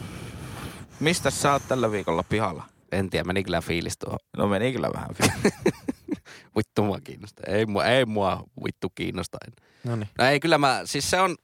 [1.00, 2.64] Mistä sä oot tällä viikolla pihalla?
[2.92, 4.20] En tiedä, meni kyllä fiilis tuohon.
[4.38, 5.50] No meni kyllä vähän fi-
[6.58, 7.54] Vittu mua kiinnostaa.
[7.54, 9.38] Ei mua, ei mua vittu kiinnosta.
[9.84, 10.10] No niin.
[10.18, 11.36] No ei, kyllä mä, siis se on,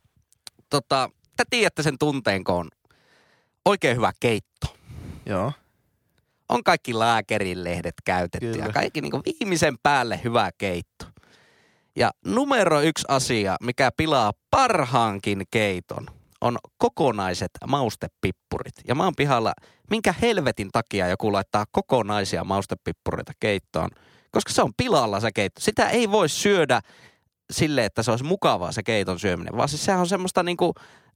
[0.70, 2.70] tota, te tiedätte sen tunteen, kun on
[3.66, 4.76] oikein hyvä keitto.
[5.26, 5.52] Joo.
[6.50, 8.66] On kaikki lääkärilehdet käytetty Kyllä.
[8.66, 11.06] ja kaikki niin viimeisen päälle hyvä keitto.
[11.95, 16.06] Ja numero yksi asia, mikä pilaa parhaankin keiton,
[16.41, 18.74] on kokonaiset maustepippurit.
[18.88, 19.54] Ja mä oon pihalla,
[19.89, 23.89] minkä helvetin takia joku laittaa kokonaisia maustepippureita keittoon.
[24.32, 25.62] Koska se on pilalla se keitto.
[25.62, 26.82] Sitä ei voi syödä
[27.52, 30.74] sille, että se olisi mukavaa se keiton syöminen, vaan siis sehän on semmoista niinku,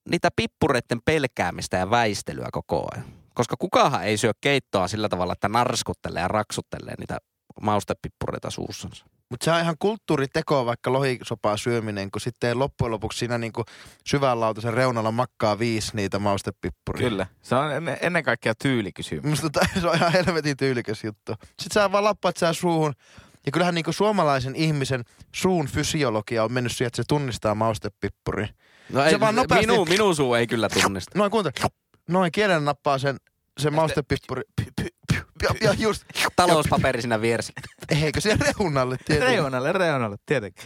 [0.10, 3.23] niitä pippureiden pelkäämistä ja väistelyä koko ajan.
[3.34, 7.18] Koska kukahan ei syö keittoa sillä tavalla, että narskuttelee ja raksuttelee niitä
[7.62, 9.06] maustepippureita suussansa.
[9.30, 13.64] Mutta se on ihan kulttuuriteko vaikka lohisopaa syöminen, kun sitten loppujen lopuksi siinä niinku
[14.08, 17.10] syvän lautasen reunalla makkaa viisi niitä maustepippuria.
[17.10, 17.28] Kyllä.
[17.42, 17.72] Se on
[18.02, 19.24] ennen, kaikkea tyylikysymys.
[19.42, 21.34] Musta se on ihan helvetin tyylikäs juttu.
[21.42, 22.94] Sitten sä vaan lappaat sää suuhun.
[23.46, 25.04] Ja kyllähän niinku suomalaisen ihmisen
[25.36, 28.48] suun fysiologia on mennyt siihen, että se tunnistaa maustepippuria.
[28.90, 31.12] No Se vaan nopeasti- minu, minun suu ei kyllä tunnista.
[31.20, 31.54] Noin kuuntele.
[32.10, 33.18] Noin kielen nappaa sen,
[33.60, 34.42] sen maustepippuri.
[35.44, 36.04] Ja, ja just,
[36.36, 37.54] Talouspaperi siinä vieressä.
[38.04, 39.38] eikö se reunalle tietenkin.
[39.38, 40.64] Reunalle, reunalle, tietenkin.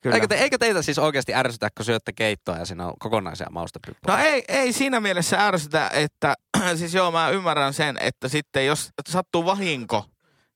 [0.00, 0.14] Kyllä.
[0.14, 3.52] Eikö, te, eikö teitä siis oikeasti ärsytä, kun syötte keittoa ja siinä on kokonaisia No
[3.52, 4.22] maustepippureita?
[4.24, 6.34] ei, ei siinä mielessä ärsytä, että
[6.76, 10.04] siis joo mä ymmärrän sen, että sitten jos sattuu vahinko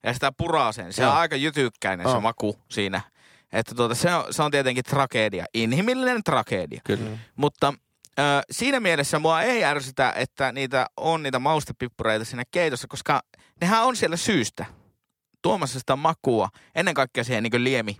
[0.03, 1.11] ja sitä puraa sen, se Joo.
[1.11, 2.23] on aika jytykkäinen se On.
[2.23, 3.01] maku siinä.
[3.53, 6.81] Että tuota, se, on, se on tietenkin tragedia, inhimillinen tragedia.
[6.85, 7.09] Kyllä.
[7.35, 7.73] Mutta
[8.19, 13.21] ö, siinä mielessä mua ei ärsytä, että niitä on niitä maustepippureita siinä keitossa, koska
[13.61, 14.65] nehän on siellä syystä.
[15.41, 17.97] Tuomassa sitä makua, ennen kaikkea siihen niin liemi,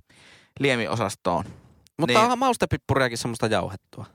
[0.59, 1.45] liemiosastoon.
[1.99, 2.23] Mutta Niin.
[2.23, 4.05] onhan maustepippuriakin semmoista jauhettua.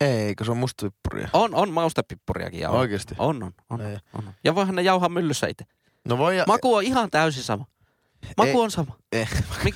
[0.00, 1.28] Eikö se on mustapippuria?
[1.32, 2.80] On, on maustepippuriakin jauhettua.
[2.80, 3.14] Oikeesti?
[3.18, 3.96] On, on, on, Ei.
[4.18, 4.32] on.
[4.44, 5.64] Ja voihan ne jauhaa myllyssä itse.
[6.08, 6.44] No voi ja...
[6.46, 7.66] Maku on ihan täysin sama.
[8.36, 8.64] Maku Ei.
[8.64, 8.96] on sama.
[9.12, 9.28] Ei.
[9.64, 9.74] Mik,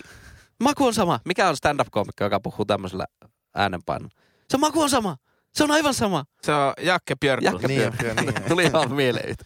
[0.60, 1.20] maku on sama.
[1.24, 3.06] Mikä on stand-up-koomikko, joka puhuu tämmöisellä
[3.54, 4.14] äänenpainolla?
[4.50, 5.16] Se maku on sama.
[5.54, 6.24] Se on aivan sama.
[6.42, 7.52] Se on Jakke Björklund.
[7.52, 8.34] Jakke Niin, kyllä, niin.
[8.48, 9.44] Tuli vaan mieleen yhtä.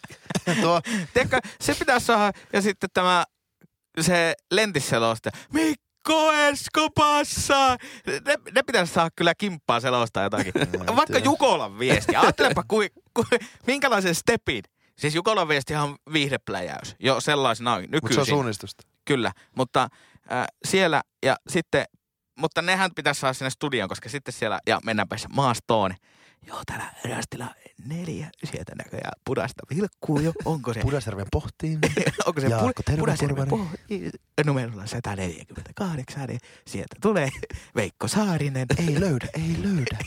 [0.61, 0.81] Tuo,
[1.13, 3.23] Tiedätkö, se pitäisi saada, ja sitten tämä,
[4.01, 7.77] se lentiselosta, Mikko Esko passaa.
[8.07, 10.53] Ne, ne pitäisi saada kyllä kimppaa selostaa jotakin.
[10.57, 11.25] en Vaikka tiedä.
[11.25, 12.15] Jukolan viesti.
[12.15, 13.25] Ajattelepa, kui, kui,
[13.67, 14.63] minkälaisen stepin.
[14.99, 16.95] Siis Jukolan viestihan on viihdepläjäys.
[16.99, 18.25] Jo sellaisenaan mutta se on nykyisin.
[18.25, 18.83] suunnistusta.
[19.05, 19.87] Kyllä, mutta
[20.31, 21.85] äh, siellä ja sitten,
[22.39, 25.95] mutta nehän pitäisi saada sinne studioon, koska sitten siellä, ja mennäänpä se maastoon.
[26.47, 27.55] Joo, täällä Rastila
[27.85, 30.31] neljä, sieltä näköjään pudasta vilkkuu jo.
[30.45, 31.79] Onko se, Pudasjärven pohtiin.
[32.25, 34.11] onko se Jaakko pu, Pudasjärven Tervaturvanen.
[34.41, 37.29] po- numerolla 148, niin sieltä tulee
[37.75, 38.67] Veikko Saarinen.
[38.77, 39.97] ei löydä, ei löydä.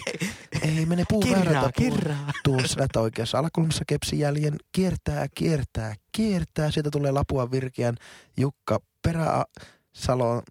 [0.62, 2.31] Ei mene puu Kirraa, kirraa.
[2.45, 4.57] Tuossa näyttää oikeassa alakulmassa kepsijäljen.
[4.72, 6.70] Kiertää, kiertää, kiertää.
[6.70, 7.95] Sieltä tulee Lapua Virkiän
[8.37, 10.43] Jukka Peräsalon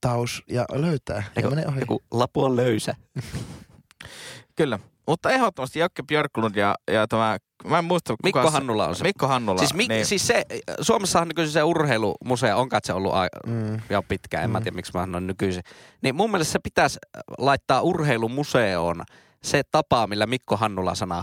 [0.00, 1.16] taus ja löytää.
[1.16, 1.80] Ja Eikö, menee ohi.
[1.80, 2.94] joku lapu on löysä.
[4.56, 8.88] Kyllä, mutta ehdottomasti Jakke Björklund ja, ja tämä, mä en muista kuka Mikko se- Hannula
[8.88, 9.04] on se.
[9.04, 9.58] Mikko Hannula.
[9.58, 10.06] Siis, mi, niin.
[10.06, 10.44] siis se,
[10.80, 13.80] Suomessahan nykyisin se urheilumuseo on katse ollut a, Mm.
[13.90, 14.62] jo pitkään, en mä Mm.
[14.62, 15.62] tiedä miksi mä sanon nykyisin.
[16.02, 16.98] Niin mun mielestä se pitäisi
[17.38, 19.04] laittaa urheilumuseoon
[19.42, 21.22] se tapa, millä Mikko Hannula sanoo,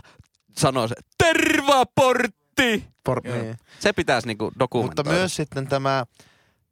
[0.57, 2.85] sanoo se, tervaportti!
[3.03, 3.55] Por, niin.
[3.79, 5.09] Se pitäisi niinku Mutta dokumentoida.
[5.09, 6.05] myös sitten tämä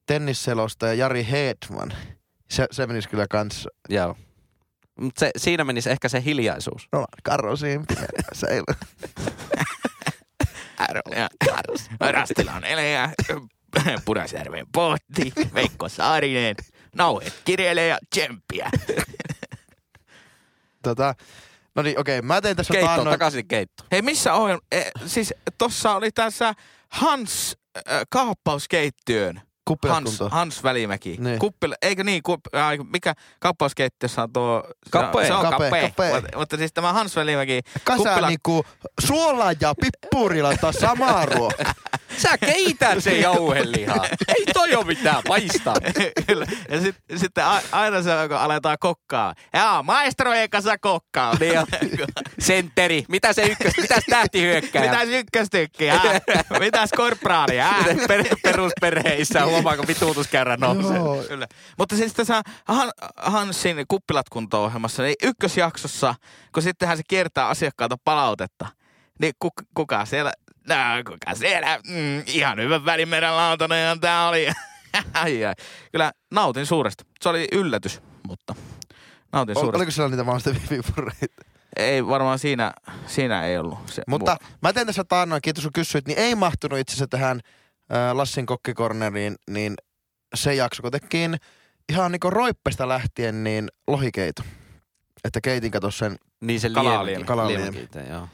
[0.06, 1.93] tennisselostaja Jari Hedman.
[2.49, 3.70] Se, se menisi kyllä kanssa.
[3.89, 4.18] Joo.
[4.99, 6.88] Mut se, siinä menisi ehkä se hiljaisuus.
[6.91, 7.95] No, Karro Simpi.
[8.34, 8.78] Se ei ole.
[11.16, 11.30] Ja
[12.12, 13.10] Rastilan Elejä,
[14.06, 16.56] Pudasjärven Pohti, Veikko Saarinen,
[16.95, 18.70] Nauhet kirjelee ja tsemppiä.
[20.84, 21.16] Tota,
[21.76, 22.22] no niin, okei.
[22.22, 23.84] Mä tein tässä Keitto, taannoin- takaisin keitto.
[23.91, 24.60] Hei, missä on?
[24.72, 26.54] E, siis tossa oli tässä
[26.89, 29.41] Hans äh, kaappauskeittiön.
[29.89, 30.20] Hans.
[30.32, 31.18] Hans Välimäki.
[31.20, 31.39] Niin.
[31.39, 32.24] Kuppila, eikö niin?
[32.24, 32.39] Kup,
[32.93, 34.64] mikä kaappauskeittiössä on tuo?
[34.91, 35.28] Kapee.
[35.28, 35.70] Se on kapee.
[35.89, 36.14] kapee.
[36.14, 37.61] Mutta, mutta siis tämä Hans Välimäki.
[37.84, 38.66] Kasa kuppila- niinku
[39.01, 41.74] suola ja pippuri laittaa samaa ruokaa.
[42.18, 44.05] Sä keität se jauhelihaa.
[44.38, 45.76] Ei toi oo mitään paistaa.
[46.28, 46.45] Kyllä.
[46.70, 49.34] Ja sit, sitten a- aina se, kun aletaan kokkaa.
[49.53, 51.36] Jaa, maestrojen kanssa kokkaa.
[51.39, 51.66] Niin jo.
[52.39, 53.05] Sentteri.
[53.09, 54.03] Mitä se ykkös, mitäs?
[54.82, 56.01] Mitäs ykköstykkiä?
[56.59, 57.74] Mitäs korpraalia?
[57.78, 61.28] Miten per, perusperheissä huomaa, kun vituutuskäyrä nousee.
[61.28, 61.47] Kyllä.
[61.78, 66.16] Mutta siis tässä Han, Hansin kuppilat kunto-ohjelmassa, niin ykkösjaksossa,
[66.54, 68.68] kun sittenhän se kiertää asiakkaalta palautetta,
[69.20, 70.32] niin ku, kuka siellä,
[70.70, 70.76] no,
[71.08, 74.47] kuka siellä, mm, ihan hyvä välimeren lautanen tää oli.
[75.14, 75.54] ai, ai.
[75.91, 77.04] Kyllä nautin suuresti.
[77.22, 78.56] Se oli yllätys, mutta
[79.34, 79.78] nautin Ol, suuresti.
[79.78, 81.43] oliko siellä niitä maustepippureita?
[81.76, 82.74] Ei varmaan siinä,
[83.08, 83.80] siinä ei ollut.
[83.86, 87.39] Se, Mutta mä teen tässä taannoin, kiitos kun kysyit, niin ei mahtunut itse asiassa tähän
[88.14, 89.74] Lassin kokkikorneriin, niin
[90.36, 91.38] se jakso, kun tekin
[91.89, 94.44] ihan niinku roippesta lähtien, niin lohikeito.
[95.24, 96.16] Että keitin kato sen.
[96.41, 96.70] Niin se.
[97.48, 98.28] Liemikiitä, joo.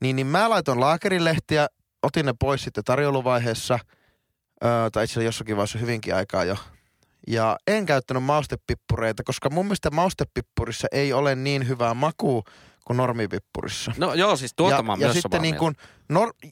[0.00, 1.66] Niin, niin mä laitoin laakerilehtiä,
[2.02, 3.78] otin ne pois sitten tarjouluvaiheessa,
[4.64, 6.56] öö, tai itse asiassa jossakin vaiheessa hyvinkin aikaa jo.
[7.26, 12.42] Ja en käyttänyt maustepippureita, koska mun mielestä maustepippurissa ei ole niin hyvää makua
[12.84, 13.92] kuin normipippurissa.
[13.96, 15.74] No joo, siis tuota ja, mä ja myös sitten niin kuin
[16.12, 16.50] nor-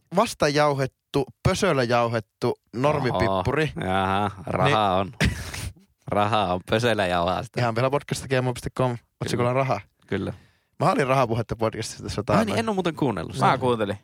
[1.17, 3.73] vastajauhettu, pösöllä jauhettu normipippuri.
[3.85, 5.13] Jaha, rahaa on.
[6.07, 7.61] rahaa on, pöselä jauhaa sitä.
[7.61, 9.81] Ihan vielä podcast.gmo.com, otsikolla rahaa.
[10.07, 10.33] Kyllä.
[10.81, 12.47] Mä olin rahapuhetta podcastissa tässä Ai taannoin.
[12.47, 13.47] niin, en ole muuten kuunnellut sitä.
[13.47, 13.99] Mä kuuntelin.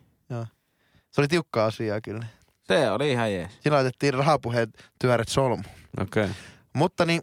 [1.11, 2.25] Se oli tiukka asia kyllä.
[2.63, 3.51] Se oli ihan jees.
[3.61, 5.63] Siinä laitettiin rahapuheet työret solmu.
[6.01, 6.23] Okei.
[6.23, 6.35] Okay.
[6.73, 7.21] Mutta niin...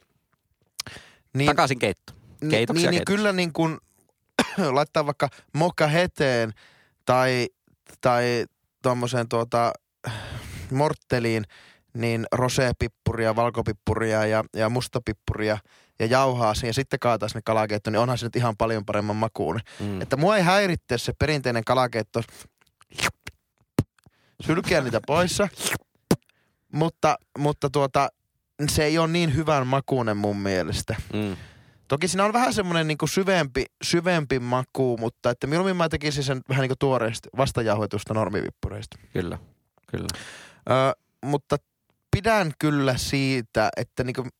[1.35, 2.13] niin Takaisin keitto.
[2.51, 3.17] Keitoksia niin, niin keitoksia.
[3.17, 3.79] kyllä niin kuin
[4.77, 6.53] laittaa vaikka moka heteen
[7.05, 7.49] tai,
[8.01, 8.47] tai
[8.83, 9.73] tuommoiseen tuota
[10.75, 11.45] mortteliin,
[11.95, 15.59] niin rosepippuria, valkopippuria ja, ja mustapippuria
[15.99, 19.17] ja jauhaa siihen ja sitten kaataa sinne kalakeittoon, niin onhan se nyt ihan paljon paremman
[19.17, 19.61] makuun.
[19.81, 20.01] Mm.
[20.01, 22.23] Että mua ei häiritse se perinteinen kalakeitto
[24.47, 25.49] sylkeä niitä poissa,
[26.73, 28.09] mutta, mutta tuota,
[28.69, 30.97] se ei ole niin hyvän makuinen mun mielestä.
[31.13, 31.37] Mm.
[31.89, 36.41] Toki siinä on vähän semmoinen niin syvempi, syvempi maku, mutta että mieluummin mä tekisin sen
[36.49, 38.99] vähän niin kuin tuoreista vastajauhetusta normivippureista.
[39.13, 39.39] Kyllä,
[39.87, 40.09] kyllä.
[40.71, 40.93] Öö,
[41.25, 41.57] mutta
[42.11, 44.31] pidän kyllä siitä, että niin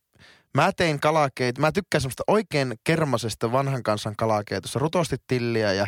[0.57, 5.87] mä tein kalakeit, mä tykkään semmoista oikein kermasesta vanhan kansan kalakeitossa, rutosti tilliä ja,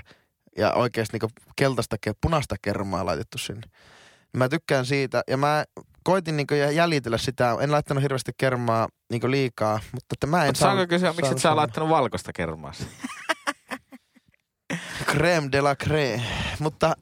[0.58, 3.68] ja oikeasti niin keltaista, ke- punaista kermaa laitettu sinne.
[4.38, 5.64] Mä tykkään siitä ja mä
[6.04, 10.60] koitin niin jäljitellä sitä, en laittanut hirveästi kermaa niin liikaa, mutta että mä en Mutta
[10.60, 12.74] saanko kysyä, miksi et sä laittanut valkoista kermaa?
[15.12, 16.24] Creme de la creme.
[16.60, 16.96] Mutta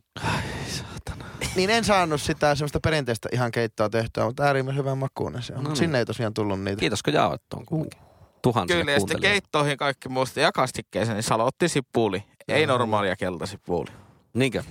[1.55, 5.63] niin en saanut sitä semmoista perinteistä ihan keittoa tehtyä, mutta äärimmäisen hyvän makuinen se on.
[5.63, 5.75] Niin.
[5.75, 6.79] Sinne ei tosiaan tullut niitä.
[6.79, 8.11] Kiitos kun jaoit tuon kuitenkin.
[8.41, 12.23] Tuhansille Kyllä, ja sitten keittoihin kaikki muusta ja kastikkeeseen, niin salottisipuli.
[12.47, 12.67] Ei Joo.
[12.67, 13.91] normaalia keltasipuli.
[14.33, 14.63] Niinkö?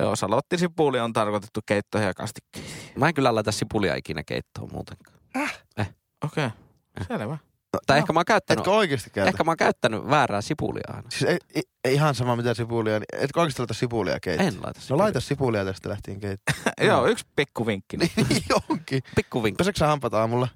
[0.00, 2.92] Joo, salottisipuli on tarkoitettu keittoihin ja kastikkeisiin.
[2.96, 5.18] Mä en kyllä laita sipulia ikinä keittoon muutenkaan.
[6.24, 6.50] Okei, okay.
[7.08, 7.38] selvä.
[7.86, 9.28] Tai No, ehkä mä oon käyttänyt, Etkö oikeasti käytä?
[9.28, 11.10] ehkä mä oon käyttänyt väärää sipulia aina.
[11.10, 14.48] Siis ei, ei, ei, ihan sama mitä sipulia, niin etkö oikeasti laita sipulia keittoon?
[14.48, 15.02] En laita No sipulia.
[15.04, 16.58] laita sipulia tästä lähtien keittoon.
[16.88, 17.96] Joo, yksi pikku vinkki.
[17.96, 18.10] niin
[18.70, 19.02] onkin.
[19.16, 19.56] Pikku vinkki.
[19.58, 20.48] Peseekö sä hampaat aamulla?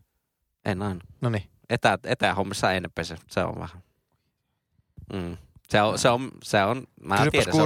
[0.64, 1.00] En aina.
[1.20, 1.44] No niin.
[1.70, 3.16] Etä, etähommissa en pese.
[3.30, 3.82] Se on vähän.
[5.12, 5.36] Mm.
[5.68, 7.56] Se on, se on, se on, mä Kysypäs tiedän,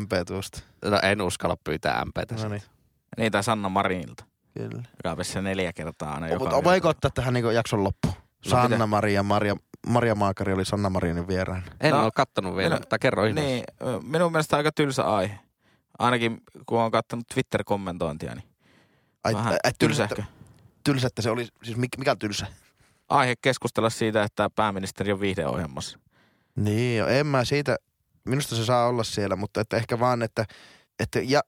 [0.00, 0.60] MP tuosta.
[0.84, 2.34] no, en uskalla pyytää MPtä.
[2.42, 2.62] No niin,
[3.16, 4.24] Niitä Sanna Marinilta,
[4.58, 4.82] kyllä.
[5.04, 8.14] joka neljä kertaa aina joka Mutta voiko ottaa tähän niin jakson loppuun?
[8.44, 11.62] No Sanna Maria, Maria, Maria Maakari oli Sanna Marinin vieraan.
[11.80, 13.50] En No, ole kattonut vielä, mutta kerro ihmeessä.
[13.50, 13.64] Niin,
[14.02, 15.38] minun mielestä aika tylsä aihe.
[15.98, 18.44] Ainakin kun on katsonut Twitter-kommentointia, niin
[19.24, 20.22] Ai, vähän ai, ai, tylsä, tylsähkö.
[20.84, 22.46] tylsä, että se oli, siis mikä, mikä on tylsä?
[23.08, 25.98] Aihe keskustella siitä, että pääministeri on viihdeohjelmassa.
[26.56, 27.76] Niin, jo, en mä siitä,
[28.24, 30.44] minusta se saa olla siellä, mutta että ehkä vaan, että,
[30.98, 31.40] että ja,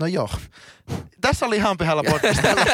[0.00, 0.28] no joo.
[1.20, 2.64] Tässä oli ihan pihalla podcast tällä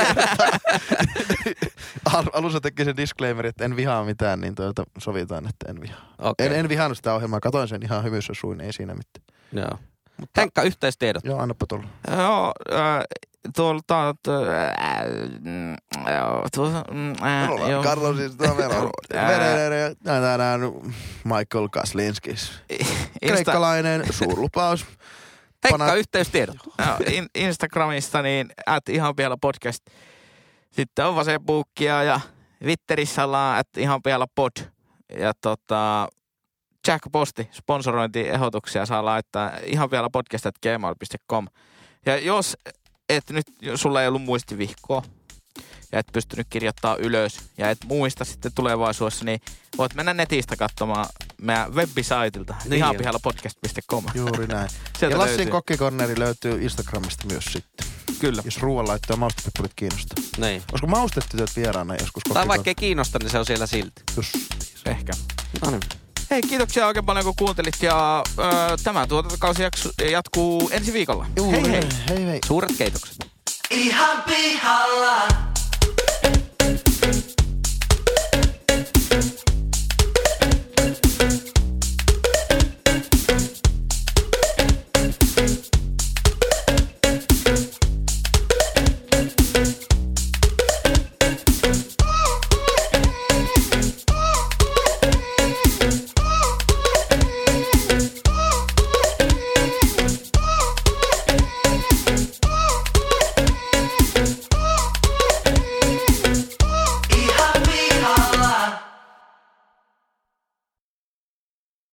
[2.33, 6.15] Alussa teki sen disclaimer, että en vihaa mitään, niin tuota sovitaan, että en vihaa.
[6.19, 9.25] Okei, En, en vihannut sitä ohjelmaa, katoin sen ihan hymyssä suin, ei siinä mitään.
[9.53, 9.79] Joo.
[10.37, 11.25] Henkka, yhteistiedot.
[11.25, 11.85] Joo, annapa tulla.
[12.17, 13.03] Joo, äh,
[13.57, 14.15] tuolta...
[14.23, 15.05] t- äh,
[15.41, 15.79] mm, äh,
[18.17, 18.37] siis.
[20.05, 20.61] Tänään
[21.25, 22.53] Michael Kaslinskis.
[23.27, 24.87] Kreikkalainen suurlupaus.
[25.65, 26.57] Henkka, Pana- yhteistiedot.
[26.79, 29.85] joo, in, Instagramista niin at ihan vielä podcast.
[30.71, 32.21] Sitten on Facebookia ja
[32.59, 34.53] Twitterissä ollaan at ihan vielä pod.
[35.19, 36.09] Ja tota,
[36.89, 41.47] Jack-posti, sponsorointiehdotuksia saa laittaa ihan vielä podcast at gmail.com.
[42.07, 42.57] Ja jos
[43.09, 45.03] et nyt, sulla ei ollut muistivihkoa
[45.93, 49.41] ja et pystynyt kirjoittaa ylös ja et muista sitten tulevaisuudessa, niin
[49.79, 51.07] voit mennä netistä katsomaan
[51.41, 54.05] meidän webisaitilta Niin ihan pihalla podcast.com.
[54.15, 54.71] Juuri näin.
[54.99, 55.53] Sieltä ja Lassin löytyy.
[55.53, 57.87] kokkikorneri löytyy Instagramista myös sitten.
[58.19, 58.43] Kyllä.
[58.45, 60.25] Jos ruoanlaitto ja maustepippurit kiinnostaa.
[60.39, 60.63] Niin.
[60.73, 64.03] Olisiko maustetytöt vieraana joskus Tai vaikka ei kiinnosta, niin se on siellä silti.
[64.17, 64.37] Just.
[64.87, 65.13] Ehkä.
[65.63, 65.81] No niin.
[66.31, 68.43] Hei, kiitoksia oikein paljon kun kuuntelit ja ö,
[68.85, 69.63] tämä tuotantokausi
[70.11, 71.27] jatkuu ensi viikolla.
[71.37, 71.89] Juuri hei hei!
[72.09, 72.39] hei hei.
[72.47, 73.17] Suuret keitokset.
[73.71, 75.50] Ihan pihalla.
[77.03, 77.41] Thank